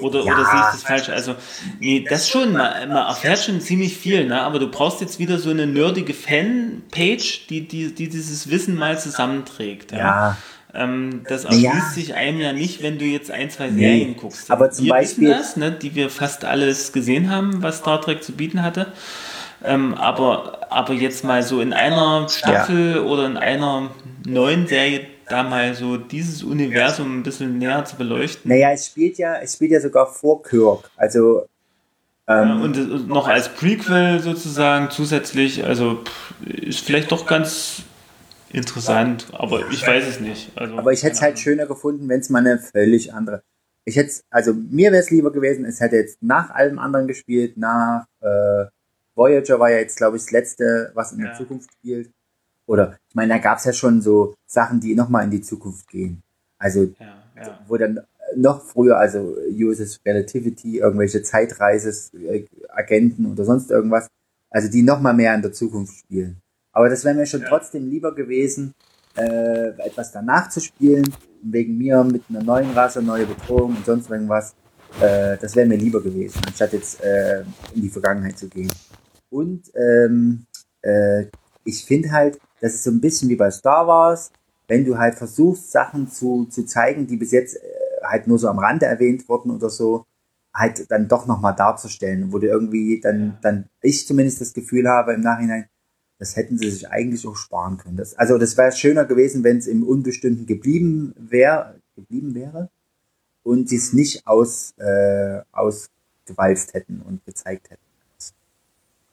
Oder, 0.00 0.24
ja. 0.24 0.32
oder 0.32 0.44
sehe 0.44 0.60
ich 0.60 0.72
das 0.72 0.82
falsch? 0.82 1.08
Also, 1.08 1.34
nee, 1.80 2.04
das 2.08 2.28
schon, 2.28 2.52
man, 2.52 2.88
man 2.88 3.06
erfährt 3.06 3.40
schon 3.40 3.60
ziemlich 3.60 3.96
viel, 3.96 4.26
ne? 4.26 4.40
aber 4.40 4.58
du 4.58 4.68
brauchst 4.70 5.00
jetzt 5.00 5.18
wieder 5.18 5.38
so 5.38 5.50
eine 5.50 5.66
nerdige 5.66 6.14
Fan-Page, 6.14 7.46
die, 7.48 7.66
die, 7.66 7.94
die 7.94 8.08
dieses 8.08 8.50
Wissen 8.50 8.76
mal 8.76 8.98
zusammenträgt. 8.98 9.92
Ja. 9.92 9.98
ja. 9.98 10.36
Ähm, 10.74 11.22
das 11.28 11.44
erschließt 11.44 11.64
ja. 11.64 11.90
sich 11.92 12.14
einem 12.14 12.40
ja 12.40 12.52
nicht, 12.52 12.82
wenn 12.82 12.98
du 12.98 13.04
jetzt 13.04 13.30
ein, 13.30 13.50
zwei 13.50 13.70
Serien 13.70 14.10
nee. 14.10 14.16
guckst. 14.20 14.50
Aber 14.50 14.70
zum 14.70 14.84
wir 14.84 14.92
Beispiel. 14.92 15.30
Das, 15.30 15.56
ne, 15.56 15.72
die 15.72 15.94
wir 15.94 16.10
fast 16.10 16.44
alles 16.44 16.92
gesehen 16.92 17.30
haben, 17.30 17.62
was 17.62 17.78
Star 17.78 18.00
Trek 18.00 18.22
zu 18.22 18.32
bieten 18.32 18.62
hatte. 18.62 18.92
Ähm, 19.64 19.94
aber, 19.94 20.68
aber 20.70 20.92
jetzt 20.92 21.24
mal 21.24 21.42
so 21.42 21.60
in 21.60 21.72
einer 21.72 22.28
Staffel 22.28 22.96
ja. 22.96 23.00
oder 23.00 23.26
in 23.26 23.36
einer 23.36 23.90
neuen 24.24 24.66
Serie 24.66 25.06
da 25.28 25.42
mal 25.42 25.74
so 25.74 25.96
dieses 25.96 26.42
Universum 26.42 27.20
ein 27.20 27.22
bisschen 27.22 27.58
näher 27.58 27.84
zu 27.84 27.96
beleuchten. 27.96 28.50
Naja, 28.50 28.72
es 28.72 28.86
spielt 28.86 29.18
ja, 29.18 29.36
es 29.36 29.54
spielt 29.54 29.72
ja 29.72 29.80
sogar 29.80 30.06
vor 30.06 30.42
Kirk. 30.42 30.90
Also 30.96 31.46
ähm, 32.26 32.48
ja, 32.48 32.54
und 32.56 33.08
noch 33.08 33.26
als 33.26 33.48
Prequel 33.48 34.20
sozusagen 34.20 34.90
zusätzlich, 34.90 35.64
also 35.64 36.04
ist 36.44 36.80
vielleicht 36.80 37.10
doch 37.10 37.26
ganz 37.26 37.82
interessant, 38.50 39.28
aber 39.32 39.70
ich 39.70 39.86
weiß 39.86 40.06
es 40.06 40.20
nicht. 40.20 40.52
Also, 40.56 40.76
aber 40.76 40.92
ich 40.92 41.02
hätte 41.02 41.14
es 41.14 41.22
halt 41.22 41.38
schöner 41.38 41.66
gefunden, 41.66 42.08
wenn 42.08 42.20
es 42.20 42.28
mal 42.28 42.40
eine 42.40 42.58
völlig 42.58 43.14
andere. 43.14 43.42
Ich 43.84 43.96
hätte 43.96 44.12
also 44.30 44.52
mir 44.52 44.92
wäre 44.92 45.02
es 45.02 45.10
lieber 45.10 45.32
gewesen, 45.32 45.64
es 45.64 45.80
hätte 45.80 45.96
jetzt 45.96 46.22
nach 46.22 46.50
allem 46.50 46.78
anderen 46.78 47.06
gespielt, 47.06 47.56
nach 47.56 48.04
äh, 48.20 48.66
Voyager 49.14 49.58
war 49.58 49.70
ja 49.70 49.78
jetzt, 49.78 49.96
glaube 49.96 50.16
ich, 50.16 50.22
das 50.22 50.30
letzte, 50.30 50.92
was 50.94 51.12
in 51.12 51.20
ja. 51.20 51.26
der 51.26 51.34
Zukunft 51.34 51.70
spielt. 51.72 52.10
Oder 52.68 52.98
ich 53.08 53.14
meine, 53.14 53.32
da 53.32 53.38
gab 53.38 53.56
es 53.58 53.64
ja 53.64 53.72
schon 53.72 54.02
so 54.02 54.34
Sachen, 54.46 54.78
die 54.78 54.94
nochmal 54.94 55.24
in 55.24 55.30
die 55.30 55.40
Zukunft 55.40 55.88
gehen. 55.88 56.22
Also 56.58 56.92
ja, 57.00 57.22
ja. 57.34 57.58
wo 57.66 57.78
dann 57.78 58.00
noch 58.36 58.62
früher, 58.62 58.98
also 58.98 59.36
USS 59.50 60.00
Relativity, 60.04 60.78
irgendwelche 60.78 61.22
Zeitreises-Agenten 61.22 63.32
oder 63.32 63.46
sonst 63.46 63.70
irgendwas, 63.70 64.08
also 64.50 64.68
die 64.68 64.82
noch 64.82 65.00
mal 65.00 65.14
mehr 65.14 65.34
in 65.34 65.40
der 65.40 65.52
Zukunft 65.52 65.96
spielen. 65.96 66.42
Aber 66.72 66.90
das 66.90 67.06
wäre 67.06 67.14
mir 67.14 67.24
schon 67.24 67.40
ja. 67.40 67.48
trotzdem 67.48 67.88
lieber 67.88 68.14
gewesen, 68.14 68.74
äh, 69.16 69.68
etwas 69.78 70.12
danach 70.12 70.50
zu 70.50 70.60
spielen, 70.60 71.10
wegen 71.42 71.78
mir 71.78 72.04
mit 72.04 72.24
einer 72.28 72.42
neuen 72.42 72.72
Rasse, 72.72 73.00
neue 73.00 73.24
Bedrohung 73.24 73.76
und 73.76 73.86
sonst 73.86 74.10
irgendwas. 74.10 74.54
Äh, 75.00 75.38
das 75.38 75.56
wäre 75.56 75.66
mir 75.66 75.78
lieber 75.78 76.02
gewesen, 76.02 76.42
anstatt 76.46 76.74
jetzt 76.74 77.02
äh, 77.02 77.40
in 77.74 77.80
die 77.80 77.88
Vergangenheit 77.88 78.38
zu 78.38 78.46
gehen. 78.48 78.70
Und 79.30 79.72
ähm, 79.74 80.44
äh, 80.82 81.24
ich 81.64 81.82
finde 81.84 82.12
halt, 82.12 82.38
das 82.60 82.74
ist 82.74 82.84
so 82.84 82.90
ein 82.90 83.00
bisschen 83.00 83.28
wie 83.28 83.36
bei 83.36 83.50
Star 83.50 83.86
Wars, 83.86 84.32
wenn 84.66 84.84
du 84.84 84.98
halt 84.98 85.14
versuchst, 85.14 85.72
Sachen 85.72 86.10
zu, 86.10 86.46
zu 86.46 86.64
zeigen, 86.64 87.06
die 87.06 87.16
bis 87.16 87.32
jetzt 87.32 87.56
äh, 87.56 87.60
halt 88.02 88.26
nur 88.26 88.38
so 88.38 88.48
am 88.48 88.58
Rande 88.58 88.86
erwähnt 88.86 89.28
wurden 89.28 89.50
oder 89.50 89.70
so, 89.70 90.06
halt 90.54 90.90
dann 90.90 91.08
doch 91.08 91.26
nochmal 91.26 91.54
darzustellen, 91.54 92.32
wo 92.32 92.38
du 92.38 92.46
irgendwie 92.46 93.00
dann, 93.00 93.38
dann 93.42 93.68
ich 93.80 94.06
zumindest 94.06 94.40
das 94.40 94.52
Gefühl 94.52 94.88
habe 94.88 95.14
im 95.14 95.20
Nachhinein, 95.20 95.68
das 96.18 96.36
hätten 96.36 96.58
sie 96.58 96.70
sich 96.70 96.90
eigentlich 96.90 97.26
auch 97.26 97.36
sparen 97.36 97.78
können. 97.78 97.96
Das, 97.96 98.14
also 98.18 98.38
das 98.38 98.56
wäre 98.56 98.72
schöner 98.72 99.04
gewesen, 99.04 99.44
wenn 99.44 99.58
es 99.58 99.66
im 99.66 99.84
Unbestimmten 99.84 100.46
geblieben 100.46 101.14
wäre, 101.16 101.76
geblieben 101.94 102.34
wäre 102.34 102.70
und 103.44 103.68
sie 103.68 103.76
es 103.76 103.92
nicht 103.92 104.26
aus, 104.26 104.74
äh, 104.78 105.40
ausgewalzt 105.52 106.74
hätten 106.74 107.02
und 107.02 107.24
gezeigt 107.24 107.70
hätten. 107.70 107.82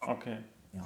Okay. 0.01 0.37
Ja. 0.73 0.85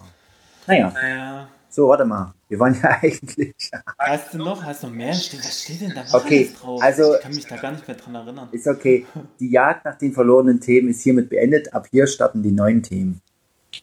Naja. 0.68 0.92
naja. 0.92 1.50
So, 1.70 1.88
warte 1.88 2.04
mal. 2.04 2.34
Wir 2.48 2.60
waren 2.60 2.76
ja 2.82 2.90
eigentlich. 3.02 3.54
Hast 3.98 4.34
du 4.34 4.40
noch? 4.40 4.64
Hast 4.64 4.84
du 4.84 4.88
noch 4.88 4.96
mehr? 4.96 5.10
Was 5.12 5.64
steht 5.64 5.82
denn 5.82 5.94
da 5.94 6.04
okay, 6.14 6.50
drauf? 6.60 6.82
Also, 6.82 7.16
ich 7.16 7.22
kann 7.22 7.34
mich 7.34 7.46
da 7.46 7.58
gar 7.58 7.72
nicht 7.72 7.88
mehr 7.88 7.96
dran 7.96 8.16
erinnern. 8.16 8.50
Ist 8.52 8.68
okay. 8.68 9.06
Die 9.40 9.52
Jagd 9.52 9.86
nach 9.86 9.96
den 9.96 10.12
verlorenen 10.12 10.60
Themen 10.60 10.90
ist 10.90 11.02
hiermit 11.04 11.30
beendet. 11.30 11.74
Ab 11.74 11.88
hier 11.92 12.08
starten 12.08 12.42
die 12.42 12.52
neuen 12.52 12.82
Themen. 12.82 13.22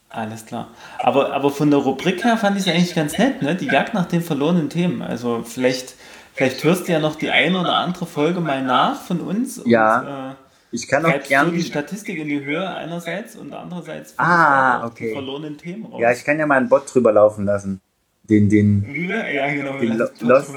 Alles 0.08 0.46
klar. 0.46 0.70
Aber, 0.98 1.32
aber 1.32 1.50
von 1.50 1.70
der 1.70 1.78
Rubrik 1.78 2.24
her 2.24 2.36
fand 2.36 2.56
ich 2.56 2.66
es 2.66 2.72
eigentlich 2.72 2.94
ganz 2.94 3.16
nett, 3.18 3.40
ne? 3.42 3.54
Die 3.54 3.66
Jagd 3.66 3.94
nach 3.94 4.06
den 4.06 4.20
verlorenen 4.20 4.68
Themen. 4.68 5.00
Also 5.00 5.44
vielleicht, 5.44 5.94
vielleicht 6.34 6.64
hörst 6.64 6.88
du 6.88 6.92
ja 6.92 6.98
noch 6.98 7.14
die 7.14 7.30
eine 7.30 7.60
oder 7.60 7.74
andere 7.74 8.06
Folge 8.06 8.40
mal 8.40 8.64
nach 8.64 9.00
von 9.00 9.20
uns. 9.20 9.62
Ja. 9.64 10.00
Und, 10.00 10.06
äh, 10.32 10.34
ich 10.72 10.88
kann 10.88 11.04
auch 11.04 11.22
gerne. 11.22 11.52
die 11.52 11.62
Statistik 11.62 12.18
in 12.18 12.28
die 12.28 12.44
Höhe 12.44 12.68
einerseits 12.68 13.36
und 13.36 13.52
andererseits 13.52 14.14
ah, 14.18 14.86
okay. 14.86 15.08
die 15.08 15.12
verlorenen 15.12 15.58
Themen 15.58 15.86
raus. 15.86 16.00
Ja, 16.00 16.12
ich 16.12 16.24
kann 16.24 16.38
ja 16.38 16.46
mal 16.46 16.56
einen 16.56 16.68
Bot 16.68 16.92
drüber 16.92 17.12
laufen 17.12 17.44
lassen. 17.44 17.80
Den, 18.24 18.48
den, 18.48 18.84
ja, 19.08 19.52
genau, 19.52 19.78
den 19.78 19.96
Lo 19.96 20.08
Lost, 20.20 20.52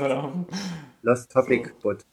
Lost 1.03 1.31
Topic 1.31 1.69
Bot. 1.81 2.03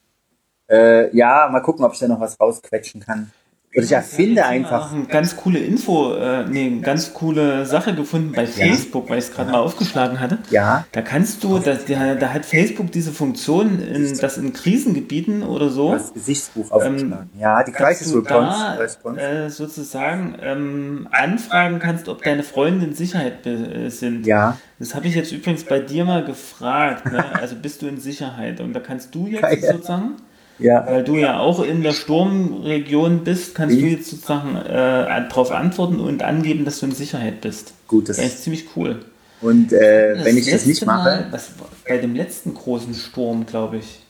Äh, 0.68 1.16
ja, 1.16 1.48
mal 1.50 1.60
gucken, 1.60 1.84
ob 1.84 1.94
ich 1.94 1.98
da 1.98 2.08
noch 2.08 2.20
was 2.20 2.38
rausquetschen 2.38 3.00
kann. 3.00 3.30
Oder 3.76 3.84
ich 3.84 3.92
erfinde 3.92 4.40
ja, 4.40 4.48
einfach. 4.48 4.92
Eine 4.92 5.04
ganz 5.04 5.36
coole 5.36 5.58
Info, 5.58 6.14
äh, 6.14 6.46
nee, 6.48 6.66
eine 6.66 6.80
ganz 6.80 7.12
coole 7.12 7.66
Sache 7.66 7.94
gefunden 7.94 8.32
bei 8.32 8.46
Facebook, 8.46 9.10
weil 9.10 9.18
ich 9.18 9.26
es 9.26 9.32
gerade 9.32 9.50
mal 9.50 9.58
aufgeschlagen 9.58 10.18
hatte. 10.18 10.38
Ja. 10.50 10.86
Da 10.92 11.02
kannst 11.02 11.44
du, 11.44 11.58
da, 11.58 11.74
da, 11.74 12.32
hat 12.32 12.46
Facebook 12.46 12.90
diese 12.90 13.12
Funktion, 13.12 13.80
in, 13.80 14.16
dass 14.16 14.38
in 14.38 14.54
Krisengebieten 14.54 15.42
oder 15.42 15.68
so. 15.68 15.92
Das 15.92 16.14
Gesichtsbuch 16.14 16.70
aufgeschlagen. 16.70 17.30
Ähm, 17.34 17.40
ja, 17.40 17.62
die 17.64 17.72
Crisis. 17.72 18.14
Äh, 18.14 19.50
sozusagen 19.50 20.36
ähm, 20.40 21.08
anfragen 21.10 21.78
kannst, 21.78 22.08
ob 22.08 22.22
deine 22.22 22.44
Freunde 22.44 22.86
in 22.86 22.94
Sicherheit 22.94 23.46
äh, 23.46 23.90
sind. 23.90 24.26
Ja. 24.26 24.56
Das 24.78 24.94
habe 24.94 25.06
ich 25.06 25.14
jetzt 25.14 25.32
übrigens 25.32 25.64
bei 25.64 25.80
dir 25.80 26.06
mal 26.06 26.24
gefragt. 26.24 27.12
Ne? 27.12 27.24
Also 27.34 27.56
bist 27.56 27.82
du 27.82 27.88
in 27.88 28.00
Sicherheit? 28.00 28.60
Und 28.60 28.72
da 28.72 28.80
kannst 28.80 29.14
du 29.14 29.26
jetzt 29.26 29.42
Geil. 29.42 29.60
sozusagen 29.60 30.16
ja. 30.58 30.86
Weil 30.86 31.04
du 31.04 31.16
ja 31.16 31.38
auch 31.38 31.62
in 31.62 31.82
der 31.82 31.92
Sturmregion 31.92 33.24
bist, 33.24 33.54
kannst 33.54 33.76
ich? 33.76 33.82
du 33.82 33.88
jetzt 33.88 34.10
sozusagen 34.10 34.56
äh, 34.56 35.28
darauf 35.28 35.50
antworten 35.50 36.00
und 36.00 36.22
angeben, 36.22 36.64
dass 36.64 36.80
du 36.80 36.86
in 36.86 36.92
Sicherheit 36.92 37.40
bist. 37.40 37.74
Gut, 37.88 38.08
das, 38.08 38.16
das 38.16 38.26
ist 38.26 38.44
ziemlich 38.44 38.76
cool. 38.76 39.00
Und 39.40 39.72
äh, 39.72 40.24
wenn 40.24 40.36
ich 40.36 40.50
das 40.50 40.64
nicht 40.66 40.84
mache. 40.86 41.04
Mal, 41.04 41.26
was, 41.30 41.50
bei 41.86 41.98
dem 41.98 42.14
letzten 42.14 42.54
großen 42.54 42.94
Sturm, 42.94 43.44
glaube 43.46 43.78
ich. 43.78 44.02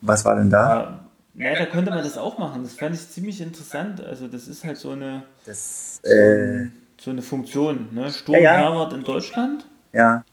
Was 0.00 0.24
war 0.24 0.36
denn 0.36 0.50
da? 0.50 1.00
Ja, 1.34 1.54
da 1.54 1.66
könnte 1.66 1.90
man 1.90 2.04
das 2.04 2.16
auch 2.16 2.38
machen. 2.38 2.62
Das 2.62 2.74
fand 2.74 2.94
ich 2.94 3.08
ziemlich 3.08 3.40
interessant. 3.40 4.02
Also, 4.04 4.28
das 4.28 4.48
ist 4.48 4.64
halt 4.64 4.76
so 4.76 4.90
eine, 4.90 5.24
das, 5.44 6.00
äh, 6.04 6.66
so 6.98 7.10
eine 7.10 7.22
Funktion. 7.22 7.88
Ne? 7.92 8.10
Sturm 8.10 8.40
ja, 8.40 8.60
ja. 8.60 8.90
In 8.90 9.04
Deutschland. 9.04 9.66
Ja. 9.92 10.24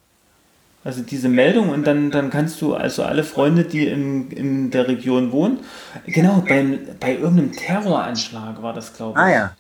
Also 0.88 1.02
diese 1.02 1.28
Meldung 1.28 1.68
und 1.68 1.86
dann, 1.86 2.12
dann 2.12 2.30
kannst 2.30 2.62
du 2.62 2.74
also 2.74 3.04
alle 3.04 3.26
Freunde, 3.26 3.66
die 3.66 3.88
in, 3.88 4.32
in 4.32 4.72
der 4.72 4.88
Region 4.88 5.34
wohnen, 5.34 5.60
genau, 6.06 6.42
bei, 6.48 6.80
bei 6.98 7.16
irgendeinem 7.16 7.52
Terroranschlag 7.52 8.62
war 8.62 8.72
das, 8.72 8.94
glaube 8.94 9.20
ich. 9.20 9.26
Ah 9.26 9.30
ja. 9.30 9.56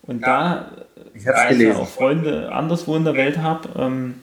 Und 0.00 0.22
da, 0.22 0.70
ich 1.12 1.24
da 1.24 1.50
ich 1.50 1.58
ja 1.58 1.76
auch 1.76 1.86
Freunde 1.86 2.50
anderswo 2.52 2.96
in 2.96 3.04
der 3.04 3.16
Welt 3.16 3.36
habe, 3.36 3.68
ähm, 3.76 4.14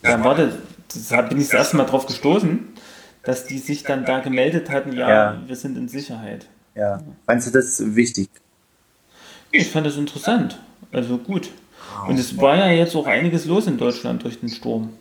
dann 0.00 0.24
war 0.24 0.36
das, 0.36 0.54
da 1.10 1.20
bin 1.20 1.36
ich 1.36 1.48
das 1.48 1.54
erste 1.54 1.76
Mal 1.76 1.84
drauf 1.84 2.06
gestoßen, 2.06 2.60
dass 3.24 3.44
die 3.44 3.58
sich 3.58 3.82
dann 3.82 4.06
da 4.06 4.20
gemeldet 4.20 4.70
hatten, 4.70 4.92
ja, 4.92 5.10
ja. 5.10 5.42
wir 5.46 5.56
sind 5.56 5.76
in 5.76 5.88
Sicherheit. 5.88 6.46
Ja. 6.74 7.02
Fandest 7.26 7.48
du 7.48 7.58
das 7.58 7.94
wichtig? 7.94 8.30
Ich 9.50 9.70
fand 9.70 9.86
das 9.86 9.98
interessant. 9.98 10.58
Also 10.92 11.18
gut. 11.18 11.50
Und 12.08 12.18
es 12.18 12.36
war 12.38 12.56
ja 12.56 12.70
jetzt 12.70 12.94
auch 12.96 13.06
einiges 13.06 13.46
los 13.46 13.66
in 13.66 13.78
Deutschland 13.78 14.24
durch 14.24 14.40
den 14.40 14.48
Sturm. 14.48 14.92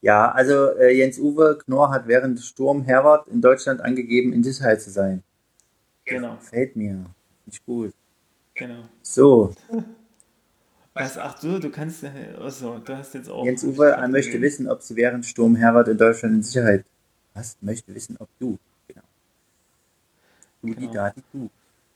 Ja, 0.00 0.30
also 0.30 0.70
äh, 0.78 0.96
Jens 0.96 1.18
Uwe 1.18 1.58
Knorr 1.64 1.90
hat 1.90 2.06
während 2.06 2.38
des 2.38 2.46
Sturm 2.46 2.82
Herbert 2.82 3.26
in 3.28 3.40
Deutschland 3.40 3.80
angegeben, 3.80 4.32
in 4.32 4.44
Sicherheit 4.44 4.80
zu 4.80 4.90
sein. 4.90 5.22
Genau. 6.04 6.36
Fällt 6.40 6.76
mir. 6.76 7.04
Nicht 7.46 7.64
gut. 7.66 7.92
Genau. 8.54 8.84
So. 9.02 9.54
Was, 10.94 11.16
ach 11.16 11.40
so, 11.40 11.60
du 11.60 11.70
kannst, 11.70 12.04
also, 12.40 12.78
du 12.78 12.96
hast 12.96 13.14
jetzt 13.14 13.30
auch. 13.30 13.44
Jens 13.44 13.62
Uwe 13.62 13.96
möchte 14.08 14.40
wissen, 14.40 14.68
ob 14.68 14.82
sie 14.82 14.96
während 14.96 15.24
Sturm 15.26 15.54
Herbert 15.54 15.88
in 15.88 15.98
Deutschland 15.98 16.34
in 16.34 16.42
Sicherheit. 16.42 16.84
Was? 17.34 17.56
Möchte 17.60 17.94
wissen, 17.94 18.16
ob 18.18 18.28
du. 18.40 18.58
Genau. 18.88 19.02
Du, 20.60 20.68
genau. 20.68 20.80
die 20.80 20.90
Daten, 20.90 21.22
du. 21.32 21.50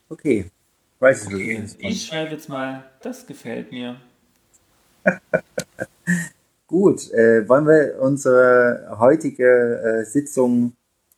Okay. 0.09 0.51
Weiß 1.03 1.27
okay, 1.27 1.65
ich 1.79 2.07
schreibe 2.07 2.31
jetzt 2.31 2.49
mal, 2.49 2.85
das 3.01 3.27
gefällt 3.27 3.73
mir. 3.73 3.97
Gut, 6.69 7.11
äh, 7.11 7.49
wollen 7.49 7.67
wir 7.67 7.97
unsere 8.01 8.97
heutige 9.01 9.81
äh, 9.83 10.05
Sitzung 10.05 10.75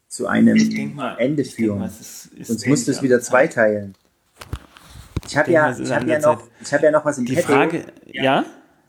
zu 0.09 0.27
einem 0.27 0.57
mal, 0.95 1.17
Ende 1.19 1.45
führen? 1.45 1.81
Mal, 1.81 1.89
ist, 1.89 2.31
ist 2.35 2.47
Sonst 2.49 2.67
musst 2.67 2.89
du 2.89 2.93
es 2.93 3.03
wieder 3.03 3.21
zweiteilen. 3.21 3.95
Ich 5.27 5.37
habe 5.37 5.53
ja, 5.53 5.77
ich 5.79 5.93
hab 5.93 6.07
ja, 6.07 6.19
noch, 6.19 6.49
ich 6.63 6.73
hab 6.73 6.83
ja 6.83 6.91
noch 6.91 7.05
was 7.05 7.19
im 7.19 7.27
Die 7.27 7.35
Petto. 7.35 7.49
Frage, 7.49 7.85
ja? 8.07 8.47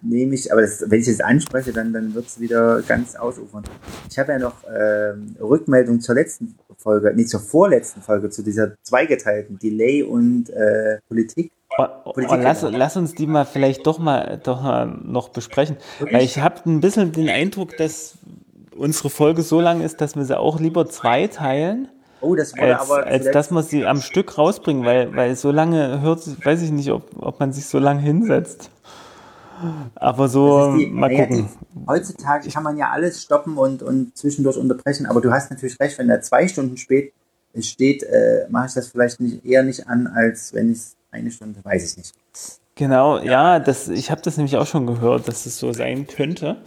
Nehme 0.08 0.36
ich, 0.36 0.52
aber 0.52 0.62
das, 0.62 0.84
wenn 0.90 1.00
ich 1.00 1.08
es 1.08 1.22
anspreche, 1.22 1.74
dann, 1.74 1.94
dann 1.94 2.14
wird 2.14 2.28
es 2.28 2.40
wieder 2.40 2.82
ganz 2.82 3.16
ausufern. 3.16 3.64
Ich 4.10 4.18
habe 4.20 4.34
ja 4.34 4.40
noch 4.40 4.56
ähm, 4.68 5.36
Rückmeldung 5.40 6.02
zur 6.02 6.16
letzten 6.16 6.56
Folge, 6.78 7.14
nee, 7.16 7.26
zur 7.26 7.40
vorletzten 7.40 8.02
Folge, 8.02 8.30
zu 8.30 8.44
dieser 8.44 8.74
zweigeteilten 8.84 9.60
Delay 9.60 10.04
und 10.04 10.50
äh, 10.50 11.00
Politik. 11.08 11.52
Oh, 11.78 11.86
oh, 12.06 12.14
oh, 12.16 12.36
lass, 12.36 12.62
lass, 12.62 12.96
uns 12.96 13.14
die 13.16 13.28
mal 13.28 13.46
vielleicht 13.46 13.86
doch 13.86 14.00
mal, 14.00 14.40
doch 14.42 14.62
mal 14.62 14.86
noch 14.86 15.30
besprechen. 15.30 15.78
Wirklich? 16.00 16.18
Weil 16.18 16.26
ich 16.26 16.40
habe 16.40 16.62
ein 16.66 16.80
bisschen 16.80 17.12
den 17.12 17.28
Eindruck, 17.28 17.76
dass 17.78 18.18
unsere 18.78 19.10
Folge 19.10 19.42
so 19.42 19.60
lang 19.60 19.82
ist, 19.82 20.00
dass 20.00 20.16
wir 20.16 20.24
sie 20.24 20.38
auch 20.38 20.60
lieber 20.60 20.88
zwei 20.88 21.28
teilen. 21.28 21.90
Oh, 22.22 22.36
das 22.36 22.56
wurde 22.56 22.78
als, 22.78 22.90
aber 22.90 23.06
als 23.06 23.32
dass 23.32 23.52
wir 23.52 23.62
sie 23.62 23.86
am 23.86 24.02
Stück 24.02 24.38
rausbringen, 24.38 24.86
weil, 24.86 25.16
weil 25.16 25.36
so 25.36 25.52
lange 25.52 26.02
hört, 26.02 26.22
weiß 26.46 26.62
ich 26.62 26.72
nicht, 26.72 26.92
ob, 26.92 27.04
ob 27.20 27.40
man 27.40 27.52
sich 27.52 27.66
so 27.66 27.78
lange 27.78 28.02
hinsetzt. 28.02 28.72
Aber 29.96 30.28
so, 30.28 30.76
die, 30.76 30.88
mal 30.88 31.10
gucken. 31.10 31.48
Die, 31.74 31.88
heutzutage 31.88 32.50
kann 32.50 32.64
man 32.64 32.78
ja 32.78 32.90
alles 32.92 33.22
stoppen 33.22 33.58
und, 33.58 33.84
und 33.84 34.18
zwischendurch 34.18 34.58
unterbrechen, 34.58 35.06
aber 35.06 35.22
du 35.22 35.32
hast 35.32 35.52
natürlich 35.52 35.80
recht, 35.80 35.98
wenn 35.98 36.10
er 36.10 36.22
zwei 36.22 36.48
Stunden 36.48 36.78
spät 36.78 37.14
steht, 37.62 38.04
äh, 38.04 38.48
mache 38.50 38.68
ich 38.68 38.74
das 38.74 38.88
vielleicht 38.88 39.20
nicht, 39.20 39.46
eher 39.46 39.64
nicht 39.64 39.88
an, 39.88 40.08
als 40.08 40.54
wenn 40.54 40.72
es 40.72 40.96
eine 41.12 41.32
Stunde, 41.32 41.64
weiß 41.64 41.92
ich 41.92 41.98
nicht. 41.98 42.14
Genau, 42.78 43.20
ja, 43.20 43.60
das, 43.60 43.88
ich 43.88 44.12
habe 44.12 44.22
das 44.22 44.36
nämlich 44.36 44.58
auch 44.58 44.68
schon 44.68 44.86
gehört, 44.86 45.30
dass 45.30 45.46
es 45.46 45.58
so 45.58 45.72
sein 45.72 46.08
könnte. 46.08 46.58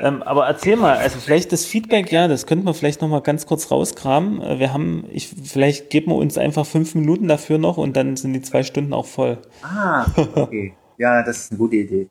Ähm, 0.00 0.24
aber 0.24 0.48
erzähl 0.48 0.74
mal, 0.74 0.96
also 0.96 1.20
vielleicht 1.20 1.52
das 1.52 1.64
Feedback, 1.64 2.10
ja, 2.10 2.26
das 2.26 2.46
könnten 2.46 2.66
wir 2.66 2.74
vielleicht 2.74 3.00
noch 3.00 3.08
mal 3.08 3.20
ganz 3.20 3.46
kurz 3.46 3.70
rauskramen. 3.70 4.42
Äh, 4.42 4.58
wir 4.58 4.72
haben, 4.72 5.04
ich, 5.12 5.28
vielleicht 5.28 5.90
geben 5.90 6.10
wir 6.10 6.16
uns 6.16 6.36
einfach 6.36 6.66
fünf 6.66 6.96
Minuten 6.96 7.28
dafür 7.28 7.58
noch 7.58 7.76
und 7.76 7.96
dann 7.96 8.16
sind 8.16 8.32
die 8.32 8.42
zwei 8.42 8.64
Stunden 8.64 8.92
auch 8.92 9.06
voll. 9.06 9.38
Ah, 9.62 10.06
okay. 10.34 10.74
Ja, 10.98 11.22
das 11.22 11.38
ist 11.38 11.52
eine 11.52 11.58
gute 11.58 11.76
Idee 11.76 12.08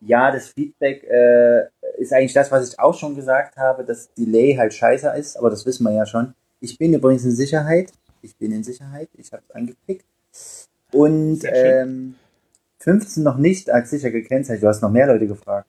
ja, 0.00 0.30
das 0.32 0.48
Feedback 0.48 1.04
äh, 1.04 1.66
ist 1.98 2.12
eigentlich 2.12 2.32
das, 2.32 2.50
was 2.50 2.70
ich 2.70 2.78
auch 2.78 2.94
schon 2.94 3.14
gesagt 3.14 3.56
habe, 3.56 3.84
dass 3.84 4.12
Delay 4.14 4.54
halt 4.56 4.72
scheiße 4.72 5.10
ist, 5.18 5.36
aber 5.36 5.50
das 5.50 5.66
wissen 5.66 5.84
wir 5.84 5.92
ja 5.92 6.06
schon. 6.06 6.34
Ich 6.60 6.78
bin 6.78 6.92
übrigens 6.94 7.24
in 7.24 7.32
Sicherheit. 7.32 7.92
Ich 8.22 8.36
bin 8.36 8.52
in 8.52 8.64
Sicherheit. 8.64 9.08
Ich 9.16 9.32
habe 9.32 9.42
es 9.48 9.54
angeklickt. 9.54 10.04
Und 10.92 11.40
ähm, 11.44 12.14
15 12.78 13.22
noch 13.22 13.36
nicht 13.36 13.70
als 13.70 13.90
sicher 13.90 14.10
gekennzeichnet. 14.10 14.62
Du 14.62 14.68
hast 14.68 14.82
noch 14.82 14.90
mehr 14.90 15.06
Leute 15.06 15.26
gefragt. 15.26 15.66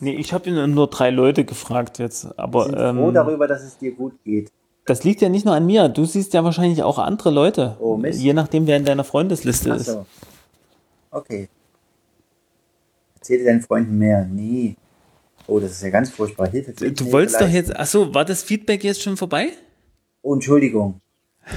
Nee, 0.00 0.14
ich 0.14 0.32
habe 0.32 0.50
nur 0.68 0.88
drei 0.88 1.10
Leute 1.10 1.44
gefragt 1.44 1.98
jetzt. 1.98 2.38
Aber, 2.38 2.66
ich 2.66 2.72
bin 2.72 2.80
ähm, 2.80 2.96
froh 2.96 3.10
darüber, 3.10 3.46
dass 3.46 3.62
es 3.62 3.78
dir 3.78 3.92
gut 3.92 4.22
geht. 4.24 4.50
Das 4.86 5.02
liegt 5.02 5.22
ja 5.22 5.30
nicht 5.30 5.46
nur 5.46 5.54
an 5.54 5.64
mir. 5.64 5.88
Du 5.88 6.04
siehst 6.04 6.34
ja 6.34 6.44
wahrscheinlich 6.44 6.82
auch 6.82 6.98
andere 6.98 7.30
Leute. 7.30 7.76
Oh, 7.80 7.96
Mist. 7.96 8.20
Je 8.20 8.34
nachdem, 8.34 8.66
wer 8.66 8.76
in 8.76 8.84
deiner 8.84 9.04
Freundesliste 9.04 9.72
Ach 9.72 9.76
ist. 9.76 9.86
so. 9.86 10.06
Okay. 11.10 11.48
Erzähle 13.24 13.44
deinen 13.44 13.62
Freunden 13.62 13.96
mehr. 13.96 14.28
Nee. 14.30 14.76
Oh, 15.46 15.58
das 15.58 15.70
ist 15.70 15.82
ja 15.82 15.88
ganz 15.88 16.10
furchtbar. 16.10 16.46
Hilfe. 16.46 16.72
Du 16.92 17.10
wolltest 17.10 17.40
doch 17.40 17.48
jetzt. 17.48 17.74
Ach 17.74 17.86
so, 17.86 18.12
war 18.12 18.26
das 18.26 18.42
Feedback 18.42 18.84
jetzt 18.84 19.00
schon 19.00 19.16
vorbei? 19.16 19.48
Oh, 20.20 20.34
Entschuldigung. 20.34 21.00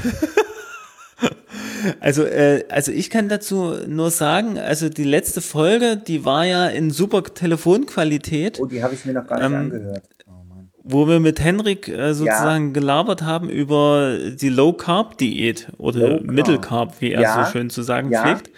Also, 2.01 2.23
äh, 2.23 2.65
also 2.69 2.91
ich 2.91 3.09
kann 3.09 3.29
dazu 3.29 3.75
nur 3.87 4.09
sagen, 4.09 4.57
also 4.57 4.89
die 4.89 5.03
letzte 5.03 5.41
Folge, 5.41 5.95
die 5.95 6.25
war 6.25 6.43
ja 6.43 6.67
in 6.67 6.89
super 6.89 7.23
Telefonqualität. 7.23 8.59
Oh, 8.59 8.65
die 8.65 8.83
habe 8.83 8.95
ich 8.95 9.05
mir 9.05 9.13
noch 9.13 9.25
gar 9.25 9.37
nicht 9.37 9.45
ähm, 9.45 9.55
angehört. 9.55 10.03
Oh, 10.25 10.43
Mann. 10.49 10.69
Wo 10.83 11.07
wir 11.07 11.19
mit 11.19 11.39
Henrik 11.39 11.87
äh, 11.87 12.13
sozusagen 12.13 12.67
ja. 12.67 12.73
gelabert 12.73 13.21
haben 13.21 13.49
über 13.49 14.17
die 14.17 14.49
Low 14.49 14.73
Carb 14.73 15.17
Diät 15.19 15.67
oder 15.77 16.19
Mittelcarb, 16.21 16.99
wie 16.99 17.11
er 17.11 17.21
ja. 17.21 17.45
so 17.45 17.51
schön 17.51 17.69
zu 17.69 17.83
sagen 17.83 18.11
ja. 18.11 18.23
pflegt. 18.23 18.49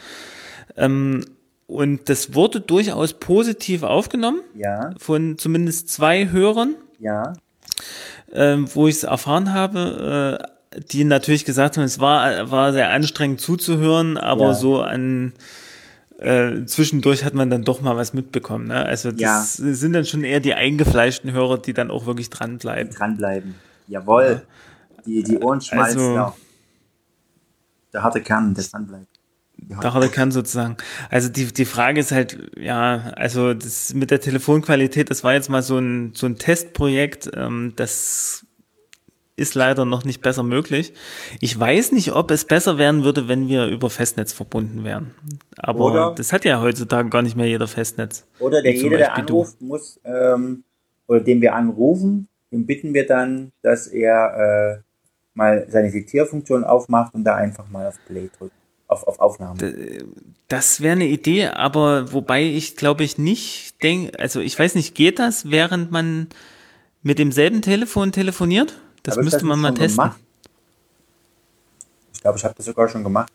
Ähm, 0.78 1.26
und 1.70 2.10
das 2.10 2.34
wurde 2.34 2.62
durchaus 2.62 3.14
positiv 3.14 3.84
aufgenommen. 3.84 4.42
Ja. 4.56 4.90
Von 4.98 5.38
zumindest 5.38 5.90
zwei 5.90 6.32
Hörern. 6.32 6.74
Ja. 6.98 7.34
Ähm, 8.34 8.68
wo 8.74 8.88
ich 8.88 8.96
es 8.96 9.04
erfahren 9.04 9.54
habe, 9.54 10.42
äh, 10.74 10.82
die 10.92 11.04
natürlich 11.04 11.46
gesagt 11.46 11.78
haben, 11.78 11.84
es 11.84 12.00
war, 12.00 12.50
war 12.50 12.74
sehr 12.74 12.90
anstrengend 12.90 13.40
zuzuhören, 13.40 14.18
aber 14.18 14.48
ja. 14.48 14.54
so 14.56 14.82
an 14.82 15.34
äh, 16.18 16.66
zwischendurch 16.66 17.24
hat 17.24 17.36
man 17.36 17.52
dann 17.52 17.64
doch 17.64 17.82
mal 17.82 17.96
was 17.96 18.14
mitbekommen. 18.14 18.70
Ne? 18.70 18.84
Also 18.84 19.12
das 19.12 19.20
ja. 19.60 19.74
sind 19.74 19.94
dann 19.94 20.06
schon 20.06 20.24
eher 20.24 20.40
die 20.40 20.56
eingefleischten 20.56 21.32
Hörer, 21.32 21.60
die 21.60 21.74
dann 21.74 21.92
auch 21.92 22.08
wirklich 22.08 22.32
dranbleiben. 22.32 22.92
Dranbleiben. 22.92 23.54
Jawohl. 23.88 24.42
Ja. 24.42 25.02
Die, 25.06 25.22
die 25.22 25.38
Ohren 25.38 25.62
schmalzen. 25.62 26.18
Also, 26.18 26.34
Der 27.94 28.02
harte 28.02 28.22
Kern, 28.22 28.56
der 28.56 28.64
dranbleibt. 28.64 29.19
Der 29.70 29.94
harte 29.94 30.10
Kern 30.10 30.32
sozusagen. 30.32 30.78
Also 31.12 31.30
die, 31.30 31.46
die 31.54 31.66
Frage 31.66 32.00
ist 32.00 32.12
halt, 32.12 32.52
ja, 32.58 33.12
also 33.16 33.54
das 33.54 33.94
mit 33.94 34.10
der 34.10 34.20
Telefonqualität, 34.20 35.12
das 35.12 35.24
war 35.24 35.34
jetzt 35.34 35.50
mal 35.50 35.62
so 35.62 35.78
ein, 35.78 36.14
so 36.16 36.26
ein 36.26 36.38
Testprojekt, 36.38 37.30
ähm, 37.36 37.74
das 37.76 38.48
ist 39.36 39.56
leider 39.56 39.86
noch 39.86 40.04
nicht 40.04 40.22
besser 40.22 40.44
möglich. 40.44 40.94
Ich 41.40 41.58
weiß 41.58 41.92
nicht, 41.94 42.14
ob 42.14 42.32
es 42.32 42.46
besser 42.46 42.78
werden 42.78 43.04
würde, 43.04 43.28
wenn 43.28 43.48
wir 43.48 43.68
über 43.68 43.90
Festnetz 43.90 44.34
verbunden 44.34 44.84
wären. 44.84 45.12
Aber 45.56 45.86
oder, 45.86 46.16
das 46.16 46.34
hat 46.34 46.46
ja 46.46 46.62
heutzutage 46.62 47.10
gar 47.10 47.22
nicht 47.22 47.38
mehr 47.38 47.48
jeder 47.48 47.68
Festnetz. 47.68 48.26
Oder 48.40 48.62
der 48.62 48.74
jeder, 48.74 48.98
der 48.98 49.16
anruft, 49.16 49.62
du. 49.62 49.66
muss, 49.66 50.00
ähm, 50.04 50.64
oder 51.08 51.22
den 51.22 51.42
wir 51.42 51.56
anrufen, 51.56 52.28
den 52.52 52.66
bitten 52.66 52.94
wir 52.94 53.06
dann, 53.06 53.52
dass 53.62 53.88
er 53.88 54.80
äh, 54.80 54.82
mal 55.36 55.68
seine 55.70 55.92
Diktierfunktion 55.92 56.64
aufmacht 56.64 57.14
und 57.14 57.24
da 57.24 57.36
einfach 57.36 57.70
mal 57.70 57.88
auf 57.88 57.96
Play 58.08 58.30
drückt. 58.38 58.59
Auf, 58.90 59.08
auf 59.08 59.20
Aufnahme. 59.20 59.60
Das 60.48 60.82
wäre 60.82 60.94
eine 60.94 61.06
Idee, 61.06 61.46
aber 61.46 62.12
wobei 62.12 62.44
ich 62.44 62.76
glaube 62.76 63.04
ich 63.04 63.20
nicht 63.20 63.84
denke, 63.84 64.18
also 64.20 64.40
ich 64.40 64.58
weiß 64.58 64.74
nicht, 64.74 64.96
geht 64.96 65.20
das, 65.20 65.52
während 65.52 65.92
man 65.92 66.28
mit 67.04 67.20
demselben 67.20 67.62
Telefon 67.62 68.12
telefoniert? 68.12 68.82
Das 69.04 69.18
müsste 69.18 69.38
das 69.38 69.44
man 69.44 69.60
mal 69.60 69.76
testen. 69.76 70.04
Gemacht? 70.04 70.20
Ich 72.14 72.22
glaube, 72.22 72.38
ich 72.40 72.44
habe 72.44 72.56
das 72.56 72.66
sogar 72.66 72.90
schon 72.90 73.04
gemacht. 73.04 73.32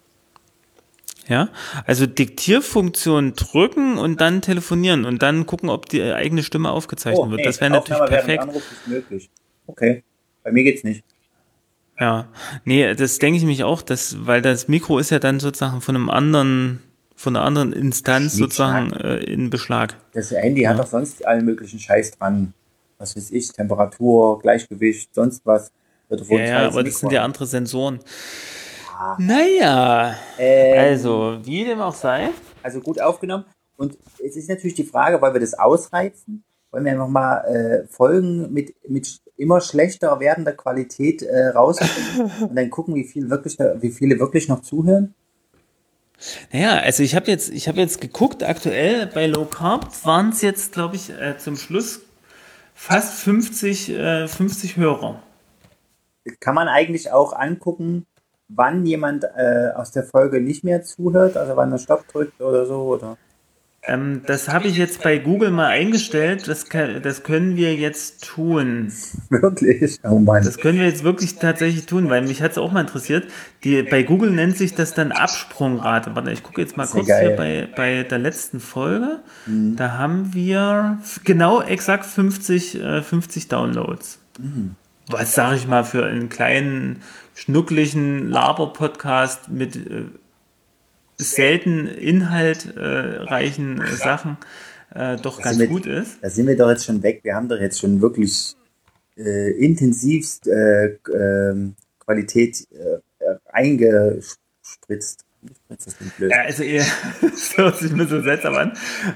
Ja, 1.28 1.48
also 1.86 2.04
Diktierfunktion 2.04 3.34
drücken 3.34 3.96
und 3.96 4.20
dann 4.20 4.42
telefonieren 4.42 5.04
und 5.04 5.22
dann 5.22 5.46
gucken, 5.46 5.70
ob 5.70 5.88
die 5.88 6.02
eigene 6.02 6.42
Stimme 6.42 6.70
aufgezeichnet 6.70 7.26
oh, 7.28 7.30
wird. 7.30 7.46
Das 7.46 7.60
wäre 7.60 7.70
natürlich 7.70 8.04
perfekt. 8.06 8.42
Anruf 8.42 8.72
ist 8.72 8.88
möglich. 8.88 9.30
Okay, 9.68 10.02
bei 10.42 10.50
mir 10.50 10.64
geht's 10.64 10.82
nicht. 10.82 11.04
Ja, 11.98 12.28
nee, 12.64 12.94
das 12.94 13.18
denke 13.18 13.38
ich 13.38 13.44
mich 13.44 13.62
auch, 13.64 13.82
dass, 13.82 14.26
weil 14.26 14.42
das 14.42 14.68
Mikro 14.68 14.98
ist 14.98 15.10
ja 15.10 15.18
dann 15.18 15.38
sozusagen 15.38 15.80
von 15.80 15.94
einem 15.94 16.10
anderen, 16.10 16.82
von 17.14 17.36
einer 17.36 17.44
anderen 17.44 17.72
Instanz 17.72 18.34
sozusagen 18.34 18.92
äh, 18.92 19.18
in 19.18 19.50
Beschlag. 19.50 19.96
Das 20.12 20.30
Handy 20.32 20.62
ja. 20.62 20.70
hat 20.70 20.78
doch 20.78 20.86
sonst 20.86 21.24
allen 21.24 21.44
möglichen 21.44 21.78
Scheiß 21.78 22.18
dran 22.18 22.52
was 22.98 23.16
weiß 23.16 23.30
ich, 23.32 23.52
Temperatur, 23.52 24.38
Gleichgewicht, 24.40 25.14
sonst 25.14 25.44
was. 25.44 25.70
Ja, 26.08 26.38
ja 26.38 26.68
aber 26.68 26.84
das 26.84 27.00
sind 27.00 27.12
ja 27.12 27.24
andere 27.24 27.46
Sensoren. 27.46 28.00
Ja. 28.86 29.16
Naja, 29.18 30.16
ähm, 30.38 30.78
also, 30.78 31.38
wie 31.42 31.64
dem 31.64 31.80
auch 31.80 31.94
sei. 31.94 32.30
Also 32.62 32.80
gut 32.80 33.00
aufgenommen. 33.00 33.44
Und 33.76 33.98
es 34.24 34.36
ist 34.36 34.48
natürlich 34.48 34.74
die 34.74 34.84
Frage, 34.84 35.20
weil 35.20 35.32
wir 35.32 35.40
das 35.40 35.54
ausreizen, 35.54 36.44
wollen 36.74 36.84
wir 36.84 36.92
einfach 36.92 37.08
mal 37.08 37.38
äh, 37.44 37.86
Folgen 37.86 38.52
mit, 38.52 38.74
mit 38.88 39.20
immer 39.36 39.60
schlechter 39.60 40.18
werdender 40.18 40.52
Qualität 40.52 41.22
äh, 41.22 41.48
rausbringen 41.48 42.32
und 42.48 42.56
dann 42.56 42.68
gucken, 42.68 42.96
wie, 42.96 43.04
viel 43.04 43.30
wirklich, 43.30 43.58
wie 43.58 43.90
viele 43.90 44.18
wirklich 44.18 44.48
noch 44.48 44.60
zuhören? 44.60 45.14
Naja, 46.52 46.78
also 46.78 47.02
ich 47.04 47.14
habe 47.14 47.30
jetzt, 47.30 47.52
ich 47.52 47.68
habe 47.68 47.80
jetzt 47.80 48.00
geguckt, 48.00 48.42
aktuell 48.42 49.06
bei 49.06 49.26
Low 49.26 49.44
Carb 49.44 49.86
waren 50.04 50.30
es 50.30 50.42
jetzt, 50.42 50.72
glaube 50.72 50.96
ich, 50.96 51.10
äh, 51.10 51.36
zum 51.38 51.56
Schluss 51.56 52.00
fast 52.74 53.14
50, 53.20 53.90
äh, 53.90 54.26
50 54.26 54.76
Hörer. 54.76 55.22
Kann 56.40 56.56
man 56.56 56.66
eigentlich 56.66 57.12
auch 57.12 57.34
angucken, 57.34 58.06
wann 58.48 58.84
jemand 58.84 59.24
äh, 59.24 59.70
aus 59.76 59.92
der 59.92 60.04
Folge 60.04 60.40
nicht 60.40 60.64
mehr 60.64 60.82
zuhört, 60.82 61.36
also 61.36 61.56
wann 61.56 61.70
er 61.70 61.78
Stopp 61.78 62.08
drückt 62.08 62.40
oder 62.40 62.66
so, 62.66 62.82
oder? 62.82 63.16
Ähm, 63.86 64.22
das 64.26 64.48
habe 64.48 64.66
ich 64.68 64.76
jetzt 64.76 65.02
bei 65.02 65.18
Google 65.18 65.50
mal 65.50 65.66
eingestellt. 65.66 66.48
Das, 66.48 66.68
kann, 66.68 67.02
das 67.02 67.22
können 67.22 67.56
wir 67.56 67.74
jetzt 67.74 68.24
tun. 68.24 68.90
Wirklich? 69.28 69.98
Oh 70.02 70.18
Mann. 70.18 70.42
Das 70.42 70.56
können 70.58 70.78
wir 70.78 70.86
jetzt 70.86 71.04
wirklich 71.04 71.36
tatsächlich 71.36 71.84
tun, 71.84 72.08
weil 72.08 72.22
mich 72.22 72.40
hat 72.40 72.52
es 72.52 72.58
auch 72.58 72.72
mal 72.72 72.80
interessiert. 72.80 73.26
Die, 73.62 73.82
bei 73.82 74.02
Google 74.02 74.30
nennt 74.30 74.56
sich 74.56 74.74
das 74.74 74.94
dann 74.94 75.12
Absprungrate. 75.12 76.16
Warte, 76.16 76.30
ich 76.32 76.42
gucke 76.42 76.62
jetzt 76.62 76.76
mal 76.76 76.86
kurz 76.86 77.08
geil. 77.08 77.28
hier 77.28 77.36
bei, 77.36 77.68
bei 77.76 78.02
der 78.04 78.18
letzten 78.18 78.58
Folge. 78.58 79.20
Mhm. 79.46 79.76
Da 79.76 79.92
haben 79.98 80.32
wir 80.32 80.98
genau 81.24 81.60
exakt 81.60 82.06
50, 82.06 82.80
äh, 82.80 83.02
50 83.02 83.48
Downloads. 83.48 84.18
Mhm. 84.38 84.76
Was 85.08 85.34
sage 85.34 85.56
ich 85.56 85.68
mal 85.68 85.84
für 85.84 86.06
einen 86.06 86.30
kleinen, 86.30 87.02
schnucklichen 87.34 88.30
Laber-Podcast 88.30 89.50
mit 89.50 89.76
äh, 89.76 90.04
selten 91.18 91.86
inhaltreichen 91.86 93.80
äh, 93.80 93.92
Sachen 93.92 94.36
äh, 94.94 95.16
doch 95.16 95.40
ganz 95.40 95.58
wir, 95.58 95.66
gut 95.66 95.86
ist. 95.86 96.18
Da 96.22 96.30
sind 96.30 96.46
wir 96.46 96.56
doch 96.56 96.70
jetzt 96.70 96.84
schon 96.84 97.02
weg. 97.02 97.20
Wir 97.22 97.34
haben 97.34 97.48
doch 97.48 97.58
jetzt 97.58 97.80
schon 97.80 98.00
wirklich 98.00 98.54
äh, 99.16 99.50
intensivst 99.52 100.46
äh, 100.46 100.98
ähm, 101.12 101.74
Qualität 101.98 102.66
äh, 102.70 103.34
eingespritzt. 103.52 105.24
Ja, 106.20 106.42
also 106.46 106.62
ihr, 106.62 106.82
das 107.20 107.58
hört 107.58 107.76
sich 107.76 107.90
ein 107.90 107.98
bisschen 107.98 108.22
seltsam 108.22 108.54
an. 108.54 108.72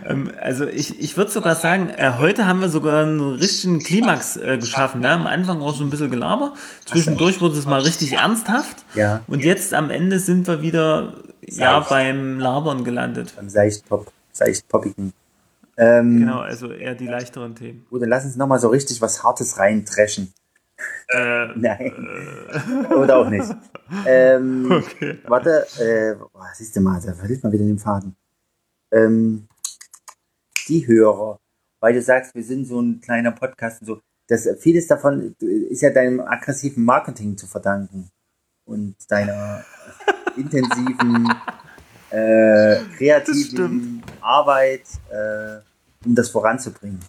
Ähm, 0.07 0.31
also 0.39 0.67
ich, 0.67 1.01
ich 1.01 1.17
würde 1.17 1.31
sogar 1.31 1.55
sagen, 1.55 1.89
äh, 1.89 2.13
heute 2.19 2.45
haben 2.47 2.61
wir 2.61 2.69
sogar 2.69 3.05
einen 3.05 3.37
richtigen 3.37 3.79
Klimax 3.79 4.37
äh, 4.37 4.59
geschaffen. 4.59 5.01
Ne? 5.01 5.11
Am 5.11 5.27
Anfang 5.27 5.63
auch 5.63 5.75
so 5.75 5.85
ein 5.85 5.91
bisschen 5.91 6.11
Gelaber. 6.11 6.53
Zwischendurch 6.85 7.41
wurde 7.41 7.57
es 7.57 7.65
mal 7.65 7.81
richtig 7.81 8.13
ernsthaft. 8.13 8.85
Ja. 8.95 9.23
Und 9.27 9.43
jetzt 9.43 9.73
am 9.73 9.91
Ende 9.91 10.19
sind 10.19 10.47
wir 10.47 10.61
wieder 10.61 11.15
ja, 11.57 11.81
beim 11.81 12.39
Labern 12.39 12.85
gelandet. 12.85 13.35
Beim 13.37 13.49
Seichtpop, 13.49 14.13
Seichtpoppigen. 14.33 15.13
Ähm, 15.77 16.21
genau, 16.21 16.41
also 16.41 16.73
eher 16.73 16.95
die 16.95 17.07
leichteren 17.07 17.55
Themen. 17.55 17.87
Gut, 17.89 18.03
dann 18.03 18.09
lass 18.09 18.25
uns 18.25 18.37
nochmal 18.37 18.59
so 18.59 18.69
richtig 18.69 19.01
was 19.01 19.23
Hartes 19.23 19.59
reintreschen. 19.59 20.33
Äh, 21.09 21.47
Nein. 21.57 22.51
Äh. 22.51 22.95
Oder 22.95 23.19
auch 23.19 23.29
nicht. 23.29 23.49
Ähm, 24.07 24.71
okay. 24.71 25.19
Warte, 25.27 25.67
äh, 25.79 26.17
oh, 26.21 26.41
siehst 26.55 26.75
du 26.75 26.81
mal, 26.81 27.01
da 27.01 27.15
verliert 27.15 27.43
man 27.43 27.53
wieder 27.53 27.65
den 27.65 27.79
Faden. 27.79 28.17
Ähm, 28.91 29.47
die 30.69 30.87
Hörer, 30.87 31.39
weil 31.81 31.95
du 31.95 32.03
sagst, 32.03 32.35
wir 32.35 32.43
sind 32.43 32.67
so 32.67 32.81
ein 32.81 33.01
kleiner 33.01 33.33
Podcast 33.33 33.81
und 33.83 33.87
so, 33.87 34.01
das, 34.27 34.49
vieles 34.59 34.87
davon 34.87 35.35
ist 35.41 35.81
ja 35.81 35.91
deinem 35.91 36.21
aggressiven 36.21 36.85
Marketing 36.85 37.39
zu 37.39 37.47
verdanken 37.47 38.11
und 38.67 38.97
deiner 39.09 39.65
intensiven, 40.39 41.29
äh, 42.11 42.77
kreativen 42.97 44.03
Arbeit, 44.21 44.83
äh, 45.11 45.61
um 46.07 46.15
das 46.15 46.31
voranzubringen. 46.31 47.01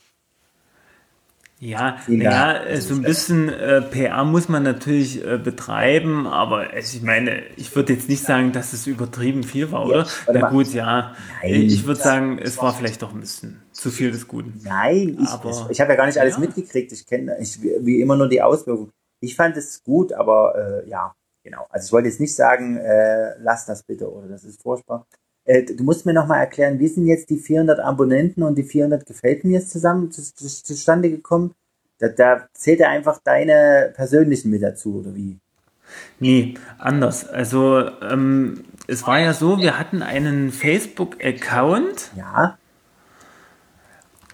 Ja, 1.61 1.97
ja, 2.07 2.80
so 2.80 2.93
ein 2.93 3.01
bisschen 3.01 3.49
äh, 3.49 3.82
PR 3.82 4.23
muss 4.23 4.47
man 4.47 4.63
natürlich 4.63 5.25
äh, 5.25 5.38
betreiben, 5.38 6.25
aber 6.25 6.77
ich 6.77 7.01
meine, 7.01 7.43
ich 7.57 7.75
würde 7.75 7.91
jetzt 7.91 8.07
nicht 8.07 8.23
sagen, 8.23 8.53
dass 8.53 8.71
es 8.71 8.88
übertrieben 8.88 9.43
viel 9.43 9.69
war, 9.69 9.86
oder? 9.86 10.07
Ja, 10.27 10.34
Na 10.34 10.49
gut, 10.49 10.73
ja. 10.73 11.15
Nein, 11.41 11.53
ich 11.63 11.86
würde 11.86 11.99
sagen, 11.99 12.39
es 12.41 12.57
war 12.59 12.73
vielleicht 12.73 13.01
doch 13.01 13.13
ein 13.13 13.19
bisschen 13.19 13.61
zu 13.73 13.91
viel 13.91 14.09
des 14.11 14.30
Guten. 14.30 14.61
Nein, 14.63 15.17
ich, 15.21 15.27
aber, 15.27 15.49
ich, 15.49 15.71
ich 15.71 15.82
habe 15.82 15.91
ja 15.91 15.97
gar 15.97 16.05
nicht 16.05 16.17
alles 16.17 16.36
ja. 16.36 16.39
mitgekriegt. 16.39 16.93
Ich 16.93 17.05
kenne 17.05 17.36
ich, 17.41 17.61
wie 17.61 17.99
immer 17.99 18.15
nur 18.15 18.30
die 18.30 18.41
Auswirkungen. 18.41 18.93
Ich 19.19 19.36
fand 19.36 19.57
es 19.57 19.84
gut, 19.84 20.13
aber 20.13 20.84
äh, 20.86 20.89
ja, 20.89 21.13
genau. 21.50 21.66
Also 21.70 21.88
ich 21.88 21.93
wollte 21.93 22.10
jetzt 22.10 22.20
nicht 22.20 22.36
sagen, 22.36 22.78
äh, 22.78 23.38
lass 23.39 23.66
das 23.66 23.84
bitte 23.84 24.12
oder 24.12 24.28
das 24.28 24.43
ist 24.43 24.62
furchtbar. 24.62 25.06
Äh, 25.45 25.64
du 25.64 25.84
musst 25.84 26.06
mir 26.06 26.14
nochmal 26.14 26.39
erklären, 26.39 26.80
wie 26.80 26.88
sind 26.88 27.08
jetzt 27.08 27.30
die 27.30 27.38
400 27.38 27.80
Abonnenten 27.80 28.43
und 28.43 28.56
die 28.56 28.64
400 28.64 29.06
gefällt 29.06 29.43
mir 29.43 29.66
zusammen 29.66 30.12
zu, 30.12 30.22
zu, 30.22 30.47
zustande 30.47 31.10
gekommen? 31.10 31.54
Da, 31.97 32.10
da 32.10 32.47
zählt 32.54 32.80
er 32.80 32.89
einfach 32.89 33.20
deine 33.24 33.91
persönlichen 33.95 34.52
mit 34.52 34.62
dazu, 34.62 35.00
oder 35.00 35.16
wie? 35.16 35.39
Nee, 36.20 36.54
anders. 36.78 37.28
Also 37.28 37.89
ähm, 38.02 38.64
es 38.88 39.08
war 39.08 39.20
ja 39.20 39.34
so, 39.34 39.58
wir 39.58 39.80
hatten 39.80 40.04
einen 40.04 40.52
Facebook-Account. 40.52 42.12
Ja. 42.16 42.59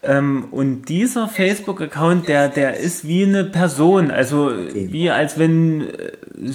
Ähm, 0.05 0.47
und 0.51 0.85
dieser 0.85 1.27
Facebook-Account, 1.27 2.27
der, 2.27 2.49
der 2.49 2.77
ist 2.77 3.07
wie 3.07 3.23
eine 3.23 3.43
Person. 3.43 4.11
Also 4.11 4.47
okay. 4.47 4.87
wie 4.91 5.09
als 5.09 5.37
wenn 5.37 5.81
äh, 5.81 6.11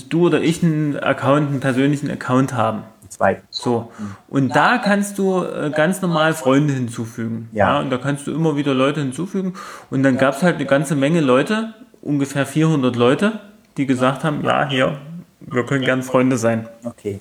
du 0.09 0.27
oder 0.27 0.41
ich 0.41 0.63
einen 0.63 0.99
Account, 0.99 1.51
einen 1.51 1.61
persönlichen 1.61 2.11
Account 2.11 2.55
haben. 2.55 2.85
Zwei. 3.09 3.43
So. 3.51 3.91
Und 4.29 4.55
da 4.55 4.79
kannst 4.79 5.19
du 5.19 5.43
äh, 5.43 5.71
ganz 5.75 6.01
normal 6.01 6.33
Freunde 6.33 6.73
hinzufügen. 6.73 7.49
Ja. 7.53 7.75
ja. 7.75 7.81
Und 7.81 7.91
da 7.91 7.99
kannst 7.99 8.27
du 8.27 8.33
immer 8.33 8.57
wieder 8.57 8.73
Leute 8.73 9.01
hinzufügen. 9.01 9.55
Und 9.91 10.05
dann 10.05 10.17
gab 10.17 10.37
es 10.37 10.43
halt 10.43 10.57
eine 10.57 10.67
ganze 10.67 10.95
Menge 10.95 11.21
Leute, 11.21 11.75
ungefähr 12.03 12.47
400 12.47 12.95
Leute, 12.97 13.41
die 13.77 13.87
gesagt 13.87 14.25
haben, 14.25 14.45
ja, 14.45 14.69
hier, 14.69 14.99
wir 15.41 15.67
können 15.67 15.85
gern 15.85 16.03
Freunde 16.03 16.39
sein. 16.39 16.69
Okay. 16.85 17.21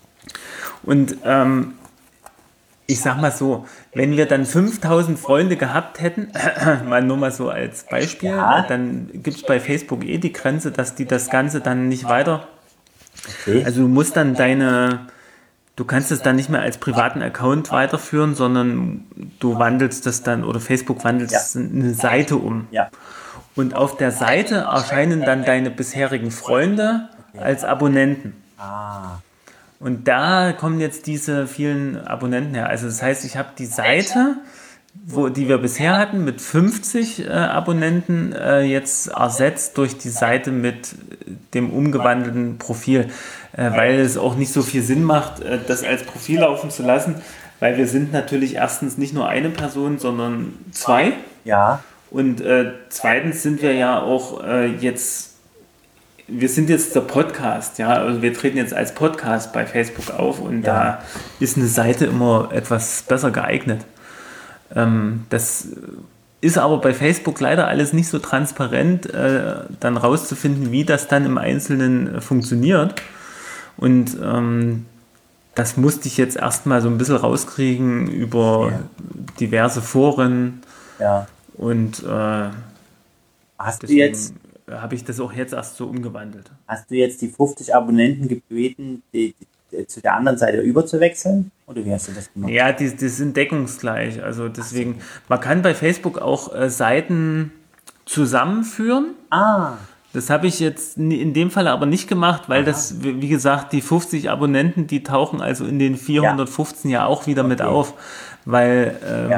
Und 0.84 1.18
ähm, 1.26 1.74
ich 2.90 3.02
sag 3.02 3.22
mal 3.22 3.32
so, 3.32 3.68
wenn 3.94 4.18
wir 4.18 4.26
dann 4.26 4.48
5000 4.48 5.20
Freunde 5.20 5.58
gehabt 5.58 6.02
hätten, 6.02 6.32
mal 6.90 7.04
nur 7.04 7.18
mal 7.18 7.32
so 7.32 7.50
als 7.50 7.84
Beispiel, 7.84 8.30
ja. 8.30 8.66
dann 8.68 9.10
gibt 9.14 9.38
es 9.38 9.44
bei 9.44 9.60
Facebook 9.60 10.04
eh 10.04 10.18
die 10.18 10.34
Grenze, 10.34 10.72
dass 10.72 10.96
die 10.96 11.06
das 11.06 11.30
Ganze 11.30 11.62
dann 11.62 11.88
nicht 11.88 12.06
weiter. 12.06 12.48
Okay. 13.42 13.64
Also 13.64 13.84
du 13.84 13.88
musst 13.88 14.18
dann 14.18 14.34
deine, 14.34 15.08
du 15.76 15.86
kannst 15.86 16.12
es 16.12 16.24
dann 16.24 16.36
nicht 16.36 16.50
mehr 16.50 16.62
als 16.62 16.80
privaten 16.80 17.22
Account 17.22 17.72
weiterführen, 17.72 18.34
sondern 18.34 19.06
du 19.40 19.60
wandelst 19.60 20.08
das 20.08 20.24
dann 20.24 20.44
oder 20.44 20.60
Facebook 20.60 21.04
wandelt 21.04 21.32
ja. 21.32 21.40
eine 21.56 21.94
Seite 21.94 22.38
um. 22.38 22.68
Ja. 22.72 22.90
Und 23.56 23.76
auf 23.76 23.98
der 23.98 24.12
Seite 24.12 24.68
erscheinen 24.72 25.22
dann 25.22 25.46
deine 25.46 25.70
bisherigen 25.70 26.32
Freunde 26.32 27.10
als 27.38 27.64
Abonnenten. 27.64 28.34
Ah. 28.58 29.20
Und 29.80 30.08
da 30.08 30.52
kommen 30.52 30.82
jetzt 30.82 31.08
diese 31.08 31.48
vielen 31.48 31.98
Abonnenten 32.06 32.54
her. 32.54 32.68
Also 32.68 32.88
das 32.88 33.02
heißt, 33.02 33.24
ich 33.24 33.38
habe 33.38 33.50
die 33.58 33.66
Seite, 33.66 34.36
wo, 35.06 35.30
die 35.30 35.48
wir 35.48 35.58
bisher 35.58 35.98
hatten, 35.98 36.26
mit 36.26 36.42
50 36.42 37.26
äh, 37.26 37.30
Abonnenten 37.30 38.34
äh, 38.34 38.62
jetzt 38.62 39.08
ersetzt 39.08 39.78
durch 39.78 39.98
die 39.98 40.10
Seite 40.10 40.52
mit 40.52 40.96
dem 41.54 41.70
umgewandelten 41.70 42.58
Profil, 42.58 43.08
äh, 43.56 43.72
weil 43.72 44.00
es 44.00 44.18
auch 44.18 44.36
nicht 44.36 44.52
so 44.52 44.62
viel 44.62 44.82
Sinn 44.82 45.04
macht, 45.04 45.42
äh, 45.42 45.60
das 45.66 45.84
als 45.84 46.04
Profil 46.04 46.40
laufen 46.40 46.72
zu 46.72 46.84
lassen, 46.84 47.16
weil 47.62 47.78
wir 47.78 47.88
sind 47.88 48.12
natürlich 48.12 48.56
erstens 48.56 48.98
nicht 48.98 49.14
nur 49.14 49.30
eine 49.30 49.50
Person, 49.50 49.98
sondern 49.98 50.54
zwei. 50.72 51.14
Ja. 51.46 51.84
Und 52.12 52.42
äh, 52.42 52.74
zweitens 52.90 53.44
sind 53.44 53.62
wir 53.62 53.74
ja 53.74 54.02
auch 54.02 54.44
äh, 54.44 54.66
jetzt 54.66 55.29
wir 56.32 56.50
sind 56.50 56.70
jetzt 56.70 56.96
der 56.96 57.02
Podcast, 57.02 57.80
ja, 57.80 57.90
also 57.90 58.22
wir 58.22 58.34
treten 58.34 58.58
jetzt 58.58 58.74
als 58.74 58.94
Podcast 58.94 59.54
bei 59.54 59.66
Facebook 59.66 60.12
auf 60.12 60.40
und 60.40 60.64
ja. 60.64 60.74
da 60.74 61.04
ist 61.40 61.58
eine 61.58 61.68
Seite 61.68 62.06
immer 62.06 62.50
etwas 62.52 63.04
besser 63.04 63.32
geeignet. 63.32 63.86
Ähm, 64.76 65.26
das 65.30 65.68
ist 66.42 66.58
aber 66.58 66.80
bei 66.80 66.94
Facebook 66.94 67.40
leider 67.40 67.68
alles 67.68 67.94
nicht 67.94 68.08
so 68.08 68.20
transparent, 68.20 69.14
äh, 69.14 69.56
dann 69.80 69.98
rauszufinden, 69.98 70.72
wie 70.72 70.86
das 70.86 71.08
dann 71.08 71.26
im 71.26 71.38
Einzelnen 71.38 72.16
äh, 72.16 72.22
funktioniert. 72.22 73.02
Und 73.78 74.18
ähm, 74.24 74.86
das 75.56 75.78
musste 75.78 76.08
ich 76.08 76.18
jetzt 76.18 76.38
erstmal 76.38 76.82
so 76.82 76.90
ein 76.90 76.98
bisschen 76.98 77.18
rauskriegen 77.18 78.08
über 78.08 78.72
ja. 78.72 78.80
diverse 79.40 79.82
Foren. 79.82 80.62
Ja. 81.00 81.28
Und 81.56 82.04
äh, 82.04 82.50
hast 83.58 83.84
du 83.84 83.88
jetzt 83.88 84.34
habe 84.72 84.96
ich 84.96 85.04
das 85.04 85.20
auch 85.20 85.34
jetzt 85.34 85.54
erst 85.54 85.78
so 85.78 85.86
umgewandelt. 85.86 86.52
Hast 86.68 86.90
du 86.92 86.96
jetzt 86.96 87.22
die 87.22 87.30
50 87.30 87.76
Abonnenten 87.76 88.28
gebeten, 88.28 89.04
die, 89.14 89.36
die, 89.72 89.88
zu 89.88 90.02
der 90.02 90.16
anderen 90.16 90.38
Seite 90.38 90.62
überzuwechseln? 90.62 91.52
Oder 91.68 91.86
wie 91.86 91.94
hast 91.94 92.08
du 92.08 92.12
das 92.14 92.32
gemacht? 92.34 92.52
Ja, 92.52 92.72
die, 92.72 92.96
die 92.96 93.08
sind 93.08 93.38
deckungsgleich. 93.38 94.24
Also 94.24 94.50
deswegen, 94.50 94.96
so. 94.96 95.00
man 95.30 95.40
kann 95.40 95.62
bei 95.62 95.74
Facebook 95.74 96.20
auch 96.20 96.54
äh, 96.54 96.70
Seiten 96.70 97.52
zusammenführen. 98.06 99.16
Ah. 99.30 99.78
Das 100.12 100.32
habe 100.32 100.48
ich 100.48 100.60
jetzt 100.60 100.98
in 100.98 101.34
dem 101.34 101.52
Fall 101.52 101.68
aber 101.68 101.86
nicht 101.86 102.08
gemacht, 102.08 102.44
weil 102.48 102.62
Aha. 102.62 102.66
das, 102.66 103.04
wie 103.04 103.28
gesagt, 103.28 103.74
die 103.74 103.82
50 103.82 104.30
Abonnenten, 104.32 104.88
die 104.88 105.04
tauchen 105.04 105.40
also 105.40 105.66
in 105.66 105.78
den 105.78 105.98
415 105.98 106.90
ja, 106.90 107.02
ja 107.02 107.06
auch 107.06 107.28
wieder 107.28 107.44
okay. 107.44 107.50
mit 107.50 107.62
auf, 107.62 107.94
weil, 108.46 109.00
ähm, 109.08 109.30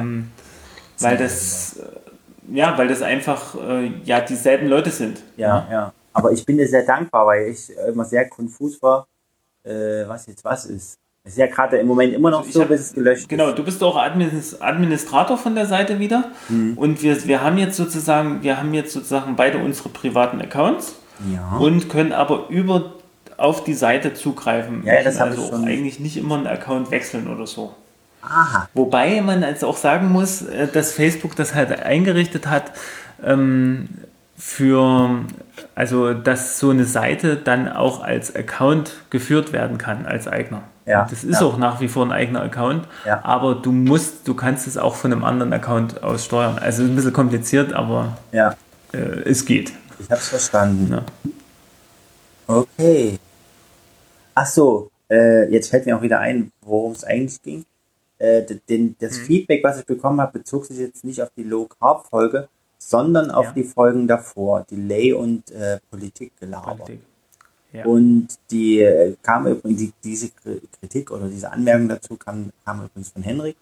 ja. 0.97 1.09
weil 1.09 1.17
das 1.17 1.77
ja, 2.51 2.77
weil 2.77 2.87
das 2.87 3.01
einfach 3.01 3.55
äh, 3.55 3.91
ja 4.03 4.21
dieselben 4.21 4.67
Leute 4.67 4.89
sind. 4.89 5.21
Ja, 5.37 5.67
ja. 5.71 5.93
Aber 6.13 6.31
ich 6.31 6.45
bin 6.45 6.57
dir 6.57 6.67
sehr 6.67 6.85
dankbar, 6.85 7.25
weil 7.25 7.47
ich 7.47 7.71
immer 7.87 8.05
sehr 8.05 8.27
konfus 8.27 8.81
war, 8.81 9.07
äh, 9.63 10.07
was 10.07 10.27
jetzt 10.27 10.43
was 10.43 10.65
ist. 10.65 10.97
Es 11.23 11.33
ist 11.33 11.37
ja 11.37 11.47
gerade 11.47 11.77
im 11.77 11.85
Moment 11.85 12.13
immer 12.13 12.31
noch 12.31 12.39
also 12.39 12.51
so, 12.51 12.61
hab, 12.61 12.69
bis 12.69 12.81
es 12.81 12.93
gelöscht 12.93 13.29
genau, 13.29 13.43
ist. 13.43 13.49
Genau, 13.49 13.57
du 13.57 13.63
bist 13.63 13.83
auch 13.83 13.95
Administrator 13.95 15.37
von 15.37 15.53
der 15.53 15.67
Seite 15.67 15.99
wieder. 15.99 16.31
Mhm. 16.49 16.77
Und 16.77 17.03
wir, 17.03 17.25
wir 17.27 17.43
haben 17.43 17.59
jetzt 17.59 17.77
sozusagen, 17.77 18.41
wir 18.41 18.57
haben 18.57 18.73
jetzt 18.73 18.91
sozusagen 18.91 19.35
beide 19.35 19.59
unsere 19.59 19.89
privaten 19.89 20.41
Accounts 20.41 20.95
ja. 21.31 21.57
und 21.57 21.89
können 21.89 22.11
aber 22.11 22.47
über 22.49 22.93
auf 23.37 23.63
die 23.63 23.75
Seite 23.75 24.15
zugreifen. 24.15 24.83
Ja, 24.83 24.95
ja 24.95 25.03
das 25.03 25.19
also 25.19 25.43
ich 25.43 25.49
schon. 25.49 25.65
eigentlich 25.65 25.99
nicht 25.99 26.17
immer 26.17 26.37
einen 26.37 26.47
Account 26.47 26.89
wechseln 26.89 27.27
oder 27.27 27.45
so. 27.45 27.75
Aha. 28.21 28.67
Wobei 28.73 29.21
man 29.21 29.41
jetzt 29.41 29.63
auch 29.63 29.77
sagen 29.77 30.09
muss, 30.09 30.43
äh, 30.43 30.67
dass 30.67 30.93
Facebook 30.93 31.35
das 31.35 31.55
halt 31.55 31.83
eingerichtet 31.83 32.47
hat 32.47 32.71
ähm, 33.23 33.89
für, 34.37 35.21
also 35.75 36.13
dass 36.13 36.59
so 36.59 36.69
eine 36.69 36.85
Seite 36.85 37.35
dann 37.35 37.67
auch 37.67 38.01
als 38.01 38.35
Account 38.35 38.93
geführt 39.09 39.53
werden 39.53 39.77
kann, 39.77 40.05
als 40.05 40.27
Eigner. 40.27 40.63
Ja, 40.85 41.07
das 41.09 41.23
ist 41.23 41.39
ja. 41.39 41.47
auch 41.47 41.57
nach 41.57 41.79
wie 41.79 41.87
vor 41.87 42.05
ein 42.05 42.11
eigener 42.11 42.41
Account, 42.41 42.87
ja. 43.05 43.23
aber 43.23 43.53
du 43.55 43.71
musst, 43.71 44.27
du 44.27 44.33
kannst 44.33 44.65
es 44.65 44.77
auch 44.77 44.95
von 44.95 45.13
einem 45.13 45.23
anderen 45.23 45.53
Account 45.53 46.03
aus 46.03 46.25
steuern. 46.25 46.57
Also 46.57 46.83
ein 46.83 46.95
bisschen 46.95 47.13
kompliziert, 47.13 47.73
aber 47.73 48.17
ja. 48.31 48.55
äh, 48.91 48.97
es 48.97 49.45
geht. 49.45 49.73
Ich 49.99 50.09
habe 50.09 50.19
es 50.19 50.29
verstanden. 50.29 50.91
Ja. 50.91 51.03
Okay. 52.47 53.19
Ach 54.33 54.47
so, 54.47 54.89
äh, 55.09 55.51
jetzt 55.51 55.69
fällt 55.69 55.85
mir 55.85 55.95
auch 55.95 56.01
wieder 56.01 56.19
ein, 56.19 56.51
worum 56.61 56.93
es 56.93 57.03
eigentlich 57.03 57.41
ging 57.43 57.63
äh, 58.21 58.45
den, 58.69 58.95
das 58.99 59.17
mhm. 59.17 59.23
Feedback, 59.23 59.63
was 59.63 59.79
ich 59.79 59.85
bekommen 59.85 60.21
habe, 60.21 60.39
bezog 60.39 60.65
sich 60.65 60.77
jetzt 60.77 61.03
nicht 61.03 61.21
auf 61.21 61.31
die 61.35 61.43
Low-Carb-Folge, 61.43 62.47
sondern 62.77 63.31
auf 63.31 63.47
ja. 63.47 63.51
die 63.53 63.63
Folgen 63.63 64.07
davor, 64.07 64.65
Delay 64.69 65.13
und 65.13 65.49
äh. 65.51 65.79
Politik. 65.89 66.31
Ja. 67.73 67.85
Und 67.85 68.27
die 68.51 68.81
äh, 68.81 69.15
kam 69.23 69.47
übrigens, 69.47 69.79
die, 69.79 69.93
diese 70.03 70.29
Kritik 70.79 71.09
oder 71.09 71.29
diese 71.29 71.51
Anmerkung 71.51 71.87
dazu 71.87 72.17
kam, 72.17 72.51
kam 72.65 72.85
übrigens 72.85 73.09
von 73.09 73.23
Henrik 73.23 73.55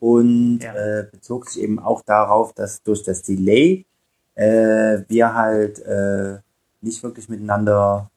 und 0.00 0.58
ja. 0.58 0.74
äh, 0.74 1.06
bezog 1.10 1.48
sich 1.48 1.62
eben 1.62 1.78
auch 1.78 2.02
darauf, 2.02 2.52
dass 2.52 2.82
durch 2.82 3.04
das 3.04 3.22
Delay 3.22 3.86
äh, 4.34 4.98
wir 5.08 5.34
halt 5.34 5.78
äh, 5.78 6.38
nicht 6.82 7.02
wirklich 7.02 7.28
miteinander, 7.28 8.10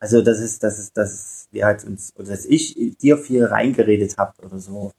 also 0.00 0.22
das 0.22 0.40
ist, 0.40 0.62
das 0.62 0.78
ist, 0.78 0.96
dass 0.96 1.48
wir 1.52 1.66
halt 1.66 1.84
uns, 1.84 2.12
oder 2.16 2.30
dass 2.30 2.44
ich 2.46 2.96
dir 2.98 3.18
viel 3.18 3.44
reingeredet 3.44 4.16
habe 4.16 4.32
oder 4.42 4.58
so. 4.58 4.92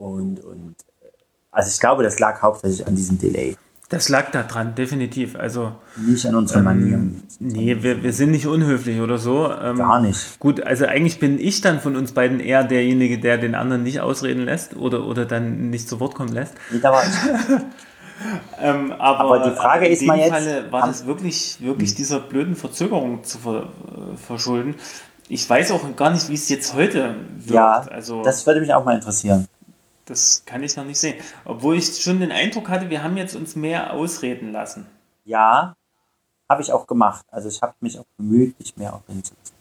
Und, 0.00 0.42
und 0.42 0.76
also 1.50 1.68
ich 1.68 1.78
glaube, 1.78 2.02
das 2.02 2.18
lag 2.18 2.40
hauptsächlich 2.40 2.86
an 2.86 2.96
diesem 2.96 3.18
Delay. 3.18 3.56
Das 3.90 4.08
lag 4.08 4.30
da 4.30 4.44
dran, 4.44 4.76
definitiv. 4.76 5.36
Also 5.36 5.72
nicht 5.96 6.24
an 6.24 6.36
unseren 6.36 6.60
ähm, 6.60 6.64
Manieren. 6.64 7.22
Nee, 7.40 7.78
wir, 7.80 8.02
wir 8.02 8.12
sind 8.12 8.30
nicht 8.30 8.46
unhöflich 8.46 9.00
oder 9.00 9.18
so. 9.18 9.52
Ähm, 9.52 9.76
Gar 9.76 10.00
nicht. 10.00 10.38
Gut, 10.38 10.62
also 10.62 10.86
eigentlich 10.86 11.18
bin 11.18 11.38
ich 11.38 11.60
dann 11.60 11.80
von 11.80 11.96
uns 11.96 12.12
beiden 12.12 12.40
eher 12.40 12.64
derjenige, 12.64 13.18
der 13.18 13.36
den 13.36 13.54
anderen 13.54 13.82
nicht 13.82 14.00
ausreden 14.00 14.44
lässt 14.44 14.76
oder, 14.76 15.04
oder 15.04 15.26
dann 15.26 15.70
nicht 15.70 15.88
zu 15.88 16.00
Wort 16.00 16.14
kommen 16.14 16.32
lässt. 16.32 16.54
Nee, 16.70 16.78
ich. 16.78 16.82
ähm, 18.62 18.92
aber, 18.92 19.20
aber, 19.20 19.50
die 19.50 19.56
Frage 19.56 19.88
ist 19.88 20.02
mal 20.02 20.18
jetzt. 20.18 20.30
Falle 20.30 20.70
war 20.70 20.86
das 20.86 21.04
wirklich, 21.04 21.58
wirklich 21.60 21.94
dieser 21.94 22.20
blöden 22.20 22.54
Verzögerung 22.54 23.24
zu 23.24 23.38
ver, 23.38 23.64
äh, 23.64 24.16
verschulden. 24.16 24.76
Ich 25.28 25.50
weiß 25.50 25.72
auch 25.72 25.96
gar 25.96 26.10
nicht, 26.10 26.28
wie 26.28 26.34
es 26.34 26.48
jetzt 26.48 26.74
heute 26.74 27.16
wirkt. 27.38 27.50
Ja, 27.50 27.86
also, 27.90 28.22
das 28.22 28.46
würde 28.46 28.60
mich 28.60 28.72
auch 28.72 28.84
mal 28.84 28.94
interessieren. 28.94 29.48
Das 30.10 30.42
kann 30.44 30.62
ich 30.64 30.76
noch 30.76 30.84
nicht 30.84 30.98
sehen. 30.98 31.14
Obwohl 31.44 31.76
ich 31.76 32.02
schon 32.02 32.18
den 32.18 32.32
Eindruck 32.32 32.68
hatte, 32.68 32.90
wir 32.90 33.04
haben 33.04 33.16
jetzt 33.16 33.36
uns 33.36 33.54
mehr 33.54 33.92
ausreden 33.92 34.50
lassen. 34.50 34.86
Ja, 35.24 35.76
habe 36.48 36.62
ich 36.62 36.72
auch 36.72 36.88
gemacht. 36.88 37.24
Also 37.30 37.48
ich 37.48 37.62
habe 37.62 37.74
mich 37.80 37.96
auch 37.96 38.06
bemüht, 38.16 38.58
mich 38.58 38.76
mehr 38.76 38.92
auch 38.92 39.02
hinzusetzen. 39.06 39.54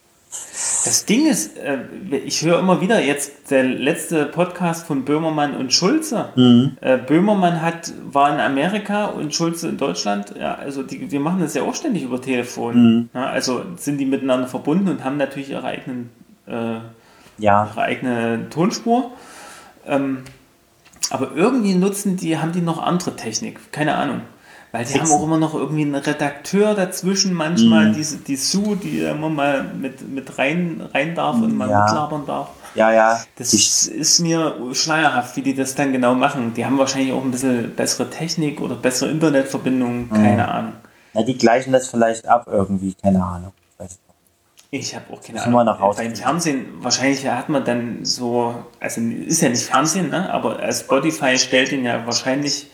Das 0.86 1.06
Ding 1.06 1.28
ist, 1.28 1.58
äh, 1.58 1.80
ich 2.26 2.44
höre 2.44 2.60
immer 2.60 2.82
wieder 2.82 3.00
jetzt 3.00 3.52
der 3.52 3.64
letzte 3.64 4.26
Podcast 4.26 4.88
von 4.88 5.06
Böhmermann 5.06 5.56
und 5.56 5.72
Schulze. 5.72 6.30
Mhm. 6.36 6.78
Äh, 6.82 6.98
Böhmermann 6.98 7.62
hat, 7.62 7.94
war 8.12 8.34
in 8.34 8.40
Amerika 8.40 9.06
und 9.06 9.36
Schulze 9.36 9.70
in 9.70 9.78
Deutschland. 9.78 10.34
Ja, 10.40 10.56
also 10.56 10.82
die, 10.82 11.12
wir 11.12 11.20
machen 11.20 11.42
das 11.42 11.54
ja 11.54 11.62
auch 11.62 11.76
ständig 11.76 12.04
über 12.04 12.20
Telefon. 12.22 12.76
Mhm. 12.76 13.10
Ja, 13.14 13.28
also 13.28 13.64
sind 13.76 14.00
die 14.00 14.06
miteinander 14.06 14.48
verbunden 14.48 14.88
und 14.90 15.04
haben 15.04 15.18
natürlich 15.18 15.52
ihre 15.52 15.64
eigenen, 15.64 16.10
äh, 16.48 16.80
ja. 17.38 17.66
ihre 17.72 17.82
eigene 17.82 18.50
Tonspur. 18.50 19.12
Ähm, 19.86 20.24
aber 21.10 21.32
irgendwie 21.36 21.76
nutzen 21.76 22.18
die, 22.18 22.38
haben 22.38 22.52
die 22.52 22.62
noch 22.62 22.82
andere 22.82 23.16
Technik. 23.16 23.72
Keine 23.72 23.96
Ahnung. 23.96 24.22
Weil 24.72 24.86
die 24.86 25.00
haben 25.00 25.12
auch 25.12 25.24
immer 25.24 25.38
noch 25.38 25.56
irgendwie 25.56 25.82
einen 25.82 25.96
Redakteur 25.96 26.76
dazwischen, 26.76 27.34
manchmal 27.34 27.88
mhm. 27.88 27.94
diese, 27.94 28.18
die 28.18 28.36
Sue, 28.36 28.78
die 28.78 29.00
immer 29.00 29.30
mal 29.30 29.64
mit, 29.64 30.08
mit 30.08 30.38
rein, 30.38 30.88
rein 30.94 31.16
darf 31.16 31.38
und 31.38 31.58
mal 31.58 31.68
ja. 31.68 31.86
mitlabern 31.86 32.26
darf. 32.28 32.50
Ja, 32.76 32.94
ja. 32.94 33.20
Das 33.36 33.52
ich, 33.52 33.92
ist 33.92 34.20
mir 34.20 34.56
schleierhaft, 34.74 35.36
wie 35.36 35.42
die 35.42 35.56
das 35.56 35.74
dann 35.74 35.92
genau 35.92 36.14
machen. 36.14 36.54
Die 36.54 36.66
haben 36.66 36.78
wahrscheinlich 36.78 37.14
auch 37.14 37.24
ein 37.24 37.32
bisschen 37.32 37.74
bessere 37.76 38.12
Technik 38.12 38.62
oder 38.62 38.76
bessere 38.76 39.10
Internetverbindungen, 39.10 40.04
mhm. 40.04 40.14
keine 40.14 40.44
mhm. 40.44 40.50
Ahnung. 40.50 40.74
Ja, 41.16 41.24
die 41.24 41.38
gleichen 41.38 41.74
das 41.74 41.88
vielleicht 41.88 42.28
ab 42.28 42.48
irgendwie, 42.48 42.94
keine 42.94 43.24
Ahnung. 43.24 43.54
Ich 44.72 44.96
habe 44.96 45.12
auch 45.12 45.22
keine 45.22 45.42
Ahnung. 45.42 45.66
Noch 45.66 45.96
Beim 45.96 46.16
Fernsehen, 46.16 46.68
wahrscheinlich 46.82 47.28
hat 47.28 47.50
man 47.50 47.66
dann 47.66 48.06
so, 48.06 48.54
also 48.80 49.02
ist 49.02 49.42
ja 49.42 49.50
nicht 49.50 49.64
Fernsehen, 49.64 50.10
ne? 50.10 50.32
aber 50.32 50.72
Spotify 50.72 51.38
stellt 51.38 51.72
ihn 51.72 51.86
ja 51.86 52.06
wahrscheinlich 52.06 52.70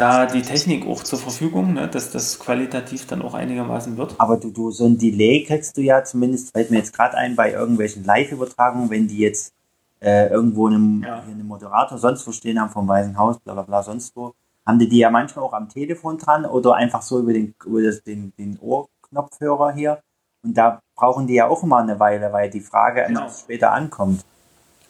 da 0.00 0.24
die 0.24 0.40
Technik 0.40 0.86
auch 0.86 1.04
zur 1.04 1.18
Verfügung, 1.18 1.74
ne, 1.74 1.86
dass 1.86 2.10
das 2.10 2.38
qualitativ 2.38 3.06
dann 3.06 3.20
auch 3.20 3.34
einigermaßen 3.34 3.98
wird. 3.98 4.14
Aber 4.16 4.38
du, 4.38 4.50
du, 4.50 4.70
so 4.70 4.86
ein 4.86 4.96
Delay 4.96 5.44
kriegst 5.44 5.76
du 5.76 5.82
ja 5.82 6.02
zumindest, 6.02 6.52
fällt 6.52 6.70
mir 6.70 6.78
jetzt 6.78 6.94
gerade 6.94 7.18
ein, 7.18 7.36
bei 7.36 7.52
irgendwelchen 7.52 8.04
Live-Übertragungen, 8.04 8.88
wenn 8.88 9.08
die 9.08 9.18
jetzt 9.18 9.52
äh, 10.00 10.28
irgendwo 10.30 10.68
einem, 10.68 11.02
ja. 11.06 11.20
einem 11.20 11.46
Moderator 11.46 11.98
sonst 11.98 12.26
wo 12.26 12.32
stehen 12.32 12.58
haben 12.58 12.70
vom 12.70 12.88
Weißen 12.88 13.18
Haus, 13.18 13.38
bla 13.40 13.52
bla 13.52 13.62
bla, 13.62 13.82
sonst 13.82 14.16
wo, 14.16 14.32
haben 14.64 14.78
die 14.78 14.88
die 14.88 14.98
ja 14.98 15.10
manchmal 15.10 15.44
auch 15.44 15.52
am 15.52 15.68
Telefon 15.68 16.16
dran 16.16 16.46
oder 16.46 16.74
einfach 16.76 17.02
so 17.02 17.18
über 17.18 17.34
den, 17.34 17.54
über 17.66 17.82
das, 17.82 18.02
den, 18.02 18.32
den 18.38 18.58
Ohrknopfhörer 18.58 19.72
hier. 19.72 20.02
Und 20.42 20.54
da 20.54 20.80
brauchen 20.96 21.26
die 21.26 21.34
ja 21.34 21.48
auch 21.48 21.62
immer 21.62 21.78
eine 21.78 22.00
Weile, 22.00 22.32
weil 22.32 22.50
die 22.50 22.60
Frage 22.60 23.04
genau. 23.06 23.28
später 23.28 23.72
ankommt. 23.72 24.24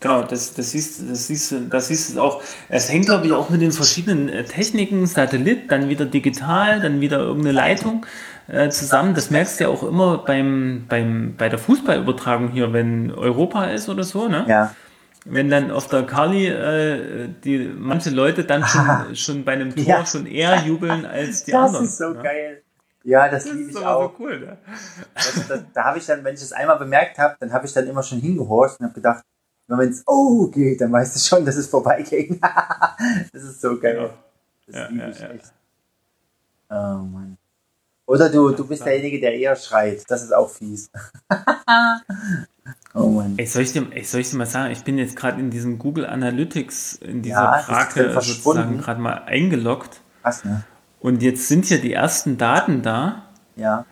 Genau, 0.00 0.22
das, 0.22 0.54
das, 0.54 0.70
siehst, 0.70 1.02
das, 1.10 1.26
siehst, 1.26 1.54
das 1.68 1.88
siehst 1.88 2.16
du 2.16 2.22
auch. 2.22 2.42
Es 2.70 2.90
hängt, 2.90 3.04
glaube 3.04 3.26
ich, 3.26 3.32
auch 3.32 3.50
mit 3.50 3.60
den 3.60 3.70
verschiedenen 3.70 4.30
äh, 4.30 4.44
Techniken, 4.44 5.06
Satellit, 5.06 5.70
dann 5.70 5.90
wieder 5.90 6.06
digital, 6.06 6.80
dann 6.80 7.02
wieder 7.02 7.18
irgendeine 7.18 7.52
Leitung 7.52 8.06
äh, 8.48 8.70
zusammen. 8.70 9.14
Das 9.14 9.30
merkst 9.30 9.60
du 9.60 9.64
ja 9.64 9.70
auch 9.70 9.82
immer 9.82 10.18
beim, 10.18 10.86
beim, 10.88 11.34
bei 11.36 11.50
der 11.50 11.58
Fußballübertragung 11.58 12.48
hier, 12.48 12.72
wenn 12.72 13.12
Europa 13.12 13.66
ist 13.66 13.90
oder 13.90 14.02
so, 14.02 14.26
ne? 14.26 14.46
Ja. 14.48 14.74
Wenn 15.26 15.50
dann 15.50 15.70
auf 15.70 15.86
der 15.88 16.04
Kali 16.04 16.46
äh, 16.46 17.28
die 17.44 17.70
manche 17.76 18.08
Leute 18.08 18.44
dann 18.44 18.64
schon, 18.64 19.14
schon 19.14 19.44
bei 19.44 19.52
einem 19.52 19.76
Tor 19.76 19.84
ja. 19.84 20.06
schon 20.06 20.24
eher 20.24 20.62
jubeln 20.62 21.04
als 21.04 21.44
die 21.44 21.50
das 21.50 21.60
anderen. 21.60 21.84
Das 21.84 21.92
ist 21.92 21.98
so 21.98 22.08
ne? 22.08 22.22
geil. 22.22 22.59
Ja, 23.02 23.28
das, 23.28 23.44
das 23.44 23.54
liebe 23.54 23.70
ich 23.70 23.76
auch. 23.78 24.12
So 24.16 24.24
cool, 24.24 24.40
ne? 24.40 24.58
das, 25.14 25.48
das, 25.48 25.60
da 25.72 25.84
habe 25.84 25.98
ich 25.98 26.06
dann, 26.06 26.22
wenn 26.22 26.34
ich 26.34 26.40
das 26.40 26.52
einmal 26.52 26.78
bemerkt 26.78 27.18
habe, 27.18 27.36
dann 27.40 27.52
habe 27.52 27.66
ich 27.66 27.72
dann 27.72 27.86
immer 27.86 28.02
schon 28.02 28.20
hingehorcht 28.20 28.78
und 28.78 28.86
habe 28.86 28.94
gedacht, 28.94 29.24
wenn 29.78 29.90
es 29.90 30.02
oh 30.06 30.48
geht, 30.48 30.80
dann 30.80 30.92
weißt 30.92 31.14
du 31.14 31.20
schon, 31.20 31.44
dass 31.44 31.56
es 31.56 31.68
vorbeiging. 31.68 32.40
das 33.32 33.42
ist 33.42 33.60
so 33.60 33.78
geil. 33.78 34.10
Das 34.66 34.76
ja, 34.76 34.88
liebe 34.88 35.10
ich 35.10 35.20
ja, 35.20 35.28
echt. 35.28 35.52
Oh 36.68 36.74
Mann. 36.74 37.36
Oder 38.06 38.28
du, 38.28 38.50
du 38.50 38.66
bist 38.66 38.84
derjenige, 38.84 39.20
der 39.20 39.34
eher 39.34 39.54
schreit. 39.54 40.02
Das 40.08 40.22
ist 40.22 40.34
auch 40.34 40.50
fies. 40.50 40.90
oh 42.94 43.06
Mann. 43.06 43.34
Ey, 43.36 43.46
soll, 43.46 43.62
ich 43.62 43.72
dir, 43.72 43.86
ey, 43.92 44.02
soll 44.02 44.20
ich 44.20 44.30
dir 44.30 44.36
mal 44.36 44.46
sagen, 44.46 44.72
ich 44.72 44.82
bin 44.82 44.98
jetzt 44.98 45.14
gerade 45.14 45.40
in 45.40 45.50
diesem 45.50 45.78
Google 45.78 46.06
Analytics, 46.06 46.94
in 46.94 47.22
dieser 47.22 47.42
ja, 47.42 47.58
Frage 47.58 48.12
sozusagen 48.20 48.78
gerade 48.78 49.00
mal 49.00 49.22
eingeloggt. 49.26 50.00
Krass, 50.22 50.44
ne? 50.44 50.64
Und 51.00 51.22
jetzt 51.22 51.48
sind 51.48 51.66
hier 51.66 51.80
die 51.80 51.92
ersten 51.92 52.38
Daten 52.38 52.82
da. 52.82 53.22
Ja. 53.56 53.86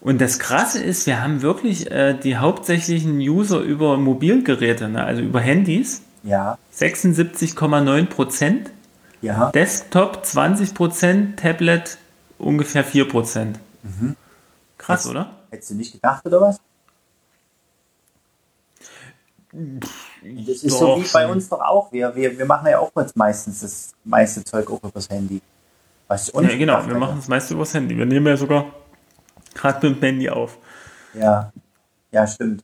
Und 0.00 0.20
das 0.20 0.38
Krasse 0.38 0.82
ist, 0.82 1.06
wir 1.06 1.22
haben 1.22 1.42
wirklich 1.42 1.90
äh, 1.90 2.14
die 2.14 2.36
hauptsächlichen 2.36 3.18
User 3.18 3.60
über 3.60 3.96
Mobilgeräte, 3.96 4.88
ne? 4.88 5.04
also 5.04 5.22
über 5.22 5.40
Handys. 5.40 6.02
Ja. 6.22 6.58
76,9 6.74 8.06
Prozent. 8.06 8.70
Ja. 9.22 9.50
Desktop 9.52 10.24
20 10.24 10.74
Prozent, 10.74 11.40
Tablet 11.40 11.98
ungefähr 12.38 12.84
4 12.84 13.08
Prozent. 13.08 13.58
Mhm. 13.82 14.16
Krass, 14.76 15.00
hättest, 15.00 15.10
oder? 15.10 15.30
Hättest 15.50 15.70
du 15.70 15.74
nicht 15.76 15.92
gedacht, 15.92 16.26
oder 16.26 16.40
was? 16.40 16.60
Das 19.52 20.62
ist 20.62 20.72
doch, 20.72 20.98
so 20.98 21.02
wie 21.02 21.12
bei 21.12 21.26
uns 21.26 21.48
doch 21.48 21.60
auch. 21.60 21.92
Wir, 21.92 22.14
wir, 22.14 22.36
wir 22.36 22.44
machen 22.44 22.66
ja 22.68 22.78
auch 22.78 22.90
meistens 23.14 23.60
das 23.60 23.94
meiste 24.04 24.44
Zeug 24.44 24.70
auch 24.70 24.82
übers 24.82 25.08
Handy. 25.08 25.40
Was 26.08 26.32
ja, 26.32 26.56
genau, 26.56 26.86
wir 26.86 26.96
machen 26.96 27.16
das 27.16 27.28
meiste 27.28 27.54
übers 27.54 27.72
Handy. 27.74 27.96
Wir 27.96 28.06
nehmen 28.06 28.26
ja 28.26 28.36
sogar 28.36 28.66
gerade 29.54 29.88
mit 29.88 29.98
dem 29.98 30.02
Handy 30.02 30.28
auf. 30.28 30.58
Ja, 31.14 31.52
ja, 32.10 32.26
stimmt. 32.26 32.62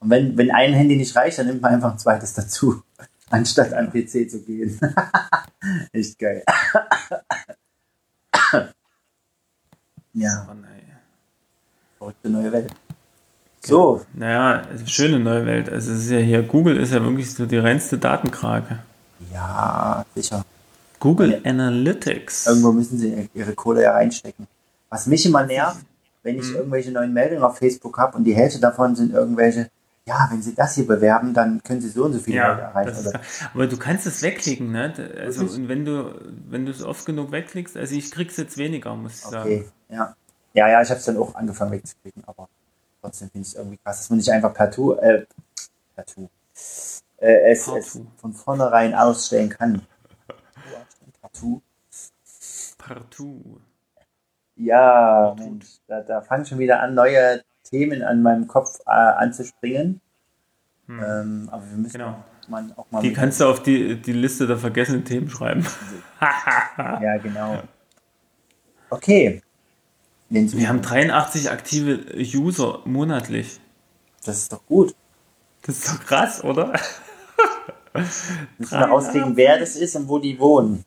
Und 0.00 0.10
wenn, 0.10 0.36
wenn 0.36 0.50
ein 0.50 0.72
Handy 0.72 0.96
nicht 0.96 1.14
reicht, 1.16 1.38
dann 1.38 1.46
nimmt 1.46 1.62
man 1.62 1.74
einfach 1.74 1.92
ein 1.92 1.98
zweites 1.98 2.34
dazu, 2.34 2.82
anstatt 3.30 3.72
an 3.72 3.90
PC 3.90 4.28
zu 4.28 4.42
gehen. 4.42 4.78
Echt 5.92 6.18
geil. 6.18 6.42
ja. 10.12 10.46
Oh, 10.48 10.54
Verrückte 11.98 12.28
neue 12.28 12.52
Welt. 12.52 12.70
So. 13.64 14.04
Naja, 14.12 14.64
schöne 14.86 15.20
neue 15.20 15.46
Welt. 15.46 15.70
Also 15.70 15.92
es 15.92 16.00
ist 16.04 16.10
ja 16.10 16.18
hier, 16.18 16.42
Google 16.42 16.76
ist 16.78 16.92
ja 16.92 17.00
wirklich 17.02 17.32
so 17.32 17.46
die 17.46 17.58
reinste 17.58 17.96
Datenkrake. 17.96 18.80
Ja, 19.32 20.04
sicher. 20.16 20.44
Google 21.02 21.42
Analytics. 21.44 22.46
Irgendwo 22.46 22.70
müssen 22.70 22.96
sie 22.96 23.28
ihre 23.34 23.54
Kohle 23.54 23.82
ja 23.82 23.90
reinstecken. 23.90 24.46
Was 24.88 25.06
mich 25.06 25.26
immer 25.26 25.44
nervt, 25.44 25.84
wenn 26.22 26.38
ich 26.38 26.48
mhm. 26.50 26.56
irgendwelche 26.56 26.92
neuen 26.92 27.12
Meldungen 27.12 27.42
auf 27.42 27.58
Facebook 27.58 27.98
habe 27.98 28.16
und 28.16 28.22
die 28.22 28.36
Hälfte 28.36 28.60
davon 28.60 28.94
sind 28.94 29.12
irgendwelche, 29.12 29.68
ja, 30.06 30.28
wenn 30.30 30.42
Sie 30.42 30.54
das 30.54 30.76
hier 30.76 30.86
bewerben, 30.86 31.34
dann 31.34 31.60
können 31.64 31.80
Sie 31.80 31.88
so 31.88 32.04
und 32.04 32.12
so 32.12 32.20
viele 32.20 32.36
ja, 32.36 32.50
Leute 32.50 32.60
erreichen. 32.62 32.90
Ist, 32.90 33.18
aber 33.52 33.66
du 33.66 33.76
kannst 33.78 34.06
es 34.06 34.22
wegklicken, 34.22 34.70
ne? 34.70 34.94
Also 35.20 35.42
und 35.42 35.68
wenn 35.68 35.84
du 35.84 36.14
wenn 36.48 36.66
du 36.66 36.70
es 36.70 36.84
oft 36.84 37.04
genug 37.04 37.32
wegklickst, 37.32 37.76
also 37.76 37.96
ich 37.96 38.12
krieg's 38.12 38.36
jetzt 38.36 38.56
weniger, 38.56 38.94
muss 38.94 39.18
ich 39.18 39.26
okay. 39.26 39.32
sagen. 39.32 39.72
Ja. 39.88 40.16
Ja, 40.54 40.68
ja, 40.68 40.82
ich 40.82 40.90
habe 40.90 41.00
es 41.00 41.04
dann 41.06 41.16
auch 41.16 41.34
angefangen 41.34 41.72
wegzuklicken, 41.72 42.22
aber 42.26 42.48
trotzdem 43.00 43.28
finde 43.30 43.46
ich 43.46 43.54
es 43.54 43.58
irgendwie 43.58 43.78
krass, 43.78 43.98
dass 43.98 44.10
man 44.10 44.18
nicht 44.18 44.30
einfach 44.30 44.54
partout, 44.54 44.94
äh, 44.98 45.24
partout, 45.96 46.28
äh, 47.16 47.50
es, 47.50 47.66
es 47.66 48.00
von 48.18 48.32
vornherein 48.34 48.94
ausstellen 48.94 49.48
kann. 49.48 49.82
Partout. 51.32 51.62
Partout. 52.78 53.60
Ja, 54.56 55.34
Mensch, 55.38 55.78
da, 55.86 56.00
da 56.02 56.20
fangen 56.20 56.44
schon 56.44 56.58
wieder 56.58 56.80
an, 56.80 56.94
neue 56.94 57.42
Themen 57.64 58.02
an 58.02 58.22
meinem 58.22 58.46
Kopf 58.46 58.80
äh, 58.86 58.90
anzuspringen. 58.90 60.00
Hm. 60.86 61.00
Ähm, 61.00 61.48
aber 61.50 61.62
wir 61.70 61.78
müssen 61.78 61.98
genau. 61.98 62.22
man 62.48 62.72
auch 62.76 62.90
mal. 62.90 63.02
Die 63.02 63.12
kannst 63.12 63.40
du 63.40 63.46
auf 63.46 63.62
die, 63.62 64.00
die 64.00 64.12
Liste 64.12 64.46
der 64.46 64.58
vergessenen 64.58 65.04
Themen 65.04 65.30
schreiben. 65.30 65.66
ja, 66.78 67.16
genau. 67.18 67.62
Okay. 68.90 69.42
Wir 70.28 70.68
haben 70.68 70.80
83 70.80 71.50
aktive 71.50 72.06
User 72.14 72.80
monatlich. 72.84 73.60
Das 74.24 74.38
ist 74.38 74.52
doch 74.52 74.64
gut. 74.66 74.94
Das 75.62 75.78
ist 75.78 75.88
doch 75.88 76.06
krass, 76.06 76.42
oder? 76.42 76.72
Müssen 78.58 78.78
wir 78.78 78.86
rauskriegen, 78.86 79.36
wer 79.36 79.58
das 79.58 79.76
ist 79.76 79.94
und 79.96 80.08
wo 80.08 80.18
die 80.18 80.38
wohnen. 80.38 80.84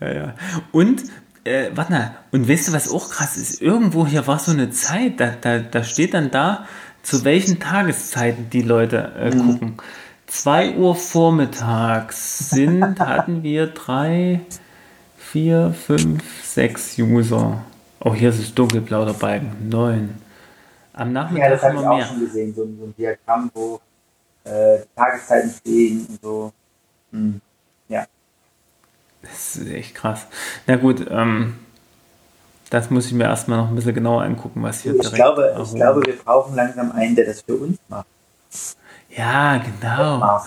Ja, 0.00 0.12
ja. 0.12 0.34
Und 0.72 1.02
äh, 1.44 1.70
warte 1.74 1.92
mal, 1.92 2.16
und 2.30 2.48
weißt 2.48 2.68
du, 2.68 2.72
was 2.72 2.92
auch 2.92 3.10
krass 3.10 3.36
ist? 3.36 3.60
Irgendwo 3.60 4.06
hier 4.06 4.26
war 4.26 4.38
so 4.38 4.52
eine 4.52 4.70
Zeit, 4.70 5.18
da, 5.18 5.32
da, 5.40 5.58
da 5.58 5.82
steht 5.82 6.14
dann 6.14 6.30
da, 6.30 6.66
zu 7.02 7.24
welchen 7.24 7.58
Tageszeiten 7.58 8.50
die 8.50 8.62
Leute 8.62 9.12
äh, 9.18 9.34
mhm. 9.34 9.52
gucken. 9.52 9.76
2 10.26 10.76
Uhr 10.76 10.94
vormittags 10.94 12.50
sind, 12.50 13.00
hatten 13.00 13.42
wir 13.42 13.68
drei, 13.68 14.40
vier, 15.16 15.72
fünf, 15.72 16.44
sechs 16.44 16.98
User. 16.98 17.62
Oh, 18.00 18.14
hier 18.14 18.28
ist 18.28 18.38
es 18.38 18.54
dunkelblau 18.54 19.06
der 19.06 19.14
Balken. 19.14 19.68
Neun. 19.68 20.14
Am 20.92 21.12
Nachmittag 21.12 21.48
ja, 21.48 21.50
das 21.54 21.62
habe 21.62 21.76
ich 21.76 21.80
auch 21.80 21.96
mehr. 21.96 22.06
schon 22.06 22.20
gesehen, 22.20 22.54
so, 22.54 22.62
so 22.78 22.84
ein 22.84 22.94
Diagramm, 22.96 23.50
wo 23.54 23.80
äh, 24.44 24.80
Tageszeiten 24.94 25.50
stehen 25.50 26.06
und 26.08 26.20
so. 26.20 26.52
Hm. 27.10 27.40
Das 29.22 29.56
ist 29.56 29.70
echt 29.70 29.94
krass. 29.94 30.26
Na 30.66 30.76
gut, 30.76 31.06
ähm, 31.10 31.54
das 32.70 32.90
muss 32.90 33.06
ich 33.06 33.12
mir 33.12 33.24
erstmal 33.24 33.58
noch 33.58 33.68
ein 33.68 33.74
bisschen 33.74 33.94
genauer 33.94 34.22
angucken, 34.22 34.62
was 34.62 34.82
hier 34.82 34.92
ich 34.92 35.00
direkt 35.00 35.16
glaube, 35.16 35.56
Ich 35.64 35.74
glaube, 35.74 36.02
wir 36.04 36.16
brauchen 36.16 36.54
langsam 36.54 36.92
einen, 36.92 37.16
der 37.16 37.26
das 37.26 37.40
für 37.40 37.54
uns 37.54 37.78
macht. 37.88 38.06
Ja, 39.10 39.58
genau. 39.58 40.42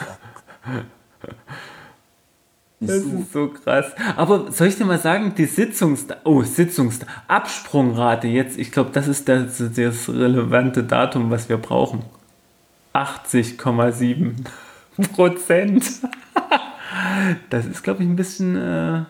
Das 2.79 2.95
ist 2.95 3.33
so 3.33 3.49
krass. 3.49 3.87
Aber 4.15 4.51
soll 4.51 4.67
ich 4.67 4.77
dir 4.77 4.85
mal 4.85 4.97
sagen, 4.97 5.33
die 5.35 5.45
Sitzungs... 5.45 6.05
Oh, 6.23 6.41
Sitzungs... 6.41 6.99
Absprungrate 7.27 8.27
jetzt, 8.27 8.57
ich 8.57 8.71
glaube, 8.71 8.89
das 8.91 9.07
ist 9.07 9.27
das, 9.27 9.57
das 9.75 10.09
relevante 10.09 10.83
Datum, 10.83 11.29
was 11.29 11.49
wir 11.49 11.57
brauchen. 11.57 12.03
80,7 12.93 14.33
Prozent. 15.13 15.83
Das 17.49 17.65
ist, 17.65 17.83
glaube 17.83 18.03
ich, 18.03 18.09
ein 18.09 18.15
bisschen. 18.15 18.55
Äh 18.55 19.03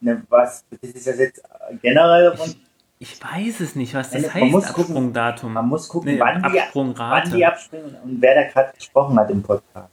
ne, 0.00 0.22
was? 0.28 0.64
Das 0.70 0.90
ist 0.90 1.06
das 1.06 1.18
jetzt 1.18 1.42
generell 1.82 2.30
davon? 2.30 2.54
Ich, 2.98 3.12
ich 3.12 3.22
weiß 3.22 3.60
es 3.60 3.76
nicht, 3.76 3.92
was 3.94 4.10
das 4.10 4.22
ne, 4.22 4.34
heißt, 4.34 4.70
Absprungdatum. 4.70 5.52
Man 5.52 5.68
muss 5.68 5.86
gucken, 5.88 6.14
nee, 6.14 6.20
wann, 6.20 6.42
die, 6.42 6.58
wann 6.74 7.30
die 7.30 7.44
abspringen 7.44 7.94
und 8.02 8.22
wer 8.22 8.34
da 8.34 8.44
gerade 8.48 8.72
gesprochen 8.74 9.18
hat 9.18 9.30
im 9.30 9.42
Podcast. 9.42 9.90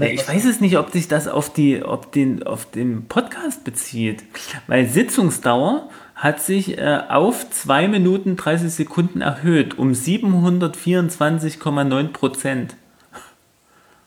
ich 0.00 0.26
weiß 0.28 0.46
es 0.46 0.60
nicht, 0.60 0.78
ob 0.78 0.90
sich 0.90 1.08
das 1.08 1.28
auf, 1.28 1.52
die, 1.52 1.82
ob 1.82 2.12
den, 2.12 2.42
auf 2.42 2.70
den 2.70 3.08
Podcast 3.08 3.64
bezieht. 3.64 4.24
Weil 4.66 4.86
Sitzungsdauer 4.86 5.90
hat 6.14 6.40
sich 6.40 6.78
äh, 6.78 7.02
auf 7.08 7.50
2 7.50 7.88
Minuten 7.88 8.36
30 8.36 8.72
Sekunden 8.72 9.20
erhöht 9.20 9.78
um 9.78 9.92
724,9 9.92 12.12
Prozent. 12.12 12.76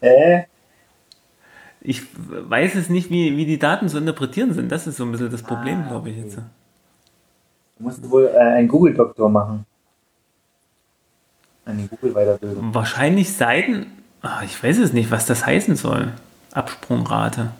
Äh? 0.02 0.44
Ich 1.88 2.02
weiß 2.16 2.76
es 2.76 2.90
nicht, 2.90 3.12
wie, 3.12 3.38
wie 3.38 3.46
die 3.46 3.60
Daten 3.60 3.90
zu 3.90 3.98
interpretieren 3.98 4.54
sind. 4.54 4.72
Das 4.72 4.88
ist 4.88 4.98
so 4.98 5.04
ein 5.06 5.12
bisschen 5.12 5.32
das 5.32 5.44
Problem, 5.44 5.84
ah, 5.86 5.90
glaube 5.90 6.10
ich 6.10 6.18
jetzt. 6.18 6.38
Du 6.38 7.84
musst 7.84 8.10
wohl 8.10 8.28
äh, 8.34 8.38
einen 8.38 8.68
Google-Doktor 8.68 9.30
machen. 9.30 9.66
Eine 11.66 11.88
Google-Weiterbildung. 11.88 12.74
Wahrscheinlich 12.74 13.34
Seiten. 13.34 13.88
Ach, 14.22 14.42
ich 14.44 14.62
weiß 14.62 14.80
es 14.80 14.94
nicht, 14.94 15.12
was 15.12 15.26
das 15.26 15.46
heißen 15.46 15.76
soll. 15.76 16.14
Absprungrate. 16.54 17.52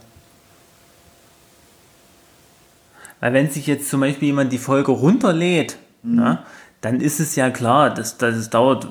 Weil 3.20 3.34
wenn 3.34 3.50
sich 3.50 3.68
jetzt 3.68 3.90
zum 3.90 4.02
Beispiel 4.02 4.30
jemand 4.30 4.52
die 4.52 4.58
Folge 4.58 4.92
runterlädt, 4.92 5.78
mhm. 6.02 6.16
na, 6.16 6.46
dann 6.82 7.02
ist 7.02 7.20
es 7.20 7.36
ja 7.36 7.50
klar, 7.50 7.94
dass, 7.94 8.18
dass 8.18 8.36
es 8.36 8.50
dauert, 8.50 8.88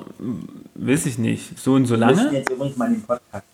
weiß 0.75 1.05
ich 1.05 1.17
nicht, 1.17 1.57
so 1.57 1.73
und 1.73 1.85
so 1.85 1.95
lange. 1.95 2.17
Wir 2.17 2.23
müssen 2.23 2.35
jetzt 2.35 2.51
übrigens 2.51 2.77
mal 2.77 2.89
den 2.89 3.01
Podcast. 3.01 3.45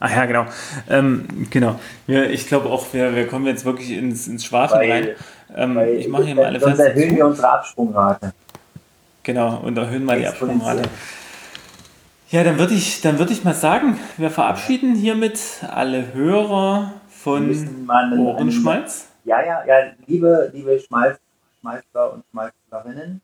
Ach 0.00 0.10
ja, 0.14 0.26
genau. 0.26 0.46
Ähm, 0.88 1.48
genau. 1.50 1.80
Ja, 2.06 2.22
ich 2.22 2.46
glaube 2.46 2.68
auch, 2.68 2.92
wir, 2.92 3.14
wir 3.16 3.26
kommen 3.26 3.46
jetzt 3.46 3.64
wirklich 3.64 3.90
ins, 3.90 4.28
ins 4.28 4.44
Schwafeln 4.44 4.90
rein. 4.90 5.08
Ähm, 5.56 5.78
ich 5.96 6.08
mache 6.08 6.24
hier 6.24 6.34
mal 6.34 6.44
alle 6.46 6.60
Sonst 6.60 6.78
erhöhen 6.78 7.10
zu. 7.10 7.16
wir 7.16 7.26
unsere 7.26 7.48
Absprungrate. 7.48 8.32
Genau, 9.24 9.58
und 9.58 9.76
erhöhen 9.76 10.04
mal 10.04 10.18
die 10.18 10.26
Absprungrate. 10.26 10.82
Ja, 12.30 12.44
dann 12.44 12.58
würde 12.58 12.74
ich, 12.74 13.02
würd 13.02 13.30
ich 13.30 13.42
mal 13.42 13.54
sagen, 13.54 13.98
wir 14.18 14.30
verabschieden 14.30 14.94
hiermit 14.94 15.40
alle 15.68 16.12
Hörer 16.12 16.92
von 17.08 17.88
Ohrenschmalz. 18.18 19.08
Ja, 19.24 19.42
ja, 19.44 19.64
ja, 19.66 19.92
liebe, 20.06 20.50
liebe 20.54 20.78
Schmalz, 20.78 21.18
Schmalzler 21.60 22.12
und 22.12 22.24
Schmalzlerinnen, 22.30 23.20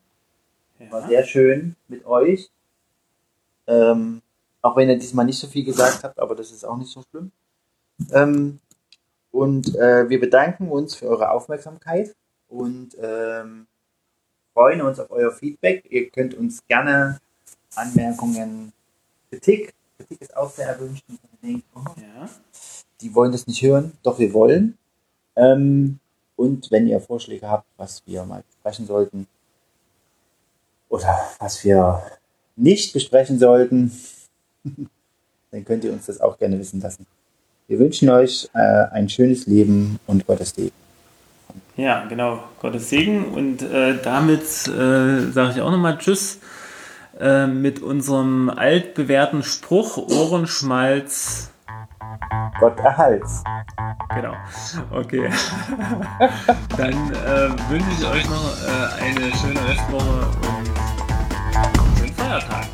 ja. 0.79 0.93
war 0.93 1.07
sehr 1.07 1.25
schön 1.25 1.77
mit 1.89 2.05
euch. 2.07 2.51
Ähm, 3.67 4.23
auch 4.65 4.77
wenn 4.77 4.89
ihr 4.89 4.99
diesmal 4.99 5.27
nicht 5.27 5.39
so 5.39 5.47
viel 5.47 5.63
gesagt 5.63 6.05
habt, 6.05 6.19
aber 6.19 6.35
das 6.35 6.51
ist 6.51 6.65
auch 6.65 6.79
nicht 6.79 6.91
so 6.91 7.03
schlimm. 7.11 7.31
Ähm, 8.13 8.61
und 9.31 9.77
äh, 9.77 10.09
wir 10.09 10.19
bedanken 10.19 10.71
uns 10.71 10.95
für 10.95 11.07
eure 11.07 11.31
Aufmerksamkeit 11.31 12.17
und 12.49 12.97
ähm, 12.99 13.67
freuen 14.55 14.81
uns 14.81 14.99
auf 14.99 15.11
euer 15.11 15.33
Feedback. 15.33 15.85
Ihr 15.91 16.09
könnt 16.09 16.33
uns 16.33 16.67
gerne 16.67 17.21
Anmerkungen, 17.75 18.73
Kritik, 19.29 19.75
Kritik 19.99 20.23
ist 20.23 20.35
auch 20.35 20.51
sehr 20.51 20.69
erwünscht. 20.69 21.05
Oh, 21.75 21.81
ja. 22.01 22.29
Die 23.03 23.15
wollen 23.15 23.33
das 23.33 23.47
nicht 23.47 23.61
hören, 23.61 23.93
doch 24.03 24.19
wir 24.19 24.33
wollen. 24.33 24.79
Ähm, 25.37 25.99
und 26.37 26.71
wenn 26.71 26.87
ihr 26.87 27.01
Vorschläge 27.01 27.51
habt, 27.51 27.67
was 27.77 28.03
wir 28.07 28.25
mal 28.25 28.43
besprechen 28.47 28.87
sollten 28.87 29.27
oder 30.89 31.21
was 31.39 31.63
wir 31.65 32.03
nicht 32.57 32.95
besprechen 32.95 33.39
sollten, 33.39 33.93
dann 35.51 35.65
könnt 35.65 35.85
ihr 35.85 35.93
uns 35.93 36.07
das 36.07 36.21
auch 36.21 36.39
gerne 36.39 36.59
wissen 36.59 36.81
lassen. 36.81 37.07
Wir 37.67 37.79
wünschen 37.79 38.11
euch 38.11 38.49
äh, 38.55 38.59
ein 38.93 39.09
schönes 39.09 39.47
Leben 39.47 39.99
und 40.07 40.27
Gottes 40.27 40.51
Segen. 40.51 40.73
Ja, 41.77 42.05
genau, 42.07 42.41
Gottes 42.61 42.91
Segen. 42.91 43.27
Und 43.27 43.63
äh, 43.63 43.97
damit 44.03 44.43
äh, 44.43 45.31
sage 45.31 45.53
ich 45.55 45.61
auch 45.61 45.71
nochmal 45.71 45.99
Tschüss 45.99 46.39
äh, 47.19 47.47
mit 47.47 47.83
unserem 47.83 48.51
altbewährten 48.51 49.43
Spruch 49.43 49.97
Ohrenschmalz 49.97 51.51
Gott 52.61 52.79
erhalts. 52.79 53.43
Genau. 54.15 54.35
Okay. 54.91 55.29
Dann 56.77 56.93
äh, 56.93 57.71
wünsche 57.71 57.91
ich 57.99 58.07
euch 58.07 58.29
noch 58.29 58.57
äh, 58.63 59.03
eine 59.03 59.35
schöne 59.37 59.69
Restwoche 59.69 60.27
und 60.37 60.71
einen 61.57 61.97
schönen 61.97 62.15
Feiertag. 62.15 62.74